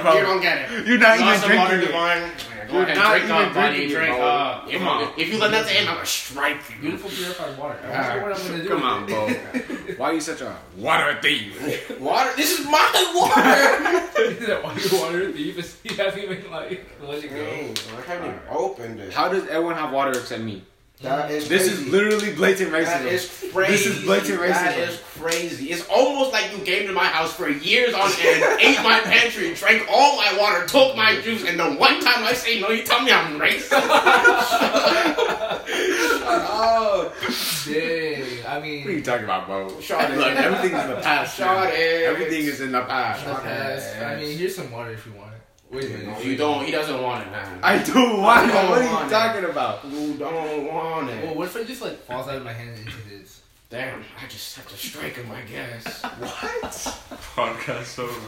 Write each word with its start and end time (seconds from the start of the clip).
bro. 0.68 0.78
it. 0.78 0.88
You're 0.88 0.98
not 0.98 1.20
You 1.20 1.26
even 1.26 1.40
some 1.40 1.56
water, 1.58 1.78
drinking 1.78 1.90
it. 1.90 1.92
Divine? 1.92 2.32
Go 2.68 2.74
You're 2.78 2.84
ahead, 2.84 2.96
not 2.98 3.10
drink 3.12 3.24
even 3.26 3.36
up, 3.36 3.54
buddy. 3.54 3.76
drinking 3.78 3.96
Drink 3.98 4.16
bro. 4.16 4.26
up. 4.28 4.68
If, 4.68 4.78
Come 4.80 4.88
on. 4.88 5.14
if 5.18 5.28
you 5.34 5.38
let 5.40 5.52
that 5.52 5.68
to 5.68 5.74
him, 5.74 5.88
I'm 5.90 5.94
gonna 5.96 6.06
strike 6.06 6.58
you. 6.70 6.76
Beautiful 6.82 7.10
purified 7.10 7.58
water. 7.58 7.80
I 7.84 8.18
wonder 8.18 8.22
what 8.30 8.40
I'm 8.40 8.48
gonna 8.48 8.64
do. 8.64 8.70
Come 8.70 8.84
on, 8.84 9.02
with 9.06 9.10
bro. 9.10 9.28
it. 9.28 9.98
Why 10.00 10.10
are 10.10 10.14
you 10.14 10.22
such 10.22 10.42
a 10.42 10.56
water 10.78 11.20
thief? 11.22 12.00
Water. 12.00 12.32
This 12.38 12.60
is 12.60 12.66
my 12.66 13.12
water. 13.14 14.22
Is 14.24 14.40
that 14.48 14.64
why 14.64 14.74
you 14.76 15.00
water 15.02 15.32
thief? 15.34 15.58
Is 15.58 15.78
he 15.84 15.96
haven't 15.96 16.24
even 16.24 16.50
like 16.50 16.86
let 17.04 17.24
it 17.24 17.30
go? 17.30 17.36
Dang, 17.36 17.76
I 17.98 18.02
haven't 18.10 18.28
even 18.30 18.40
opened 18.50 19.00
it. 19.02 19.14
How 19.14 19.28
does 19.28 19.44
everyone 19.48 19.76
have 19.76 19.92
water 19.92 20.12
except 20.12 20.42
me? 20.42 20.64
That 21.02 21.32
is 21.32 21.50
This 21.50 21.68
crazy. 21.68 21.84
is 21.84 21.88
literally 21.92 22.34
blatant 22.36 22.72
racism. 22.72 22.86
That 22.86 23.06
is 23.08 23.50
crazy. 23.52 23.72
This 23.72 23.86
is 23.88 24.04
blatant 24.06 24.40
racism. 24.40 24.88
is 24.88 25.02
crazy. 25.20 25.72
It's 25.72 25.84
almost 25.90 26.32
like 26.32 26.52
you 26.56 26.60
came 26.64 26.86
to 26.88 26.94
my 26.94 27.06
house 27.06 27.34
for 27.34 27.50
years 27.50 27.96
on 27.96 28.12
end, 28.22 28.60
ate 28.62 28.78
my 28.84 29.00
pantry, 29.04 29.52
drank 29.56 29.88
all 29.90 30.16
my 30.18 30.38
water, 30.40 30.68
took 30.68 30.96
my 30.96 31.20
juice, 31.22 31.44
and 31.48 31.60
the 31.60 31.72
one 31.74 32.00
time 32.02 32.24
I 32.24 32.34
say 32.34 32.60
no, 32.60 32.70
you 32.70 32.84
tell 32.84 33.02
me 33.02 33.12
I'm 33.12 33.40
racist. 33.40 33.70
oh, 36.54 37.12
Dang. 37.66 38.46
I 38.48 38.60
mean, 38.60 38.84
What 38.84 38.90
are 38.90 38.94
you 38.94 39.02
talking 39.02 39.24
about, 39.24 39.48
bro? 39.48 39.80
Shot. 39.82 40.12
Look, 40.12 40.28
everything 40.28 40.78
is 40.78 40.84
in 40.84 40.90
the 40.90 41.02
past. 41.02 41.38
Shot 41.38 41.68
Everything 41.74 42.42
is 42.46 42.62
in 42.62 42.72
the 42.72 42.82
past. 42.82 43.24
Shot. 43.24 43.44
I 43.46 44.18
mean, 44.20 44.38
here's 44.38 44.56
some 44.56 44.70
water 44.72 44.92
if 44.92 45.06
you 45.06 45.14
want 45.14 45.30
it. 45.31 45.31
Wait 45.72 45.86
a 45.86 45.90
minute. 45.90 46.08
no, 46.08 46.20
you 46.20 46.36
don't. 46.36 46.66
He 46.66 46.72
doesn't 46.72 47.02
want 47.02 47.26
it, 47.26 47.32
man. 47.32 47.60
I 47.64 47.82
do 47.82 47.94
want 48.18 48.50
it. 48.50 48.54
I 48.56 48.62
don't 48.62 48.70
What 48.70 48.82
are 48.82 48.86
want 48.86 49.00
you 49.02 49.08
it. 49.08 49.10
talking 49.10 49.46
about? 49.50 49.86
You 49.86 50.14
don't 50.16 50.66
want 50.68 51.08
Well, 51.08 51.18
it. 51.32 51.36
what 51.38 51.48
if 51.48 51.56
it 51.56 51.68
just 51.68 51.82
like 51.82 51.98
falls 52.06 52.28
out 52.28 52.36
of 52.36 52.44
my 52.44 52.52
hand 52.54 52.78
into 52.78 52.92
his? 53.10 53.40
Damn, 53.70 54.04
I 54.22 54.28
just 54.28 54.58
have 54.58 54.68
to 54.68 54.76
strike 54.76 55.16
him, 55.16 55.32
I 55.32 55.42
guess. 55.44 56.02
What? 56.20 56.72
Podcast 57.36 58.00
over. 58.00 58.12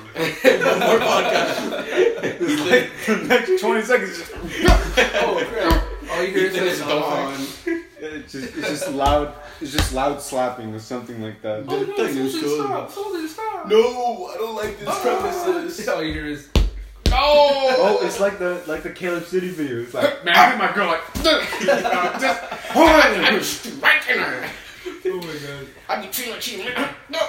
One 0.64 0.80
more 0.80 1.00
podcast. 1.00 3.06
the 3.06 3.16
next 3.28 3.60
20 3.62 3.82
seconds, 3.82 4.18
just, 4.18 4.32
Oh 4.36 5.46
crap! 5.50 5.84
All 6.12 6.24
you 6.24 6.30
hear 6.32 6.46
is 6.46 6.54
Ethan 6.56 6.64
like 6.64 6.72
is 6.74 6.78
sound 6.80 6.92
gone. 7.02 7.34
effects. 7.34 7.68
it's 8.00 8.32
just, 8.32 8.58
it's 8.58 8.68
just 8.70 8.92
loud. 8.92 9.34
It's 9.60 9.72
just 9.74 9.94
loud 9.94 10.22
slapping 10.22 10.74
or 10.74 10.80
something 10.80 11.22
like 11.22 11.42
that. 11.42 11.66
Oh 11.68 11.84
no! 11.84 11.96
Soldier, 11.98 12.30
stop! 12.30 12.92
Soldier, 12.92 13.28
stop! 13.28 13.68
No, 13.68 14.28
I 14.28 14.36
don't 14.38 14.56
like 14.56 14.80
this 14.80 14.88
ah. 14.90 15.00
premises. 15.02 15.88
All 15.90 16.02
you 16.04 16.14
hear 16.14 16.26
is. 16.28 16.48
No. 17.14 17.20
Oh, 17.86 18.00
it's 18.04 18.20
like 18.20 18.40
the 18.40 18.62
like 18.68 18.84
the 18.84 18.90
Caleb 18.90 19.26
City 19.26 19.50
video. 19.50 19.82
It's 19.82 19.94
like, 19.94 20.24
man, 20.26 20.36
I 20.36 20.50
hit 20.50 20.58
my 20.58 20.72
girl 20.74 20.88
like, 20.88 21.02
just, 21.24 22.44
I'm 22.76 23.42
striking 23.44 24.18
her. 24.20 24.50
Oh 25.06 25.18
my 25.18 25.34
god! 25.34 25.68
I 25.90 26.02
be 26.02 26.08
treating 26.12 26.34
her 26.34 26.40
cheating. 26.40 26.68
No. 27.10 27.20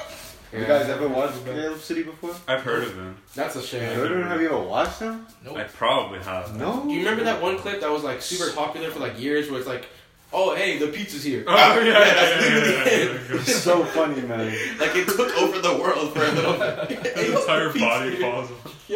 You 0.53 0.65
guys 0.65 0.89
ever 0.89 1.09
watched 1.09 1.45
Caleb 1.45 1.81
City 1.81 2.05
before? 2.05 2.35
I've 2.47 2.63
heard 2.63 2.85
of 2.85 2.95
him. 2.95 3.17
That's 3.35 3.57
a 3.57 3.59
You 3.61 3.65
shame. 3.67 3.95
heard 3.97 4.13
of 4.13 4.19
him? 4.19 4.27
Have 4.29 4.41
you 4.41 4.47
ever 4.49 4.61
watched 4.61 5.01
him? 5.01 5.27
Nope. 5.45 5.57
I 5.57 5.65
probably 5.65 6.21
have. 6.21 6.57
No. 6.57 6.85
Do 6.85 6.91
you 6.93 7.01
remember 7.01 7.25
that 7.25 7.43
one 7.43 7.59
clip 7.59 7.81
that 7.81 7.91
was 7.91 8.05
like 8.05 8.23
super 8.23 8.53
popular 8.55 8.91
for 8.91 9.01
like 9.01 9.19
years, 9.21 9.51
where 9.51 9.59
it's 9.59 9.69
like, 9.69 9.87
"Oh, 10.33 10.55
hey, 10.55 10.79
the 10.79 10.87
pizza's 10.89 11.25
here." 11.25 11.45
Oh 11.49 11.53
yeah, 11.81 11.85
yeah, 11.85 11.85
yeah, 11.85 12.15
that's 12.15 12.45
yeah, 12.45 12.55
literally 12.55 12.73
yeah, 12.73 12.85
yeah, 12.85 13.21
yeah, 13.35 13.41
It's 13.41 13.57
so 13.57 13.85
funny, 13.85 14.21
man. 14.23 14.47
Like 14.79 14.95
it 14.95 15.09
took 15.09 15.37
over 15.43 15.59
the 15.61 15.77
world 15.77 16.13
for 16.15 16.25
a 16.25 16.31
little 16.33 16.53
bit. 16.89 17.17
His 17.17 17.35
entire 17.41 17.73
body 17.79 18.11
Pizza 18.11 18.23
falls 18.23 18.51
off. 18.53 18.89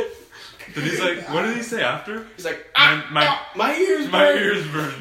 Yeah. 0.78 0.84
Then 0.84 0.90
he's 0.90 1.00
like, 1.00 1.34
what 1.34 1.42
did 1.42 1.56
he 1.56 1.62
say 1.62 1.82
after? 1.82 2.26
He's 2.36 2.44
like, 2.44 2.66
ah, 2.74 3.04
My- 3.10 3.20
my- 3.20 3.26
ah, 3.28 3.50
my 3.56 3.74
ears, 3.76 4.10
My 4.10 4.24
burn." 4.26 4.38
ears 4.38 4.66
burn. 4.68 4.94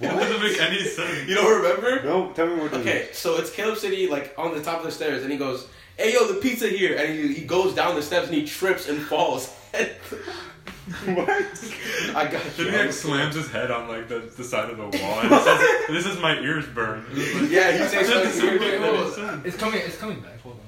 Yeah. 0.00 0.14
It 0.14 0.18
doesn't 0.18 0.42
make 0.42 0.60
any 0.60 0.84
sense. 0.84 1.28
You 1.28 1.34
don't 1.34 1.62
remember? 1.62 2.02
No, 2.04 2.32
tell 2.32 2.46
me 2.46 2.54
what 2.56 2.72
it 2.72 2.80
is. 2.80 2.86
Okay, 2.86 3.08
so 3.12 3.36
it's 3.36 3.50
Caleb 3.50 3.76
City, 3.78 4.08
like 4.08 4.34
on 4.38 4.54
the 4.54 4.62
top 4.62 4.78
of 4.80 4.84
the 4.86 4.92
stairs, 4.92 5.22
and 5.22 5.30
he 5.30 5.36
goes, 5.38 5.66
"Hey, 5.98 6.14
yo, 6.14 6.26
the 6.26 6.40
pizza 6.40 6.68
here!" 6.68 6.96
And 6.96 7.12
he, 7.12 7.34
he 7.34 7.44
goes 7.44 7.74
down 7.74 7.94
the 7.96 8.02
steps 8.02 8.26
and 8.28 8.34
he 8.34 8.46
trips 8.46 8.88
and 8.88 9.00
falls. 9.02 9.54
What? 11.04 11.28
I 12.16 12.26
got 12.26 12.42
Then 12.56 12.66
you. 12.66 12.72
he 12.72 12.78
like 12.78 12.92
slams 12.92 13.34
his 13.36 13.48
head 13.50 13.70
on 13.70 13.86
like 13.86 14.08
the, 14.08 14.18
the 14.36 14.42
side 14.42 14.70
of 14.70 14.76
the 14.76 14.82
wall 14.84 15.20
and 15.20 15.28
he 15.28 15.38
says, 15.38 15.60
"This 15.88 16.06
is 16.06 16.18
my 16.20 16.36
ears 16.40 16.66
burn." 16.66 17.04
Like- 17.14 17.16
Yeah, 17.50 17.70
he 17.72 17.78
says 17.86 18.08
That 18.08 18.24
doesn't 18.24 18.32
something 18.32 18.58
make 18.58 18.60
weird. 18.60 18.82
any 18.82 18.98
Wait. 18.98 19.46
It's 19.46 19.56
coming. 19.56 19.80
It's 19.84 19.96
coming 19.98 20.20
back. 20.20 20.40
Hold 20.40 20.56
on. 20.56 20.59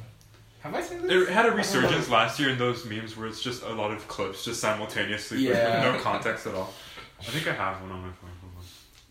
Have 0.62 0.74
I 0.74 0.80
seen 0.82 1.02
this? 1.02 1.28
It 1.28 1.32
had 1.32 1.46
a 1.46 1.50
resurgence 1.52 2.08
last 2.08 2.38
year 2.38 2.50
in 2.50 2.58
those 2.58 2.84
memes 2.84 3.16
where 3.16 3.26
it's 3.26 3.42
just 3.42 3.62
a 3.64 3.70
lot 3.72 3.90
of 3.90 4.06
clips 4.08 4.44
just 4.44 4.60
simultaneously 4.60 5.38
with- 5.48 5.56
Yeah. 5.56 5.84
with 5.86 5.96
no 5.96 6.02
context 6.02 6.46
at 6.46 6.54
all. 6.54 6.72
I 7.20 7.24
think 7.24 7.46
I 7.48 7.52
have 7.52 7.80
one 7.82 7.90
on 7.92 8.00
my 8.02 8.08
phone. 8.20 8.30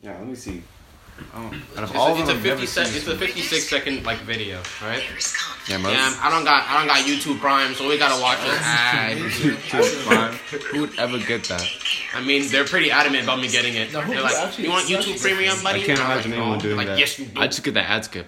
Yeah, 0.02 0.14
let 0.18 0.26
me 0.28 0.34
see. 0.36 0.64
Oh, 1.36 1.54
out 1.78 1.84
It's 1.84 1.94
all 1.94 2.08
a, 2.08 2.12
of 2.14 2.20
it's 2.20 2.28
them, 2.30 2.38
a 2.38 2.40
I've 2.40 2.44
fifty 2.44 2.66
sec- 2.66 2.88
It's 2.96 3.06
a 3.06 3.16
fifty-six 3.16 3.70
second 3.70 4.04
like 4.04 4.18
video, 4.20 4.64
right? 4.82 5.04
Yeah, 5.70 5.78
most. 5.78 5.94
Yeah, 5.94 6.18
I 6.20 6.32
don't 6.32 6.44
got 6.44 6.68
I 6.68 6.80
don't 6.80 6.88
got 6.88 6.98
YouTube 7.06 7.40
Prime, 7.40 7.76
so 7.76 7.88
we 7.88 8.00
gotta 8.00 8.20
watch 8.20 8.40
this 8.42 8.60
ad. 8.60 9.20
Fine. 9.20 10.60
Who 10.72 10.82
would 10.82 10.98
ever 10.98 11.20
get 11.20 11.44
that? 11.44 11.64
I 12.16 12.22
mean, 12.24 12.48
they're 12.48 12.66
pretty 12.66 12.90
adamant 12.90 13.26
about 13.26 13.40
me 13.40 13.50
getting 13.50 13.76
it. 13.76 13.94
No, 13.94 14.02
They're 14.04 14.22
like, 14.24 14.58
"You 14.58 14.70
want 14.72 14.88
YouTube 14.88 15.22
Premium, 15.22 15.62
buddy?" 15.62 15.84
I 15.84 15.86
can't 15.86 16.00
imagine 16.00 16.32
like, 16.32 16.40
anyone 16.40 16.58
doing 16.60 16.78
like, 16.78 16.88
that. 16.88 16.98
Yes, 16.98 17.20
you 17.20 17.26
do. 17.26 17.40
I 17.40 17.46
just 17.48 17.64
get 17.64 17.76
the 17.76 17.82
ad 17.88 18.04
skip. 18.06 18.26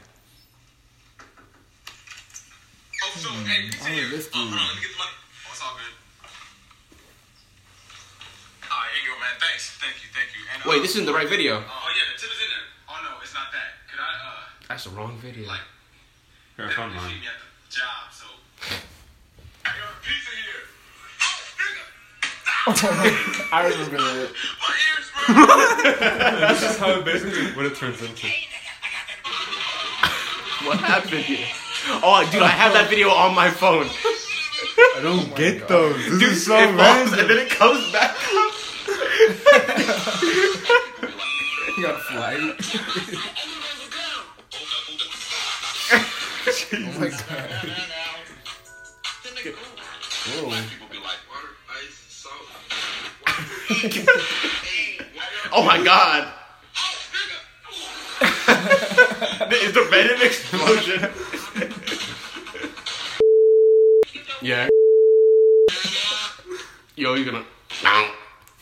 Oh, 3.13 3.19
so, 3.22 3.29
hey, 3.46 3.69
pizza 3.69 3.85
Oh, 3.85 3.94
here. 3.94 4.09
Oh, 4.09 4.18
hold 4.34 4.57
on, 4.57 4.57
let 4.57 4.74
me 4.74 4.81
get 4.81 4.90
the 4.90 4.97
money. 4.97 5.13
Oh, 5.13 5.53
it's 5.53 5.62
all 5.62 5.78
good. 5.78 5.94
Alright, 8.66 8.90
here 8.97 9.06
you 9.06 9.13
go, 9.13 9.22
man. 9.22 9.38
Thanks. 9.38 9.69
Thank 9.78 10.01
you, 10.01 10.09
thank 10.18 10.34
you. 10.34 10.41
And, 10.50 10.57
uh, 10.66 10.69
Wait, 10.74 10.81
this 10.81 10.97
isn't 10.97 11.06
the 11.06 11.13
right 11.13 11.29
video. 11.29 11.62
Oh, 11.62 11.88
yeah, 11.94 12.09
the 12.09 12.18
tip 12.18 12.34
is 12.34 12.41
in 12.41 12.50
there. 12.50 12.66
Oh, 12.90 12.97
no, 13.06 13.22
it's 13.22 13.34
not 13.38 13.53
that. 13.53 13.85
Could 13.85 14.01
I, 14.01 14.09
uh, 14.18 14.50
That's 14.66 14.90
the 14.90 14.97
wrong 14.97 15.13
video. 15.22 15.46
like, 15.46 15.62
Here, 16.57 16.66
I 16.66 16.69
they 16.69 16.74
found 16.74 16.94
don't 16.97 17.06
mine. 17.06 17.22
me 17.22 17.29
at 17.29 17.38
the 17.38 17.69
job, 17.69 18.09
so. 18.09 18.25
I 19.62 19.69
got 19.78 19.94
pizza 20.01 20.34
here. 20.34 20.66
Oh. 22.66 22.74
I 23.53 23.69
remember 23.69 23.97
that. 24.01 24.31
My 24.66 24.74
ears, 24.90 25.07
this 26.62 26.72
is 26.72 26.78
how 26.81 26.97
it 26.97 27.06
basically 27.06 27.45
what 27.53 27.66
it 27.69 27.75
turns 27.75 28.01
into. 28.01 28.25
What 30.66 30.80
happened 30.80 31.22
here? 31.30 31.45
Oh, 31.85 32.27
dude, 32.31 32.41
I 32.41 32.47
have 32.47 32.71
that 32.73 32.89
video 32.89 33.09
on 33.09 33.35
my 33.35 33.49
phone. 33.49 33.88
I 33.88 34.99
don't 35.01 35.31
oh 35.31 35.35
get 35.35 35.67
those. 35.67 35.97
This 35.97 36.19
Dude, 36.19 36.23
is 36.31 36.45
so 36.45 36.55
it 36.57 36.66
falls 36.67 36.77
random. 36.77 37.19
and 37.19 37.29
then 37.29 37.38
it 37.39 37.49
comes 37.49 37.91
back. 37.91 38.16
You 41.75 41.81
got 41.88 41.99
flight. 42.01 42.39
Oh, 45.95 46.73
oh 46.73 46.99
my 46.99 47.09
god. 47.09 47.19
Whoa. 50.25 50.50
People 50.69 50.88
be 50.89 50.97
like, 50.97 51.21
water, 51.29 51.53
ice, 51.69 51.97
salt. 52.09 52.47
Oh 55.53 55.63
my 55.63 55.77
god. 55.83 56.27
It's 59.51 59.73
the 59.73 59.83
Venom 59.89 60.21
explosion. 60.21 61.09
Yeah. 64.44 64.68
Yo, 66.95 67.16
you're 67.16 67.25
gonna. 67.25 67.44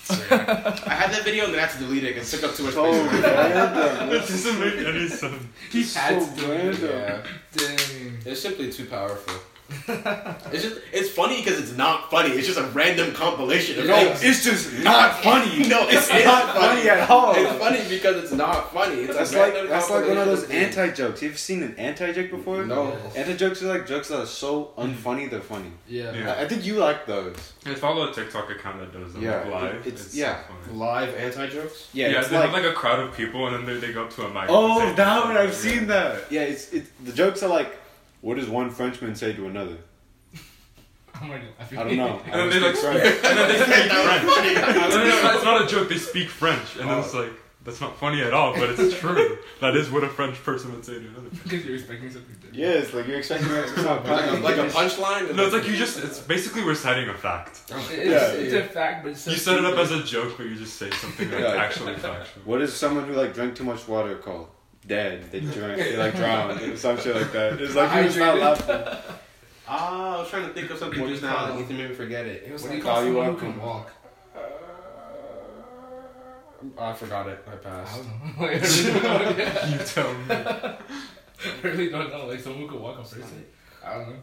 I 0.09 0.93
had 0.93 1.11
that 1.13 1.21
video 1.23 1.45
and 1.45 1.53
then 1.53 1.59
I 1.59 1.65
had 1.67 1.71
to 1.79 1.85
delete 1.85 2.03
it 2.03 2.13
because 2.15 2.33
it 2.33 2.37
took 2.39 2.49
up 2.49 2.55
too 2.55 2.63
much 2.63 2.73
So 2.73 2.91
space. 2.91 3.23
random. 3.23 4.09
It 4.09 4.19
doesn't 4.19 4.59
make 4.59 4.75
any 4.87 5.07
sense. 5.07 5.43
He 5.71 5.83
had 5.83 6.21
so 6.21 6.25
to 6.35 6.41
do 6.41 6.51
it. 6.51 6.57
random. 6.57 6.89
Yeah. 6.89 7.23
Dang. 7.55 8.17
It's 8.25 8.41
simply 8.41 8.71
too 8.71 8.85
powerful. 8.85 9.35
It's 10.51 10.63
just 10.63 10.81
it's 10.91 11.09
funny 11.11 11.37
because 11.37 11.59
it's 11.59 11.75
not 11.77 12.09
funny. 12.11 12.29
It's 12.31 12.47
just 12.47 12.59
a 12.59 12.63
random 12.79 13.13
compilation 13.13 13.79
of 13.79 13.85
No, 13.87 13.95
things. 13.95 14.23
it's 14.23 14.43
just 14.43 14.83
not 14.83 15.21
funny. 15.23 15.67
No, 15.69 15.87
it's 15.87 16.09
it 16.09 16.17
is 16.17 16.25
not 16.25 16.55
funny 16.55 16.89
at 16.89 17.09
all. 17.09 17.33
It's 17.35 17.51
funny 17.53 17.81
because 17.89 18.23
it's 18.23 18.31
not 18.33 18.73
funny. 18.73 18.95
It's 19.03 19.15
That's 19.15 19.33
a 19.33 19.39
like 19.39 19.69
that's 19.69 19.89
like 19.89 20.07
one 20.07 20.17
of 20.17 20.25
those 20.25 20.49
anti 20.49 20.89
jokes. 20.91 21.21
You've 21.21 21.39
seen 21.39 21.63
an 21.63 21.75
anti 21.77 22.11
joke 22.11 22.31
before? 22.31 22.65
No. 22.65 22.91
Anti 23.15 23.35
jokes 23.35 23.63
are 23.63 23.67
like 23.67 23.87
jokes 23.87 24.09
that 24.09 24.19
are 24.19 24.25
so 24.25 24.71
unfunny 24.77 25.29
they're 25.29 25.39
funny. 25.39 25.71
Yeah. 25.87 26.13
Yeah. 26.13 26.33
I 26.33 26.41
I 26.43 26.47
think 26.47 26.65
you 26.65 26.75
like 26.75 27.05
those. 27.05 27.35
I 27.65 27.73
follow 27.75 28.09
a 28.09 28.13
TikTok 28.13 28.49
account 28.51 28.79
that 28.79 28.91
does 28.91 29.13
them 29.13 29.21
Yeah, 29.23 29.47
live. 29.49 29.75
it's- 29.87 30.05
It's, 30.07 30.15
yeah. 30.15 30.41
so 30.47 30.53
funny. 30.65 30.77
live 30.79 31.15
anti 31.15 31.47
jokes. 31.47 31.87
Yeah, 31.93 32.09
Yeah, 32.09 32.19
it's 32.19 32.29
they 32.29 32.35
like, 32.35 32.45
have 32.49 32.53
like 32.53 32.65
a 32.71 32.73
crowd 32.73 32.99
of 32.99 33.15
people 33.15 33.47
and 33.47 33.55
then 33.55 33.65
they, 33.79 33.87
they 33.87 33.93
go 33.93 34.03
up 34.05 34.09
to 34.15 34.25
a 34.25 34.29
mic. 34.33 34.45
oh 34.49 34.79
say 34.79 34.93
that 34.95 35.25
one 35.25 35.37
I've 35.37 35.49
Yeah. 35.49 35.55
seen 35.71 35.87
that. 35.87 36.31
Yeah, 36.31 36.41
it's 36.41 36.73
it's 36.73 36.89
the 37.03 37.13
jokes 37.13 37.41
are 37.43 37.49
like, 37.49 37.71
what 38.21 38.37
does 38.37 38.47
one 38.49 38.69
Frenchman 38.69 39.15
say 39.15 39.33
to 39.33 39.47
another? 39.47 39.77
I'm 41.15 41.29
already 41.29 41.47
laughing. 41.59 41.77
I 41.79 41.83
don't 41.83 41.97
know. 41.97 42.21
And 42.25 42.33
then 42.33 42.49
they 42.49 42.59
like 42.59 42.75
speak, 42.75 42.93
and 42.93 43.37
then 43.37 43.49
they 43.49 43.57
speak 43.57 43.91
French. 43.91 44.23
And 44.63 44.91
then 44.91 45.07
it's, 45.07 45.23
not, 45.23 45.35
it's 45.35 45.43
not 45.43 45.61
a 45.63 45.67
joke. 45.67 45.89
They 45.89 45.97
speak 45.97 46.29
French, 46.29 46.77
and 46.77 46.89
then 46.89 46.99
it's 46.99 47.13
oh. 47.13 47.21
like 47.21 47.31
that's 47.63 47.79
not 47.79 47.95
funny 47.97 48.21
at 48.23 48.33
all, 48.33 48.53
but 48.55 48.71
it's 48.71 48.97
true. 48.97 49.37
That 49.59 49.75
is 49.75 49.91
what 49.91 50.03
a 50.03 50.09
French 50.09 50.43
person 50.43 50.71
would 50.71 50.83
say 50.83 50.93
to 50.93 50.99
another. 50.99 51.29
person. 51.29 51.39
Because 51.43 51.65
you're 51.65 51.75
expecting 51.75 52.09
something 52.09 52.33
different. 52.33 52.55
Yes, 52.55 52.91
like 52.91 53.07
you're 53.07 53.19
expecting 53.19 53.51
it 53.51 53.67
to 53.75 53.81
Like 53.83 54.05
a, 54.05 54.33
like 54.37 54.57
a 54.57 54.67
punchline. 54.69 55.35
No, 55.35 55.43
it's 55.43 55.53
like 55.53 55.67
you 55.67 55.75
just. 55.75 56.03
It's 56.03 56.19
basically 56.19 56.63
reciting 56.63 57.07
a 57.09 57.13
fact. 57.13 57.61
It's, 57.69 57.91
Yeah, 57.91 58.31
it's 58.31 58.53
yeah. 58.53 58.59
a 58.61 58.63
fact, 58.63 59.03
but 59.03 59.11
it's 59.11 59.21
so 59.21 59.31
You 59.31 59.37
set 59.37 59.59
it 59.59 59.65
up 59.65 59.77
as 59.77 59.91
a 59.91 60.01
joke, 60.03 60.37
but 60.37 60.47
you 60.47 60.55
just 60.55 60.77
say 60.77 60.89
something 60.89 61.29
like 61.29 61.41
Yeah. 61.41 61.55
actually 61.55 61.95
factual. 61.95 62.43
What 62.45 62.61
is 62.61 62.73
someone 62.73 63.05
who 63.05 63.13
like 63.13 63.35
drank 63.35 63.55
too 63.55 63.63
much 63.63 63.87
water 63.87 64.15
called? 64.15 64.47
Dead. 64.87 65.31
They 65.31 65.39
drank. 65.55 65.77
They 65.77 65.97
like 65.97 66.15
drowned. 66.15 66.77
some 66.77 66.97
shit 66.99 67.15
like 67.15 67.31
that. 67.33 67.61
It's 67.61 67.75
like 67.75 67.95
you 67.95 68.03
just 68.03 68.17
not 68.17 68.37
laughing. 68.39 69.15
Ah, 69.67 70.17
I 70.17 70.19
was 70.19 70.29
trying 70.29 70.47
to 70.47 70.53
think 70.53 70.69
of 70.71 70.77
something 70.79 71.07
just 71.07 71.21
you 71.21 71.27
now. 71.27 71.35
call 71.35 71.45
and 71.51 71.59
it? 71.59 71.63
Ethan 71.63 71.77
made 71.77 71.89
me 71.89 71.95
forget 71.95 72.25
it. 72.25 72.43
It 72.47 72.51
was 72.51 72.63
What 72.63 72.69
do 72.69 72.73
like 72.75 72.77
you 72.79 72.83
call 72.83 72.95
call 72.95 73.03
you 73.05 73.13
someone 73.13 73.29
up? 73.29 73.39
can 73.39 73.61
walk. 73.61 73.91
Oh, 76.77 76.83
I 76.83 76.93
forgot 76.93 77.27
it. 77.27 77.43
I 77.47 77.53
I 77.53 77.55
passed. 77.55 77.99
I 78.37 78.43
really 78.45 79.01
don't 79.01 79.37
know. 79.37 79.67
You 79.69 79.77
tell 79.85 80.13
me. 80.13 80.25
I 80.29 80.77
really 81.63 81.89
don't 81.89 82.09
know. 82.11 82.27
Like 82.27 82.39
someone 82.39 82.61
who 82.61 82.67
can 82.67 82.81
walk 82.81 82.99
a 82.99 83.01
person. 83.01 83.45
I 83.83 83.93
don't 83.95 84.09
know. 84.09 84.15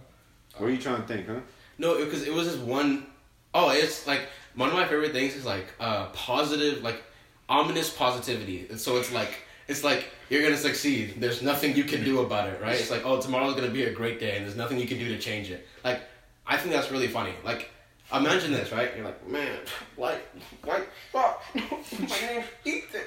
What 0.56 0.66
are 0.68 0.70
you 0.70 0.78
trying 0.78 1.02
to 1.02 1.08
think, 1.08 1.26
huh? 1.26 1.40
No, 1.78 2.04
because 2.04 2.22
it 2.26 2.32
was 2.32 2.46
just 2.46 2.58
one 2.60 3.06
oh 3.54 3.70
it's 3.70 4.06
like 4.06 4.22
one 4.54 4.68
of 4.68 4.74
my 4.74 4.86
favorite 4.86 5.12
things 5.12 5.34
is 5.34 5.44
like 5.44 5.66
uh, 5.80 6.06
positive, 6.06 6.82
like 6.82 7.02
ominous 7.48 7.90
positivity. 7.90 8.66
And 8.70 8.78
so 8.78 8.98
it's 8.98 9.12
like 9.12 9.32
it's 9.68 9.84
like 9.84 10.08
you're 10.30 10.42
gonna 10.42 10.56
succeed. 10.56 11.14
There's 11.18 11.42
nothing 11.42 11.76
you 11.76 11.84
can 11.84 12.02
do 12.02 12.20
about 12.20 12.48
it, 12.48 12.60
right? 12.60 12.74
It's 12.74 12.90
like 12.90 13.04
oh 13.04 13.20
tomorrow's 13.20 13.54
gonna 13.54 13.70
be 13.70 13.84
a 13.84 13.92
great 13.92 14.18
day, 14.18 14.36
and 14.36 14.44
there's 14.44 14.56
nothing 14.56 14.78
you 14.78 14.86
can 14.86 14.98
do 14.98 15.08
to 15.08 15.18
change 15.18 15.50
it. 15.50 15.66
Like 15.84 16.00
I 16.46 16.56
think 16.56 16.74
that's 16.74 16.90
really 16.90 17.08
funny. 17.08 17.32
Like 17.44 17.70
imagine 18.12 18.52
this, 18.52 18.72
right? 18.72 18.90
You're 18.96 19.04
like 19.04 19.28
man, 19.28 19.60
like 19.96 20.26
like 20.66 20.88
fuck, 21.12 21.42
my 21.54 22.20
name's 22.26 22.46
Ethan, 22.64 23.02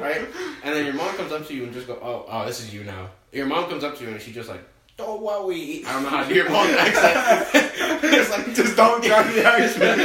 right? 0.00 0.26
And 0.62 0.74
then 0.74 0.84
your 0.84 0.94
mom 0.94 1.16
comes 1.16 1.32
up 1.32 1.46
to 1.46 1.54
you 1.54 1.64
and 1.64 1.72
just 1.72 1.86
go 1.86 1.94
oh 2.02 2.26
oh 2.28 2.44
this 2.46 2.60
is 2.60 2.74
you 2.74 2.84
now. 2.84 3.08
Your 3.32 3.46
mom 3.46 3.68
comes 3.70 3.84
up 3.84 3.96
to 3.98 4.04
you 4.04 4.10
and 4.10 4.20
she 4.20 4.32
just 4.32 4.48
like. 4.48 4.60
Don't 4.96 5.20
worry. 5.20 5.84
I 5.86 5.92
don't 5.92 6.04
know 6.04 6.08
how 6.08 6.22
to 6.22 6.28
do 6.28 6.34
your 6.34 6.48
mom's 6.48 6.72
accent. 6.72 7.48
it's 8.04 8.30
like 8.30 8.54
just 8.54 8.76
don't 8.76 9.04
try 9.04 9.22
the 9.30 9.44
accent. 9.44 9.98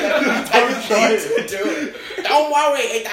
don't 0.52 0.84
try 0.84 1.16
to 1.16 1.48
do 1.48 1.64
it. 1.64 1.96
Don't 2.24 2.52
worry, 2.52 2.82
it 2.82 3.08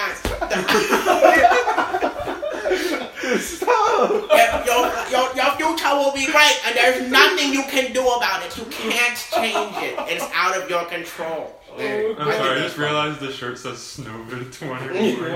your, 4.66 4.90
your, 5.10 5.36
your 5.36 5.50
future 5.56 5.94
will 5.94 6.12
be 6.12 6.26
great, 6.26 6.60
and 6.66 6.76
there's 6.76 7.10
nothing 7.10 7.52
you 7.52 7.62
can 7.64 7.92
do 7.92 8.00
about 8.00 8.44
it. 8.44 8.56
You 8.56 8.64
can't 8.64 9.16
change 9.16 9.76
it. 9.76 9.94
It's 10.08 10.24
out 10.34 10.56
of 10.56 10.68
your 10.68 10.84
control. 10.86 11.54
There. 11.76 12.18
I'm 12.18 12.32
sorry, 12.32 12.58
I 12.58 12.62
just 12.62 12.76
realized 12.76 13.20
the 13.20 13.30
shirt 13.30 13.56
says 13.56 13.78
Snowvid 13.78 14.52
24. 14.52 15.30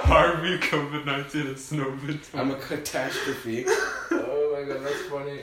Harvey, 0.00 0.58
COVID 0.58 1.04
19, 1.04 1.46
and 1.48 1.56
Snowvid 1.56 2.30
20. 2.30 2.38
I'm 2.38 2.50
a 2.50 2.58
catastrophe. 2.58 3.66
Oh 4.10 4.54
my 4.54 4.62
god, 4.66 4.84
that's 4.84 5.02
funny. 5.02 5.40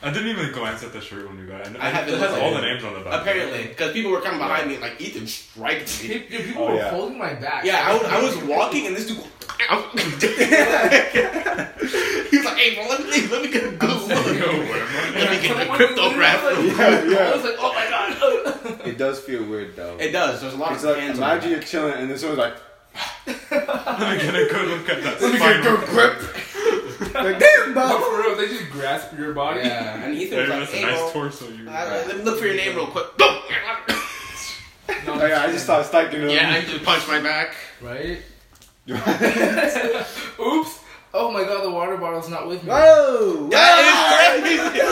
I 0.00 0.12
didn't 0.12 0.28
even 0.28 0.52
glance 0.52 0.84
at 0.84 0.92
the 0.92 1.00
shirt 1.00 1.26
when 1.28 1.38
you 1.38 1.46
got 1.46 1.62
it. 1.66 1.74
I 1.78 1.90
haven't 1.90 2.14
It 2.14 2.20
has 2.20 2.30
all 2.38 2.52
the 2.54 2.60
names 2.60 2.84
on 2.84 2.94
the 2.94 3.00
back. 3.00 3.22
Apparently, 3.22 3.64
because 3.68 3.92
people 3.92 4.12
were 4.12 4.20
coming 4.20 4.38
behind 4.38 4.68
me 4.68 4.76
like 4.78 5.00
Ethan 5.00 5.26
striked 5.26 6.02
me. 6.04 6.20
People, 6.20 6.44
people 6.46 6.62
Oh, 6.62 6.68
were 6.72 6.76
yeah. 6.76 6.90
holding 6.90 7.18
my 7.18 7.34
back. 7.34 7.64
Yeah, 7.64 7.82
I 7.84 7.92
was, 7.94 8.04
I 8.04 8.22
was 8.22 8.36
walking 8.48 8.86
and 8.86 8.94
this 8.96 9.06
dude. 9.08 9.16
he 9.58 9.64
was 12.36 12.44
like, 12.44 12.56
"Hey, 12.58 12.74
bro, 12.76 12.86
let 12.88 13.00
me 13.02 13.26
let 13.26 13.42
me 13.42 13.50
get 13.50 13.64
a 13.64 13.70
good 13.76 13.90
look. 13.90 14.08
Yo, 14.08 14.14
where? 14.14 14.84
Let 15.14 15.30
me 15.32 15.38
get 15.42 15.56
the 15.56 15.60
Someone 15.60 15.76
cryptograph." 15.78 16.42
literally, 16.44 16.68
like, 16.70 16.78
Yeah, 16.78 17.04
yeah. 17.04 17.18
I 17.32 17.34
was 17.34 17.42
like, 17.44 17.56
oh 17.58 17.72
my 17.74 17.86
god. 17.90 18.08
It 18.86 18.96
does 18.98 19.18
feel 19.20 19.42
weird 19.44 19.74
though. 19.74 19.96
It 19.98 20.12
does. 20.12 20.40
There's 20.40 20.54
a 20.54 20.56
lot 20.56 20.72
It's 20.74 20.84
of 20.84 20.90
like 20.90 21.00
hands. 21.00 21.18
on 21.18 21.24
imagine 21.32 21.50
you're 21.50 21.60
chilling 21.62 21.94
and 21.94 22.08
then 22.10 22.18
someone's 22.18 22.38
like, 22.38 22.54
Let 23.26 23.36
me 24.16 24.22
get 24.22 24.34
a 24.34 24.46
good 24.48 24.68
look 24.68 24.88
at 24.88 25.02
that 25.02 25.20
"Let 25.20 25.32
me 25.32 25.38
get 25.38 25.56
a 25.58 25.62
good 25.62 25.78
cord. 25.80 25.90
grip." 25.90 26.20
Like, 27.00 27.38
damn, 27.38 27.74
No, 27.74 27.98
for 28.00 28.18
real, 28.22 28.36
they 28.36 28.48
just 28.48 28.70
grasp 28.70 29.16
your 29.18 29.32
body. 29.32 29.60
Yeah, 29.60 30.02
and 30.04 30.14
Ethan 30.14 30.38
Hey, 30.38 30.42
was 30.42 30.50
like, 30.50 30.58
that's 30.60 30.72
a 30.72 30.76
"Hey, 30.76 30.82
nice 30.84 31.00
bro, 31.00 31.10
torso. 31.12 31.48
You. 31.48 31.68
uh, 31.68 32.04
let 32.08 32.16
me 32.18 32.22
look 32.24 32.38
for 32.38 32.46
your 32.46 32.56
name 32.56 32.76
real 32.76 32.86
quick." 32.86 33.06
No, 33.18 33.40
Oh, 35.10 35.26
yeah, 35.26 35.42
I 35.42 35.50
just 35.52 35.64
started 35.64 35.84
stacking 35.86 36.22
it. 36.22 36.30
yeah, 36.30 36.50
I 36.50 36.60
just 36.62 36.82
punched 36.84 37.08
my 37.08 37.20
back. 37.20 37.54
Right? 37.80 38.18
Oops. 40.40 40.80
Oh 41.14 41.30
my 41.32 41.44
god, 41.44 41.64
the 41.64 41.70
water 41.70 41.96
bottle's 41.96 42.28
not 42.28 42.46
with 42.48 42.62
me. 42.62 42.68
Whoa! 42.70 43.48
That 43.50 44.40
is 44.44 44.60
crazy. 44.70 44.80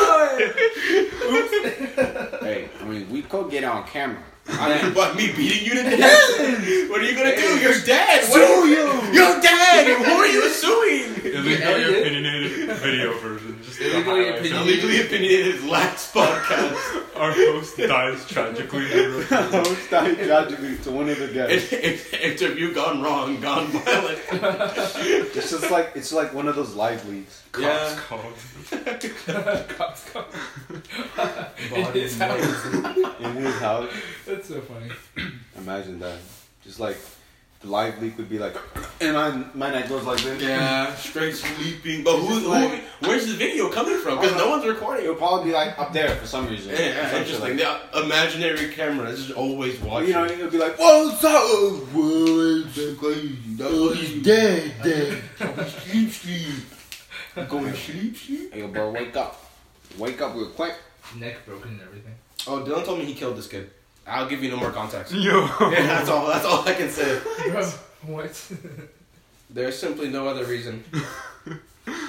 Hey, 2.47 2.69
I 2.81 2.85
mean, 2.85 3.11
we 3.11 3.23
could 3.23 3.50
get 3.50 3.64
on 3.64 3.85
camera. 3.87 4.23
I 4.48 4.82
mean, 4.82 4.94
what, 4.94 5.16
me 5.16 5.32
beating 5.32 5.66
you 5.66 5.75
to 5.82 5.82
death? 5.96 6.88
What 6.90 7.00
are 7.00 7.04
you 7.04 7.16
gonna 7.16 7.34
do? 7.37 7.58
You're 7.58 7.81
dead. 7.84 8.25
Sue 8.25 8.38
you? 8.38 8.66
you! 8.66 9.12
You're 9.12 9.40
dead. 9.40 9.98
Who 9.98 10.12
are 10.12 10.26
you 10.26 10.48
suing? 10.62 11.14
Illegally 11.34 11.62
edit 11.62 11.88
it. 11.88 12.00
opinionated 12.00 12.76
video 12.78 13.19
version. 13.19 13.58
Just 13.62 13.78
the 13.78 13.90
Illegally 13.90 14.25
highlights. 14.25 14.40
opinionated. 14.40 14.84
Illegally 14.84 15.00
opinionated 15.06 15.64
last 15.64 16.14
podcast. 16.14 17.02
Our 17.16 17.32
host 17.32 17.76
dies 17.78 18.26
tragically. 18.28 18.84
Our 18.93 19.22
Host 19.64 19.90
died 19.90 20.16
tragically 20.19 20.76
to 20.78 20.90
one 20.90 21.08
of 21.08 21.19
the 21.19 21.28
guests. 21.28 21.72
In- 21.72 21.81
in- 21.82 22.32
Interview 22.32 22.72
gone 22.75 23.00
wrong, 23.02 23.40
gone 23.40 23.66
violent. 23.69 24.20
It's 24.31 25.50
just 25.50 25.70
like 25.70 25.93
it's 25.94 26.12
like 26.12 26.34
one 26.34 26.46
of 26.48 26.56
those 26.56 26.75
live 26.75 27.06
leaks. 27.08 27.43
Cops 27.56 27.61
Yeah. 27.61 27.99
called. 28.08 29.69
Cops 29.76 30.11
come. 30.11 30.25
In 31.75 31.93
his 31.93 32.19
house. 32.19 32.64
in 33.20 33.32
his 33.37 33.55
house. 33.58 33.91
That's 34.26 34.49
so 34.49 34.61
funny. 34.61 34.91
Imagine 35.56 35.99
that. 36.00 36.19
Just 36.62 36.81
like 36.81 36.97
the 37.61 37.69
live 37.69 38.00
leak 38.03 38.17
would 38.19 38.29
be 38.29 38.38
like, 38.38 38.55
and 39.00 39.14
my 39.14 39.31
my 39.55 39.70
neck 39.70 39.88
goes 39.88 40.05
like 40.05 40.20
this. 40.23 40.43
Yeah, 40.43 40.94
straight 40.97 41.35
sleeping. 41.35 42.05
But 42.05 42.19
who, 42.19 42.38
who? 42.41 42.76
Where's 43.00 43.26
the 43.26 43.35
video 43.35 43.70
coming 43.70 43.99
from? 43.99 44.20
Because 44.20 44.37
no 44.37 44.50
one's 44.50 44.67
recording. 44.67 45.05
It'll 45.05 45.17
probably 45.17 45.50
be 45.50 45.55
like 45.56 45.79
up 45.79 45.93
there 45.93 46.11
for 46.17 46.26
some 46.26 46.49
reason. 46.49 46.73
Yeah, 46.73 46.76
Some 46.79 46.87
yeah, 46.87 47.11
shit 47.11 47.20
interesting. 47.23 47.56
like- 47.58 47.93
the 47.93 48.03
imaginary 48.05 48.69
camera 48.73 49.08
is 49.08 49.26
just 49.26 49.37
always 49.38 49.79
watching. 49.81 50.08
you 50.08 50.14
know, 50.14 50.25
it'll 50.26 50.50
be 50.50 50.58
like, 50.58 50.79
what's 50.79 51.25
up? 51.25 51.43
Whoa, 51.93 52.62
it's 52.67 52.99
crazy. 52.99 53.38
Oh, 53.62 53.93
he's 53.94 54.23
dead, 54.23 54.75
dead. 54.82 55.23
sleep, 55.91 56.11
sleep. 56.11 56.64
Going 57.48 57.64
to 57.72 57.76
sleep, 57.76 58.16
sleep. 58.16 58.52
Hey, 58.54 58.62
bro, 58.66 58.90
wake 58.90 59.16
up. 59.16 59.44
Wake 59.98 60.20
up 60.20 60.34
real 60.34 60.48
quick. 60.50 60.74
Neck 61.18 61.44
broken 61.46 61.70
and 61.72 61.80
everything. 61.82 62.14
oh, 62.48 62.60
Dylan 62.64 62.84
told 62.84 62.98
me 62.98 63.05
he 63.05 63.14
killed 63.14 63.36
this 63.36 63.46
kid. 63.48 63.70
I'll 64.06 64.28
give 64.28 64.43
you 64.43 64.50
no 64.50 64.56
more 64.56 64.70
context. 64.70 65.12
Yo. 65.14 65.40
Yeah, 65.60 65.86
that's 65.86 66.08
all. 66.08 66.26
That's 66.28 66.44
all 66.44 66.66
I 66.66 66.74
can 66.74 66.88
say. 66.90 67.20
Bro, 67.50 67.64
what? 68.06 68.50
There's 69.50 69.78
simply 69.78 70.08
no 70.08 70.26
other 70.26 70.44
reason. 70.44 70.82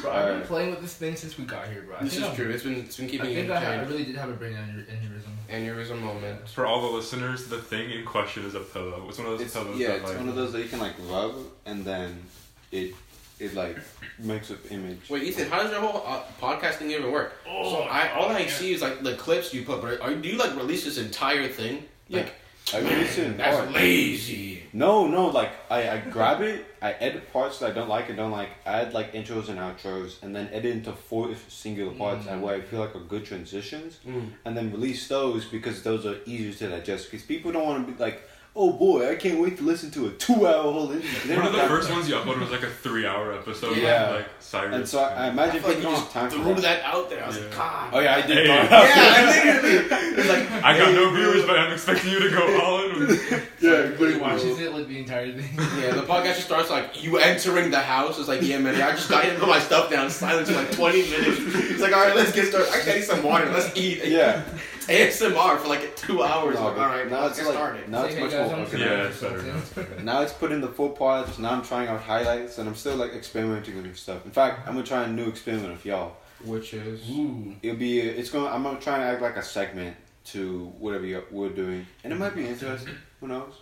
Bro, 0.01 0.11
I've 0.11 0.27
been 0.39 0.41
playing 0.47 0.69
with 0.71 0.81
this 0.81 0.95
thing 0.95 1.15
since 1.15 1.37
we 1.37 1.45
got 1.45 1.67
here, 1.67 1.83
bro. 1.83 1.97
I 1.97 2.03
This 2.03 2.13
think 2.13 2.23
is 2.23 2.27
I'm- 2.29 2.35
true. 2.35 2.49
It's 2.49 2.63
been 2.63 2.73
it's 2.75 2.97
been 2.97 3.05
I 3.05 3.09
keeping 3.09 3.29
you 3.29 3.35
think 3.35 3.51
I, 3.51 3.53
I 3.55 3.57
entertained. 3.65 3.89
really 3.91 4.05
did 4.05 4.15
have 4.15 4.29
a 4.29 4.33
brain 4.33 4.53
aneurysm. 4.53 4.87
aneurysm. 4.89 5.95
Aneurysm 5.95 6.01
moment. 6.01 6.49
For 6.49 6.65
all 6.65 6.81
the 6.81 6.97
listeners, 6.97 7.47
the 7.47 7.59
thing 7.59 7.91
in 7.91 8.03
question 8.05 8.43
is 8.45 8.55
a 8.55 8.59
pillow. 8.61 9.05
It's 9.07 9.17
one 9.19 9.27
of 9.27 9.33
those 9.33 9.41
It's, 9.41 9.53
pillows 9.55 9.77
yeah, 9.77 9.89
that 9.89 9.95
it's 9.97 10.09
like. 10.09 10.17
one 10.17 10.29
of 10.29 10.35
those 10.35 10.51
that 10.53 10.61
you 10.63 10.69
can 10.69 10.79
like 10.79 10.93
rub 11.07 11.35
and 11.67 11.85
then 11.85 12.23
it 12.71 12.95
it 13.39 13.53
like 13.53 13.77
makes 14.19 14.49
an 14.49 14.57
image. 14.69 15.09
Wait, 15.09 15.23
Ethan, 15.23 15.49
how 15.49 15.61
does 15.63 15.71
your 15.71 15.81
whole 15.81 16.03
uh, 16.05 16.23
podcasting 16.41 16.89
even 16.91 17.11
work? 17.11 17.33
so 17.45 17.81
I 17.89 18.11
all 18.13 18.29
I 18.29 18.45
see 18.47 18.73
is 18.73 18.81
like 18.81 19.03
the 19.03 19.15
clips 19.15 19.53
you 19.53 19.63
put, 19.63 19.81
but 19.81 20.01
are, 20.01 20.13
do 20.15 20.27
you 20.29 20.37
like 20.37 20.55
release 20.55 20.83
this 20.85 20.97
entire 20.97 21.47
thing? 21.47 21.85
Like, 22.09 22.33
I 22.73 22.79
release 22.79 23.17
it 23.17 23.27
in 23.27 23.37
that's 23.37 23.55
parts. 23.57 23.73
lazy. 23.73 24.63
No, 24.73 25.07
no, 25.07 25.27
like 25.27 25.51
I, 25.69 25.89
I 25.89 25.97
grab 25.99 26.41
it, 26.41 26.65
I 26.81 26.91
edit 26.93 27.31
parts 27.31 27.59
that 27.59 27.71
I 27.71 27.73
don't 27.73 27.87
like 27.87 28.09
and 28.09 28.17
don't 28.17 28.31
like, 28.31 28.49
add 28.65 28.93
like 28.93 29.13
intros 29.13 29.47
and 29.49 29.57
outros, 29.59 30.21
and 30.21 30.35
then 30.35 30.49
edit 30.51 30.71
into 30.73 30.91
four 30.91 31.33
singular 31.47 31.93
parts 31.93 32.27
and 32.27 32.41
where 32.41 32.55
I 32.55 32.61
feel 32.61 32.79
like 32.81 32.95
are 32.95 32.99
good 32.99 33.25
transitions, 33.25 33.99
Mm. 34.05 34.31
and 34.45 34.57
then 34.57 34.71
release 34.71 35.07
those 35.07 35.45
because 35.45 35.81
those 35.83 36.05
are 36.05 36.17
easier 36.25 36.51
to 36.53 36.69
digest. 36.77 37.09
Because 37.09 37.25
people 37.25 37.51
don't 37.53 37.65
want 37.65 37.87
to 37.87 37.93
be 37.93 37.99
like, 37.99 38.21
oh 38.57 38.73
boy, 38.73 39.09
I 39.11 39.15
can't 39.15 39.39
wait 39.39 39.57
to 39.59 39.63
listen 39.63 39.91
to 39.91 40.07
a 40.07 40.09
two-hour 40.11 40.63
whole 40.73 40.91
interview. 40.91 41.35
One 41.37 41.45
of 41.45 41.53
the 41.53 41.59
first 41.59 41.87
that. 41.87 41.93
ones 41.93 42.09
you 42.09 42.15
uploaded 42.15 42.39
was 42.41 42.49
like 42.51 42.63
a 42.63 42.69
three-hour 42.69 43.33
episode. 43.33 43.77
Yeah. 43.77 44.09
Like 44.09 44.25
Cyrus. 44.39 44.75
And 44.75 44.87
so 44.87 44.99
I, 44.99 45.09
I 45.13 45.25
I 45.25 45.29
imagine 45.29 45.61
feel 45.61 45.69
like 45.69 45.77
you 45.77 45.83
just 45.83 46.11
have 46.11 46.31
time 46.31 46.43
threw 46.43 46.55
for 46.55 46.61
that. 46.61 46.81
that. 46.81 46.85
out 46.85 47.09
there. 47.09 47.23
I 47.23 47.27
was 47.27 47.37
like, 47.39 47.49
Yeah. 47.51 47.57
God. 47.57 47.89
Oh 47.93 47.99
yeah, 47.99 48.15
I 48.15 48.21
did. 48.27 48.37
Hey. 48.37 48.45
Yeah, 48.47 48.63
out. 48.63 48.69
I 48.71 49.53
literally. 49.53 50.13
It's 50.17 50.29
like 50.29 50.63
I 50.63 50.77
got 50.77 50.93
no 50.95 51.13
viewers, 51.13 51.45
but 51.45 51.59
I'm 51.59 51.71
expecting 51.71 52.11
you 52.11 52.19
to 52.19 52.29
go 52.31 52.61
all 52.61 52.89
in. 52.89 52.99
With 52.99 53.31
yeah, 53.61 53.71
Everybody 53.71 54.17
watches 54.17 54.59
it 54.59 54.73
like 54.73 54.87
the 54.87 54.97
entire 54.99 55.31
thing. 55.31 55.49
Yeah, 55.79 55.93
the 55.93 56.01
podcast 56.01 56.35
just 56.35 56.45
starts 56.47 56.69
like 56.71 57.03
you 57.03 57.17
entering 57.17 57.69
the 57.69 57.79
house. 57.79 58.17
It's 58.17 58.27
like, 58.27 58.41
yeah, 58.41 58.57
man, 58.57 58.75
I 58.81 58.91
just 58.91 59.09
got 59.09 59.23
to 59.23 59.35
put 59.35 59.47
my 59.47 59.59
stuff 59.59 59.91
down, 59.91 60.09
silence 60.09 60.49
for 60.49 60.55
like 60.55 60.71
20 60.71 61.01
minutes. 61.11 61.37
It's 61.39 61.81
like, 61.81 61.93
all 61.93 62.01
right, 62.03 62.15
let's 62.15 62.31
get 62.31 62.47
started. 62.47 62.71
Actually, 62.73 62.93
I 62.93 62.95
need 62.95 63.03
some 63.03 63.23
water. 63.23 63.45
Let's 63.51 63.75
eat. 63.77 64.03
Yeah. 64.05 64.43
It's 64.89 65.21
ASMR 65.21 65.57
for 65.59 65.67
like 65.67 65.95
two 65.95 66.23
hours. 66.23 66.55
No, 66.55 66.65
like, 66.65 66.77
all 66.77 66.85
right, 66.85 67.09
now 67.09 67.27
it's 67.27 67.37
get 67.37 67.45
like 67.47 67.55
started. 67.55 67.89
now 67.89 68.03
it's 68.05 68.15
Say, 68.15 68.21
much 68.21 68.31
guys, 68.31 68.51
more 68.51 68.59
I'm. 68.59 68.79
Yeah, 68.79 69.07
it's 69.07 69.21
better 69.21 69.41
now. 69.41 69.55
It's. 69.57 70.03
Now 70.03 70.21
it's 70.21 70.33
put 70.33 70.51
in 70.51 70.61
the 70.61 70.67
full 70.69 70.89
parts. 70.89 71.37
Now 71.39 71.51
I'm 71.51 71.61
trying 71.63 71.87
out 71.89 72.01
highlights, 72.01 72.57
and 72.57 72.67
I'm 72.69 72.75
still 72.75 72.95
like 72.95 73.13
experimenting 73.13 73.75
with 73.75 73.85
new 73.85 73.93
stuff. 73.93 74.25
In 74.25 74.31
fact, 74.31 74.67
I'm 74.67 74.73
gonna 74.75 74.85
try 74.85 75.03
a 75.03 75.07
new 75.07 75.27
experiment 75.27 75.71
with 75.73 75.85
y'all. 75.85 76.13
Which 76.45 76.73
is 76.73 77.09
Ooh. 77.09 77.55
It'll 77.63 77.77
be. 77.77 77.99
It's 77.99 78.29
gonna. 78.29 78.47
I'm 78.49 78.63
gonna 78.63 78.79
try 78.79 78.95
and 78.95 79.03
act 79.03 79.21
like 79.21 79.37
a 79.37 79.43
segment 79.43 79.95
to 80.25 80.65
whatever 80.79 81.05
you, 81.05 81.23
we're 81.31 81.49
doing, 81.49 81.85
and 82.03 82.13
it 82.13 82.17
might 82.17 82.35
be 82.35 82.45
interesting. 82.47 82.93
Who 83.19 83.27
knows? 83.27 83.53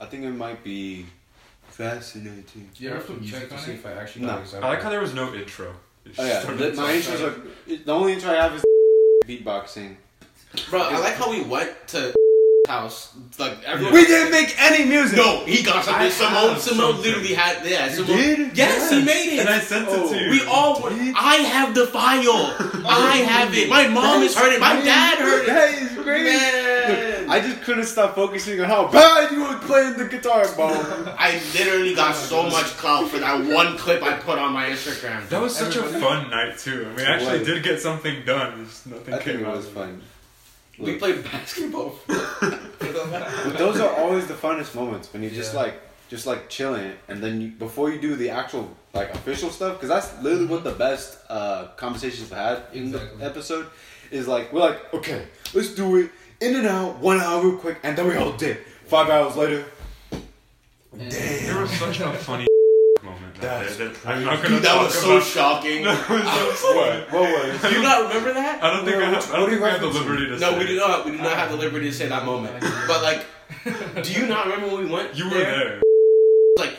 I 0.00 0.06
think 0.06 0.24
it 0.24 0.30
might 0.30 0.64
be 0.64 1.06
fascinating. 1.68 2.70
Yeah, 2.76 2.90
I 2.90 2.92
I 2.92 2.96
have 2.96 3.06
to 3.06 3.12
put 3.14 3.24
check 3.26 3.48
to 3.48 3.58
see 3.58 3.72
if 3.72 3.86
I 3.86 3.92
actually 3.92 4.22
No. 4.22 4.32
know 4.32 4.38
I 4.38 4.40
exactly. 4.40 4.70
like 4.70 4.82
how 4.82 4.90
there 4.90 5.00
was 5.00 5.14
no 5.14 5.34
intro. 5.34 5.74
It 6.04 6.12
Oh 6.18 6.24
yeah, 6.24 6.40
the, 6.40 6.52
my 6.72 6.74
talking. 6.74 7.00
intros 7.00 7.22
are. 7.68 7.76
The 7.84 7.92
only 7.92 8.12
intro 8.12 8.30
I 8.30 8.34
have 8.36 8.54
is 8.54 8.64
beatboxing. 9.26 9.96
Bro, 10.70 10.80
I 10.82 10.98
like 10.98 11.14
how 11.14 11.30
we 11.30 11.42
went 11.42 11.72
to 11.88 12.14
house. 12.68 13.12
Like 13.38 13.62
everyone. 13.64 13.94
We 13.94 14.06
didn't 14.06 14.30
make 14.32 14.54
any 14.58 14.84
music. 14.88 15.16
No, 15.16 15.44
he 15.44 15.62
got 15.62 15.84
something. 15.84 16.02
I 16.06 16.08
Simone, 16.08 16.50
have 16.54 16.60
Simone 16.62 17.02
literally 17.02 17.34
had. 17.34 17.66
Yeah, 17.66 17.86
You 17.86 18.04
Simone. 18.04 18.16
did? 18.16 18.56
Yes, 18.56 18.90
he 18.90 19.04
made 19.04 19.34
it. 19.34 19.40
And 19.40 19.48
I 19.48 19.58
sent 19.60 19.88
it 19.88 19.92
to 19.92 19.96
oh. 20.00 20.12
you. 20.14 20.30
We 20.30 20.46
all. 20.46 20.80
were- 20.82 20.90
I 21.16 21.36
have 21.36 21.74
the 21.74 21.86
file. 21.86 22.24
I 22.86 23.16
have 23.28 23.54
it. 23.54 23.68
My 23.68 23.88
mom 23.88 24.22
has 24.22 24.34
heard 24.34 24.52
it. 24.52 24.60
My 24.60 24.80
dad 24.80 25.18
heard 25.18 25.42
it. 25.42 25.46
That 25.46 25.74
is 25.82 25.98
crazy. 25.98 26.24
Man. 26.38 27.30
I 27.30 27.40
just 27.40 27.62
couldn't 27.62 27.84
stop 27.86 28.14
focusing 28.14 28.60
on 28.60 28.68
how 28.68 28.88
bad 28.88 29.32
you 29.32 29.42
were 29.42 29.58
playing 29.58 29.96
the 29.96 30.04
guitar, 30.04 30.44
bro. 30.54 30.66
I 31.18 31.40
literally 31.54 31.94
got 31.94 32.14
so 32.14 32.44
much 32.44 32.66
clout 32.76 33.08
for 33.08 33.18
that 33.18 33.44
one 33.52 33.76
clip 33.78 34.02
I 34.02 34.18
put 34.18 34.38
on 34.38 34.52
my 34.52 34.66
Instagram. 34.66 35.26
That 35.30 35.40
was 35.40 35.56
such 35.56 35.76
a 35.76 35.82
fun 35.82 36.30
night 36.30 36.58
too. 36.58 36.86
I 36.92 36.96
mean, 36.96 37.06
actually 37.06 37.44
did 37.44 37.62
get 37.62 37.80
something 37.80 38.24
done. 38.24 38.64
Just 38.66 38.86
nothing 38.86 39.14
I 39.14 39.18
think 39.18 39.38
came 39.38 39.46
it 39.46 39.48
out. 39.48 39.56
was 39.56 39.66
of 39.66 39.72
fun. 40.76 40.86
We 40.86 40.94
played 40.98 41.24
basketball. 41.24 41.94
But 42.08 43.58
those 43.58 43.80
are 43.80 43.94
always 43.96 44.26
the 44.26 44.34
funnest 44.34 44.74
moments 44.74 45.12
when 45.12 45.22
you 45.22 45.30
just 45.30 45.54
Yeah. 45.54 45.60
like 45.60 45.74
just 46.10 46.26
like 46.26 46.48
chilling, 46.50 46.92
and 47.08 47.22
then 47.22 47.40
you, 47.40 47.48
before 47.48 47.90
you 47.90 47.98
do 48.00 48.14
the 48.14 48.30
actual 48.30 48.68
like 48.92 49.10
official 49.14 49.50
stuff, 49.50 49.74
because 49.74 49.88
that's 49.88 50.22
literally 50.22 50.46
what 50.46 50.62
the 50.62 50.70
best 50.72 51.18
uh, 51.30 51.68
conversations 51.76 52.30
I 52.32 52.42
had 52.50 52.62
in 52.72 52.84
Exactly. 52.88 53.18
the 53.18 53.24
episode 53.24 53.66
is 54.10 54.28
like 54.28 54.52
we're 54.52 54.60
like 54.60 54.92
okay, 54.94 55.26
let's 55.54 55.74
do 55.74 55.96
it 55.96 56.10
in 56.40 56.56
and 56.56 56.66
out, 56.66 56.98
one 56.98 57.20
hour 57.20 57.42
real 57.42 57.56
quick, 57.58 57.78
and 57.82 57.96
then 57.96 58.06
we 58.06 58.16
all 58.16 58.32
did. 58.32 58.58
Five 58.86 59.08
hours 59.08 59.34
later, 59.36 59.64
And- 60.92 61.10
There 61.10 61.58
was 61.60 61.70
such 61.70 61.98
a 62.00 62.12
funny 62.12 62.46
moment 63.42 63.76
that 63.78 63.78
That's 63.78 63.96
that 64.04 64.08
I'm 64.10 64.24
not 64.24 64.36
gonna 64.42 64.48
Dude, 64.56 64.62
that 64.64 64.82
was 64.82 64.94
so 64.94 65.16
about. 65.16 65.26
shocking. 65.26 65.84
what? 65.84 67.12
What 67.12 67.12
was? 67.12 67.60
Do 67.62 67.68
you 67.70 67.82
not 67.82 68.08
remember 68.08 68.32
that? 68.34 68.62
I 68.62 68.70
don't 68.74 68.84
think 68.84 68.96
I 68.96 69.10
have. 69.10 69.32
I 69.32 69.36
don't 69.36 69.48
think 69.50 69.62
we 69.62 69.68
have 69.68 69.80
the 69.80 69.86
liberty 69.88 70.26
to 70.26 70.38
No, 70.38 70.50
say. 70.52 70.58
we 70.58 70.66
do 70.66 70.76
not. 70.76 71.04
We 71.04 71.10
do 71.12 71.18
not 71.18 71.36
have 71.36 71.50
the 71.50 71.56
liberty 71.56 71.86
to 71.90 71.92
say 71.94 72.08
that 72.08 72.24
moment. 72.24 72.60
But 72.86 73.02
like, 73.02 73.24
do 74.04 74.12
you 74.12 74.26
not 74.26 74.46
remember 74.46 74.74
when 74.74 74.84
we 74.86 74.90
went? 74.90 75.16
You 75.16 75.24
were 75.26 75.34
there. 75.38 75.80
Like, 76.58 76.76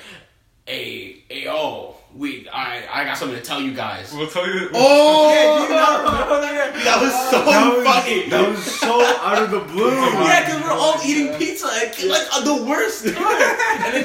hey, 0.65 1.23
hey, 1.29 1.47
oh, 1.49 1.97
we, 2.15 2.47
I, 2.49 2.83
I 2.89 3.03
got 3.03 3.17
something 3.17 3.37
to 3.37 3.43
tell 3.43 3.59
you 3.61 3.73
guys. 3.73 4.13
We'll 4.13 4.27
tell 4.29 4.47
you. 4.47 4.69
Oh, 4.73 5.29
yeah, 5.33 5.57
do 5.67 5.73
you 5.73 5.79
not 5.79 6.05
remember 6.05 6.41
that? 6.41 6.61
That 6.85 7.01
was 7.01 7.13
so 7.31 7.43
That 7.45 7.75
was, 7.75 7.83
funny. 7.85 8.29
that 8.29 8.49
was 8.49 8.63
so 8.63 9.01
out 9.25 9.41
of 9.41 9.49
the 9.51 9.59
blue. 9.59 9.89
yeah, 9.91 10.45
because 10.45 10.61
we're 10.63 10.71
all 10.71 10.95
eating 11.03 11.33
pizza 11.37 11.65
at 11.67 11.97
like 12.05 12.21
at 12.21 12.29
uh, 12.33 12.41
the 12.41 12.63
worst 12.65 13.05
time. 13.05 13.15
And 13.17 13.93
then 13.95 14.03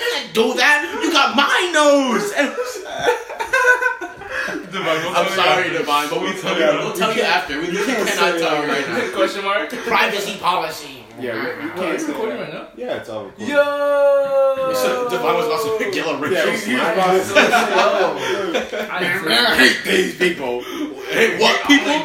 can't 0.00 0.34
do 0.34 0.54
that. 0.54 0.82
You 1.02 1.12
got 1.12 1.36
my 1.36 1.70
nose. 1.72 2.32
And 2.36 2.50
Divine, 4.72 5.00
we'll 5.02 5.14
I'm 5.14 5.14
tell 5.14 5.24
you 5.24 5.30
sorry, 5.36 5.64
after. 5.66 5.78
Divine, 5.78 6.08
but 6.10 6.18
we'll 6.20 6.38
tell 6.40 6.56
you. 6.58 6.66
We'll 6.84 6.92
tell 6.94 7.14
you 7.16 7.22
after. 7.22 7.54
We 7.60 7.66
literally 7.68 7.86
can't 7.92 8.08
cannot 8.08 8.32
say 8.34 8.38
tell 8.40 8.56
you 8.62 8.68
right 8.72 8.86
now. 8.88 9.10
Question 9.16 9.42
mark? 9.44 9.68
Privacy 9.70 10.36
policy. 10.38 10.96
Yeah, 11.20 11.34
we, 11.34 11.40
we 11.66 11.70
Oh, 11.70 11.74
can't 11.76 11.94
it's 11.94 12.04
say 12.06 12.12
recording 12.12 12.38
right 12.40 12.52
now? 12.52 12.64
Yeah, 12.76 12.96
it's 12.96 13.08
all 13.10 13.24
recording. 13.26 13.48
Yo! 13.48 14.72
So 14.74 15.08
Divine 15.10 15.34
was 15.36 15.46
about 15.46 15.78
to 15.80 15.90
kill 15.96 16.08
a 16.08 16.10
Yeah, 16.30 16.44
racial 16.44 16.52
he- 16.52 16.56
he 16.56 16.60
slur. 16.78 16.92
about 16.92 17.12
to 17.12 17.18
I 18.92 18.94
I 18.96 18.98
hate 19.56 19.80
these 19.84 20.14
people. 20.16 20.62
Hey, 21.10 21.28
what 21.38 21.56
people? 21.66 21.98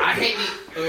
I 0.00 0.02
hate. 0.18 0.38
Uh, 0.76 0.80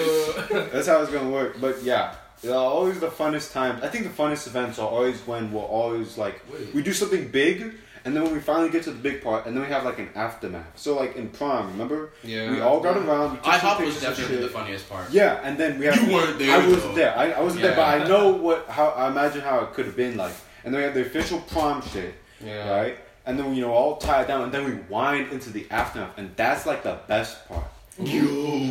That's 0.74 0.88
how 0.88 1.02
it's 1.02 1.12
gonna 1.12 1.30
work. 1.30 1.58
But 1.62 1.84
yeah, 1.84 2.16
they're 2.42 2.54
always 2.56 3.00
the 3.00 3.08
funnest 3.08 3.52
times. 3.54 3.84
I 3.84 3.88
think 3.88 4.04
the 4.06 4.12
funnest 4.24 4.48
events 4.48 4.80
are 4.80 4.88
always 4.88 5.20
when 5.22 5.52
we're 5.52 5.62
always 5.62 6.18
like 6.18 6.42
Wait. 6.52 6.74
we 6.74 6.82
do 6.84 6.94
something 6.94 7.28
big, 7.30 7.74
and 8.06 8.16
then 8.16 8.24
when 8.24 8.34
we 8.34 8.40
finally 8.40 8.70
get 8.70 8.84
to 8.84 8.92
the 8.92 9.00
big 9.00 9.22
part, 9.24 9.46
and 9.46 9.56
then 9.56 9.64
we 9.64 9.70
have 9.70 9.84
like 9.84 10.00
an 10.00 10.10
aftermath. 10.16 10.66
So 10.76 10.96
like 10.96 11.16
in 11.16 11.30
prom, 11.30 11.68
remember? 11.72 12.12
Yeah. 12.24 12.52
We 12.52 12.62
all 12.62 12.80
got 12.80 12.96
around. 12.98 13.32
We 13.34 13.38
took 13.40 13.62
some 13.62 13.84
was 13.86 14.00
definitely 14.02 14.38
the 14.38 14.50
funniest 14.50 14.88
part. 14.90 15.10
Yeah, 15.12 15.40
and 15.44 15.58
then 15.58 15.80
we 15.80 15.86
have. 15.88 15.96
You 16.08 16.14
weren't 16.14 16.38
there, 16.40 16.56
I 16.62 16.66
was 16.68 16.84
though. 16.84 16.94
there. 16.96 17.18
I, 17.18 17.32
I 17.32 17.42
wasn't 17.42 17.64
there, 17.64 17.76
but 17.76 18.02
I 18.02 18.08
know 18.08 18.30
what 18.32 18.68
how 18.68 18.90
I 18.90 19.08
imagine 19.10 19.42
how 19.42 19.60
it 19.62 19.74
could 19.74 19.86
have 19.86 19.96
been 19.96 20.16
like. 20.18 20.34
And 20.64 20.74
then 20.74 20.80
we 20.82 20.86
have 20.86 20.94
the 20.96 21.02
official 21.02 21.40
prom 21.42 21.82
shit, 21.82 22.14
Yeah. 22.44 22.70
right? 22.70 22.98
And 23.26 23.38
then 23.38 23.56
you 23.56 23.62
know 23.62 23.72
all 23.74 23.98
tied 23.98 24.28
down, 24.28 24.42
and 24.44 24.52
then 24.52 24.64
we 24.66 24.74
wind 24.90 25.32
into 25.32 25.50
the 25.50 25.66
aftermath, 25.72 26.18
and 26.18 26.32
that's 26.36 26.66
like 26.66 26.84
the 26.84 27.00
best 27.08 27.48
part. 27.50 27.66
You 28.00 28.28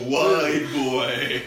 white 0.06 0.66
boy. 0.72 1.42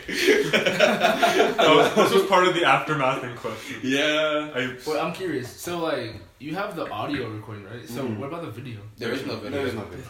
That 0.52 1.58
was- 1.76 1.96
this 1.96 2.14
was 2.14 2.24
part 2.30 2.48
of 2.48 2.54
the 2.54 2.66
aftermath 2.66 3.24
in 3.24 3.36
question. 3.36 3.78
Yeah. 3.84 4.50
I, 4.56 4.76
Well, 4.86 5.00
I'm 5.06 5.14
curious. 5.14 5.50
So, 5.50 5.80
like, 5.80 6.16
you 6.40 6.56
have 6.56 6.76
the 6.76 6.90
audio 6.92 7.30
recording, 7.30 7.66
right? 7.66 7.88
So, 7.88 8.04
Mhm. 8.04 8.18
what 8.18 8.28
about 8.28 8.42
the 8.44 8.52
video? 8.52 8.80
There 8.98 9.12
is 9.12 9.26
no 9.26 9.36
video. 9.36 9.52
There 9.52 9.68
is 9.68 9.74
no 9.74 9.82
video. 9.84 10.06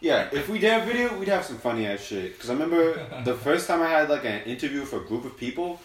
Yeah, 0.00 0.28
if 0.32 0.48
we 0.48 0.58
did 0.58 0.70
have 0.72 0.84
video, 0.84 1.16
we'd 1.18 1.28
have 1.28 1.44
some 1.44 1.58
funny 1.58 1.86
ass 1.86 2.00
shit. 2.00 2.38
Cause 2.40 2.50
I 2.50 2.54
remember 2.54 2.94
the 3.24 3.34
first 3.34 3.68
time 3.68 3.80
I 3.82 3.88
had 3.88 4.08
like 4.10 4.24
an 4.24 4.40
interview 4.44 4.84
for 4.84 4.96
a 4.96 5.04
group 5.04 5.24
of 5.24 5.36
people, 5.36 5.80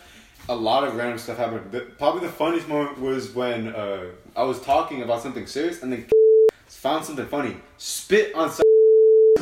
a 0.49 0.55
lot 0.55 0.83
of 0.85 0.95
random 0.95 1.19
stuff 1.19 1.37
happened. 1.37 1.71
The, 1.71 1.81
probably 1.81 2.21
the 2.21 2.33
funniest 2.33 2.67
moment 2.67 2.99
was 2.99 3.35
when 3.35 3.67
uh, 3.75 4.05
I 4.35 4.43
was 4.43 4.59
talking 4.61 5.03
about 5.03 5.21
something 5.21 5.45
serious 5.45 5.83
and 5.83 5.91
then 5.93 6.05
found 6.67 7.05
something 7.05 7.27
funny, 7.27 7.57
spit 7.77 8.33
on. 8.33 8.49
Some 8.49 8.63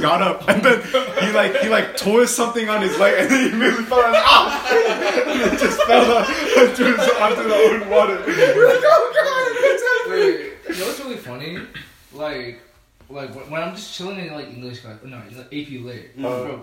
Got 0.05 0.21
up 0.21 0.47
and 0.47 0.62
then 0.62 0.81
he 1.19 1.31
like 1.31 1.55
he 1.62 1.67
like 1.67 1.97
tore 1.97 2.27
something 2.27 2.69
on 2.69 2.83
his 2.83 2.95
leg 3.00 3.21
and 3.21 3.31
then 3.31 3.39
he 3.41 3.55
immediately 3.55 3.85
fell 3.85 4.01
out. 4.01 4.13
Ah! 4.15 4.69
and 5.25 5.51
it 5.51 5.59
just 5.59 5.81
fell 5.81 6.17
out 6.17 6.29
onto, 6.29 6.83
his, 6.83 7.09
onto 7.19 7.43
the 7.50 7.55
own 7.55 7.89
water. 7.89 8.24
We're 8.27 8.67
like, 8.67 8.83
oh 8.83 10.05
god! 10.05 10.12
Wait, 10.12 10.51
you 10.69 10.79
know 10.79 10.85
what's 10.85 11.00
really 11.00 11.17
funny? 11.17 11.57
Like, 12.13 12.62
like 13.09 13.33
when, 13.33 13.50
when 13.50 13.63
I'm 13.63 13.75
just 13.75 13.95
chilling 13.95 14.19
in 14.19 14.31
like 14.31 14.50
English 14.50 14.81
class, 14.81 15.00
no, 15.03 15.19
in 15.27 15.38
the 15.38 15.45
AP 15.45 15.83
lit, 15.83 16.15
bro, 16.15 16.62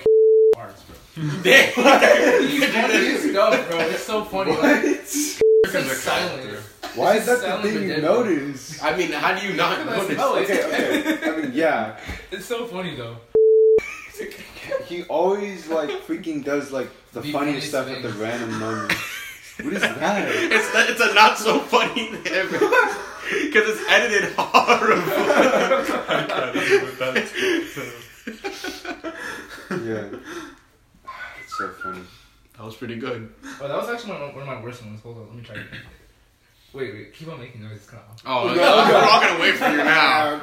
arts, 0.57 0.85
bro. 0.85 1.25
Damn. 1.43 2.47
He's 2.49 2.65
funny 2.69 3.17
stuff, 3.33 3.71
bro. 3.71 3.81
It's 3.81 4.05
so 4.05 4.25
funny. 4.25 4.53
Like, 4.53 4.85
like 4.85 5.01
silent. 5.07 5.42
Why 5.73 7.17
is 7.17 7.27
that 7.27 7.41
the 7.41 7.63
thing 7.63 7.75
but 7.75 7.83
you 7.97 8.03
notice? 8.03 8.83
I 8.83 8.97
mean, 8.97 9.13
how 9.13 9.39
do 9.39 9.47
you 9.47 9.55
not 9.55 9.87
notice? 9.87 10.15
smell 10.17 10.35
it. 10.37 10.51
Okay, 10.51 10.65
okay. 11.17 11.31
I 11.31 11.37
mean, 11.41 11.51
yeah. 11.55 11.97
It's 12.33 12.47
so 12.47 12.67
funny 12.67 12.97
though. 12.97 13.17
He 14.87 15.05
always 15.05 15.69
like 15.69 15.91
freaking 16.07 16.45
does 16.45 16.71
like 16.73 16.89
the, 17.13 17.21
The 17.21 17.33
funniest 17.33 17.33
funniest 17.33 17.69
stuff 17.69 17.89
at 17.89 18.03
the 18.03 18.09
things. 18.11 18.21
random 18.21 18.59
moment. 18.65 18.93
What 19.63 19.73
is 19.75 19.81
that? 19.83 20.29
It's 20.29 20.75
not, 20.75 20.91
it's 20.91 21.01
a 21.01 21.15
not 21.15 21.39
so 21.39 21.61
funny 21.61 22.07
thing 22.09 22.49
because 22.51 23.69
it's 23.71 23.83
edited 23.91 24.33
horrible. 24.37 25.03
I 26.09 26.25
can't 26.29 26.55
deal 26.55 26.85
with 26.85 26.99
that. 26.99 27.27
yeah. 29.87 30.19
It's 31.45 31.57
so 31.59 31.69
funny. 31.83 32.03
That 32.63 32.67
was 32.67 32.77
pretty 32.77 32.95
good. 32.95 33.29
Oh, 33.61 33.67
that 33.67 33.77
was 33.77 33.89
actually 33.91 34.13
one, 34.13 34.35
one 34.37 34.43
of 34.43 34.47
my 34.47 34.63
worst 34.63 34.85
ones. 34.85 35.01
Hold 35.03 35.17
on, 35.17 35.27
let 35.27 35.35
me 35.35 35.43
try 35.43 35.57
it. 35.57 35.67
Wait, 36.73 36.95
wait, 36.95 37.13
keep 37.13 37.27
on 37.27 37.41
making 37.41 37.61
noise. 37.61 37.73
It's 37.79 37.87
kind 37.91 38.05
of. 38.09 38.23
Oh, 38.25 38.49
Okay, 38.51 38.61
we're 38.61 38.83
okay. 38.85 38.95
all 39.11 39.21
gonna 39.21 39.41
wait 39.41 39.55
for 39.57 39.69
you 39.69 39.77
now. 39.79 40.41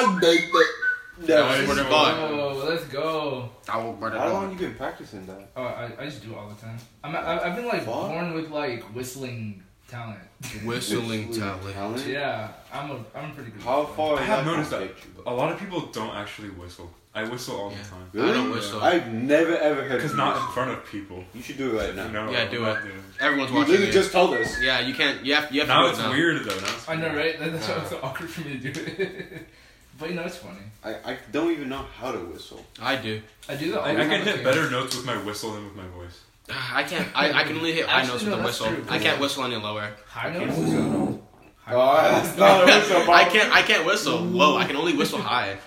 Oh, 0.00 0.18
that 0.20 1.46
was 1.46 1.58
was 1.58 1.66
pretty 1.68 1.74
so 1.76 1.84
fun. 1.84 2.16
funny. 2.16 2.40
Oh, 2.40 2.64
let's 2.68 2.84
go. 2.86 3.50
How 3.68 3.96
How 4.00 4.32
long 4.32 4.50
you 4.50 4.58
been 4.58 4.74
practicing 4.74 5.24
that? 5.26 5.48
Oh, 5.54 5.62
I, 5.62 5.92
I 5.96 6.04
just 6.06 6.24
do 6.24 6.32
it 6.32 6.36
all 6.36 6.48
the 6.48 6.60
time. 6.60 6.76
I'm, 7.04 7.14
I, 7.14 7.44
I've 7.46 7.54
been 7.54 7.66
like 7.68 7.84
Fuck. 7.84 8.08
born 8.08 8.34
with 8.34 8.50
like 8.50 8.82
whistling 8.92 9.62
talent. 9.86 10.18
Whistling 10.64 11.28
Whistling 11.28 11.32
talent. 11.32 12.04
Yeah, 12.04 12.48
I'm 12.72 12.90
a, 12.90 13.04
I'm 13.14 13.32
pretty 13.36 13.52
good. 13.52 13.62
How 13.62 13.84
far? 13.84 14.16
I 14.18 14.22
have 14.22 14.44
that 14.44 14.50
noticed 14.50 14.70
that 14.72 14.82
you? 14.82 15.22
a 15.24 15.32
lot 15.32 15.52
of 15.52 15.58
people 15.60 15.82
don't 15.92 16.16
actually 16.16 16.50
whistle. 16.50 16.90
I 17.12 17.24
whistle 17.24 17.56
all 17.60 17.70
Yeah. 17.72 17.78
the 17.82 17.88
time. 17.88 18.10
Really? 18.12 18.30
I 18.30 18.34
don't 18.34 18.50
whistle. 18.52 18.80
I've 18.80 19.12
never 19.12 19.56
ever 19.56 19.82
heard. 19.82 19.96
Because 19.96 20.12
you 20.12 20.16
not 20.16 20.34
whistle. 20.34 20.46
in 20.48 20.52
front 20.54 20.70
of 20.70 20.86
people. 20.86 21.24
You 21.34 21.42
should 21.42 21.58
do 21.58 21.76
it 21.76 21.82
right 21.82 21.94
now. 21.96 22.06
No, 22.08 22.30
Yeah, 22.30 22.44
do 22.44 22.64
it. 22.64 22.82
doing 22.82 23.04
Everyone's 23.18 23.50
You 23.50 23.56
watching 23.56 23.70
literally 23.72 23.90
it. 23.90 23.92
just 23.92 24.12
told 24.12 24.34
us. 24.34 24.48
Yeah, 24.62 24.78
you 24.80 24.94
can't. 24.94 25.24
You 25.26 25.34
have. 25.34 25.52
You 25.52 25.60
have 25.60 25.68
to 25.68 25.74
Now 25.74 25.82
do 25.82 25.86
it 25.88 25.90
it's 25.90 25.98
now. 25.98 26.10
weird 26.12 26.44
though. 26.44 26.56
Now 26.60 26.66
it's 26.74 26.88
I 26.88 26.94
know, 26.94 27.08
weird. 27.12 27.16
right? 27.40 27.52
That's 27.52 27.68
why 27.68 27.74
it's 27.80 27.90
so 27.90 27.98
awkward 28.02 28.30
for 28.30 28.40
me 28.42 28.58
to 28.58 28.70
do 28.72 28.80
it. 28.80 29.48
but 29.98 30.08
you 30.08 30.14
know, 30.14 30.22
it's 30.22 30.36
funny. 30.36 30.60
I, 30.84 30.90
I 31.12 31.18
don't 31.32 31.50
even 31.50 31.68
know 31.68 31.84
how 31.98 32.12
to 32.12 32.18
whistle. 32.18 32.64
I 32.80 32.94
do. 32.96 33.20
I 33.48 33.56
do 33.56 33.72
that. 33.72 33.80
all 33.80 33.86
I, 33.86 33.94
the 33.94 34.00
I 34.00 34.02
can 34.04 34.10
with 34.20 34.24
hit 34.28 34.34
kids. 34.36 34.44
better 34.44 34.70
notes 34.70 34.96
with 34.96 35.04
my 35.04 35.16
whistle 35.22 35.52
than 35.52 35.64
with 35.64 35.74
my 35.74 35.86
voice. 35.88 36.20
I 36.72 36.84
can't. 36.84 37.08
I, 37.14 37.32
I 37.40 37.42
can 37.42 37.56
only 37.56 37.72
hit 37.72 37.86
high 37.86 38.02
Actually, 38.02 38.12
notes 38.12 38.24
no, 38.24 38.30
with 38.30 38.38
a 38.38 38.42
that's 38.44 38.60
whistle. 38.60 38.76
true. 38.76 38.84
I 38.88 38.98
can't 39.00 39.20
whistle 39.20 39.44
any 39.44 39.56
lower. 39.56 39.90
High 40.06 40.30
notes. 40.32 41.20
High 41.64 41.74
Oh, 41.74 42.10
that's 42.10 42.38
not 42.38 42.62
a 42.62 42.66
whistle. 42.66 43.00
Bob. 43.06 43.10
I 43.10 43.24
can't. 43.24 43.52
I 43.52 43.62
can't 43.62 43.84
whistle 43.84 44.20
low. 44.20 44.56
I 44.56 44.64
can 44.64 44.76
only 44.76 44.94
whistle 44.96 45.18
high. 45.20 45.58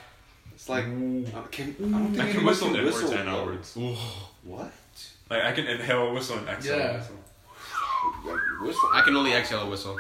It's 0.63 0.70
like 0.70 0.86
I 0.86 0.88
um, 0.88 1.25
can, 1.51 1.75
I 1.77 2.00
don't 2.00 2.13
think 2.15 2.24
I 2.24 2.32
can 2.32 2.46
whistle 2.46 2.70
can 2.70 2.77
inwards 2.77 3.01
whistle 3.01 3.17
and 3.17 3.27
outwards. 3.27 3.77
What? 4.46 4.72
Like 5.29 5.43
I 5.43 5.51
can 5.51 5.67
inhale, 5.67 6.08
a 6.08 6.13
whistle, 6.13 6.38
and 6.38 6.48
exhale. 6.48 6.77
Yeah. 6.79 6.98
Whistle. 7.00 7.15
Whistle? 8.62 8.89
I 8.93 9.01
can 9.01 9.13
only 9.17 9.34
exhale 9.34 9.63
a 9.63 9.70
whistle. 9.70 9.98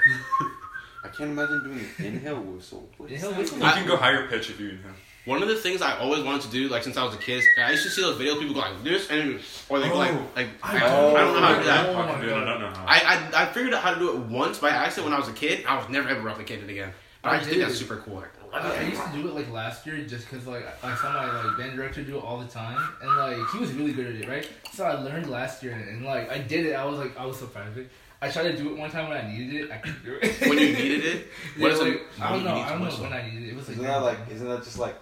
I 1.03 1.09
can't 1.09 1.31
imagine 1.31 1.63
doing 1.65 1.85
an 1.97 2.05
inhale 2.05 2.39
whistle. 2.41 2.87
What 2.95 3.11
is 3.11 3.15
Inhale 3.21 3.31
that? 3.31 3.39
whistle? 3.39 3.57
You 3.57 3.63
can 3.73 3.87
go 3.87 3.97
higher 3.97 4.25
pitch 4.29 4.51
if 4.51 4.59
you 4.61 4.69
inhale. 4.69 4.93
one 5.25 5.41
of 5.43 5.49
the 5.49 5.55
things 5.55 5.81
I 5.81 5.97
always 5.97 6.23
wanted 6.23 6.43
to 6.43 6.49
do, 6.49 6.69
like 6.69 6.83
since 6.83 6.95
I 6.95 7.03
was 7.03 7.13
a 7.13 7.17
kid, 7.17 7.43
I 7.59 7.71
used 7.71 7.83
to 7.83 7.89
see 7.89 8.01
those 8.01 8.17
videos 8.17 8.39
people 8.39 8.53
go 8.53 8.61
like 8.61 8.81
this 8.85 9.09
and 9.11 9.41
or 9.67 9.81
they 9.81 9.89
go 9.89 9.97
like 9.97 10.11
Oh. 10.13 10.27
like 10.33 10.47
I, 10.63 10.77
I 10.77 10.79
don't, 10.79 11.17
I 11.17 11.19
don't 11.19 11.33
know 11.33 11.41
how 11.41 11.53
to 11.55 11.59
do 11.59 11.65
that. 11.65 11.89
Oh 11.89 11.99
I 11.99 12.45
don't 12.45 12.61
know 12.61 12.69
how. 12.69 12.85
I, 12.87 13.31
I 13.33 13.43
I 13.43 13.45
figured 13.47 13.73
out 13.73 13.83
how 13.83 13.93
to 13.93 13.99
do 13.99 14.13
it 14.13 14.17
once 14.29 14.59
by 14.59 14.69
accident 14.69 15.07
when 15.11 15.13
I 15.13 15.19
was 15.19 15.27
a 15.27 15.33
kid. 15.33 15.65
I 15.65 15.75
was 15.77 15.89
never 15.89 16.07
ever 16.07 16.21
replicated 16.21 16.69
again. 16.69 16.93
But 17.21 17.29
I, 17.29 17.35
I 17.35 17.37
just 17.39 17.49
think 17.49 17.61
that's 17.63 17.77
super 17.77 17.97
cool. 17.97 18.23
Like, 18.53 18.65
I, 18.65 18.77
I 18.77 18.81
used 18.83 19.03
to 19.03 19.11
do 19.11 19.27
it 19.27 19.33
like 19.33 19.51
last 19.51 19.85
year 19.87 19.97
just 20.05 20.29
because 20.29 20.45
like 20.45 20.63
I 20.83 20.95
saw 20.95 21.11
my 21.11 21.43
like 21.43 21.57
band 21.57 21.75
director 21.75 22.03
do 22.03 22.17
it 22.17 22.23
all 22.23 22.39
the 22.39 22.47
time 22.47 22.79
and 23.01 23.17
like 23.17 23.49
he 23.49 23.57
was 23.57 23.73
really 23.73 23.93
good 23.93 24.07
at 24.07 24.15
it, 24.15 24.27
right? 24.27 24.47
So 24.71 24.85
I 24.85 24.93
learned 24.93 25.29
last 25.29 25.63
year 25.63 25.73
and, 25.73 25.89
and 25.89 26.05
like 26.05 26.29
I 26.29 26.37
did 26.37 26.67
it. 26.67 26.73
I 26.73 26.85
was 26.85 26.99
like 26.99 27.17
I 27.17 27.25
was 27.25 27.39
so 27.39 27.47
proud 27.47 27.67
of 27.67 27.77
it. 27.77 27.89
I 28.21 28.29
tried 28.29 28.43
to 28.43 28.55
do 28.55 28.69
it 28.69 28.77
one 28.77 28.89
time 28.89 29.09
when 29.09 29.17
I 29.17 29.29
needed 29.29 29.65
it. 29.65 29.71
I 29.71 29.77
couldn't 29.77 30.05
do 30.05 30.17
it. 30.21 30.39
when 30.47 30.57
you 30.57 30.71
needed 30.71 31.03
it, 31.03 31.27
yeah, 31.57 31.63
what 31.63 31.71
is 31.71 31.79
like, 31.79 31.93
it? 31.93 32.01
I 32.21 32.31
don't 32.31 32.43
know. 32.45 32.55
I 32.55 32.63
to 32.63 32.69
don't 32.69 32.81
know 32.81 33.03
when 33.03 33.13
I 33.13 33.29
needed 33.29 33.43
it. 33.43 33.49
It 33.49 33.55
was 33.55 33.67
like 33.67 33.77
Isn't 33.77 33.87
that 33.87 34.03
like? 34.03 34.17
Isn't 34.31 34.47
that 34.47 34.63
just 34.63 34.79
like 34.79 34.95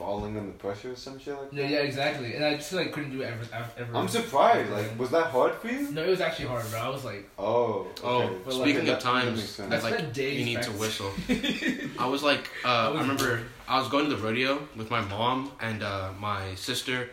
falling 0.00 0.36
under 0.38 0.52
pressure 0.52 0.92
or 0.92 0.96
some 0.96 1.18
shit 1.18 1.34
like 1.38 1.50
that? 1.50 1.56
yeah, 1.56 1.68
yeah, 1.74 1.78
exactly. 1.90 2.34
And 2.34 2.42
I 2.44 2.54
just 2.56 2.72
like 2.72 2.90
couldn't 2.94 3.12
do 3.12 3.20
it 3.22 3.26
ever. 3.26 3.44
ever- 3.52 3.70
ever 3.82 3.96
I'm 3.96 4.08
surprised. 4.08 4.70
Like, 4.70 4.98
was 4.98 5.10
that 5.10 5.26
hard 5.36 5.54
for 5.60 5.68
you? 5.68 5.90
No, 5.92 6.02
it 6.02 6.08
was 6.16 6.22
actually 6.22 6.48
hard, 6.48 6.64
bro. 6.70 6.80
I 6.80 6.88
was 6.88 7.04
like, 7.04 7.28
Oh. 7.38 7.86
Oh. 8.02 8.30
But, 8.44 8.54
like, 8.54 8.62
speaking 8.68 8.86
that- 8.86 8.96
of 8.96 9.02
times 9.02 9.56
that 9.58 9.72
I 9.72 9.78
like 9.90 10.12
days 10.14 10.38
you 10.38 10.44
need 10.50 10.62
to 10.62 10.72
whistle. 10.82 11.12
I 12.04 12.06
was 12.14 12.22
like, 12.30 12.44
uh, 12.64 12.68
I, 12.68 12.88
was 12.90 13.00
remember 13.02 13.28
bored. 13.36 13.46
I 13.68 13.78
was 13.78 13.88
going 13.88 14.08
to 14.08 14.16
the 14.16 14.22
rodeo 14.22 14.52
with 14.76 14.90
my 14.90 15.02
mom 15.02 15.52
and 15.60 15.82
uh, 15.82 16.10
my 16.18 16.54
sister, 16.54 17.08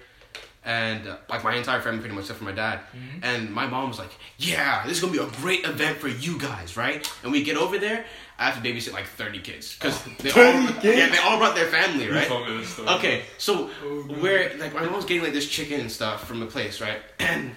and 0.66 1.08
uh, 1.08 1.18
like 1.30 1.44
my 1.44 1.56
entire 1.56 1.82
family, 1.82 2.00
pretty 2.00 2.16
much 2.16 2.24
except 2.26 2.40
for 2.40 2.46
my 2.46 2.52
dad. 2.66 2.80
Mm-hmm. 2.80 3.24
And 3.24 3.54
my 3.54 3.68
mom 3.68 3.90
was 3.90 4.00
like, 4.00 4.14
"Yeah, 4.38 4.86
this 4.88 4.98
is 4.98 5.02
gonna 5.02 5.14
be 5.14 5.20
a 5.20 5.32
great 5.42 5.66
event 5.66 5.98
for 5.98 6.08
you 6.26 6.38
guys, 6.40 6.76
right?" 6.78 7.02
And 7.24 7.32
we 7.32 7.44
get 7.44 7.58
over 7.58 7.78
there. 7.78 8.06
I 8.40 8.50
have 8.50 8.62
to 8.62 8.70
babysit 8.70 8.94
like 8.94 9.06
thirty 9.06 9.40
kids 9.40 9.76
because 9.76 10.02
oh. 10.08 10.12
they 10.20 10.30
all 10.30 10.68
kids? 10.82 10.98
yeah 10.98 11.10
they 11.10 11.18
all 11.18 11.38
brought 11.38 11.56
their 11.56 11.68
family, 11.68 12.08
right? 12.10 12.30
me 12.30 12.58
this 12.60 12.70
story. 12.70 12.88
Okay, 12.90 13.24
so 13.38 13.70
Oh, 13.84 14.04
God. 14.04 14.22
we're 14.22 14.58
like 14.58 14.74
my 14.74 14.86
mom's 14.86 15.06
getting 15.06 15.24
like 15.24 15.34
this 15.34 15.48
chicken 15.48 15.80
and 15.82 15.92
stuff 15.92 16.28
from 16.28 16.40
the 16.40 16.46
place, 16.46 16.82
right? 16.82 17.00
And 17.20 17.52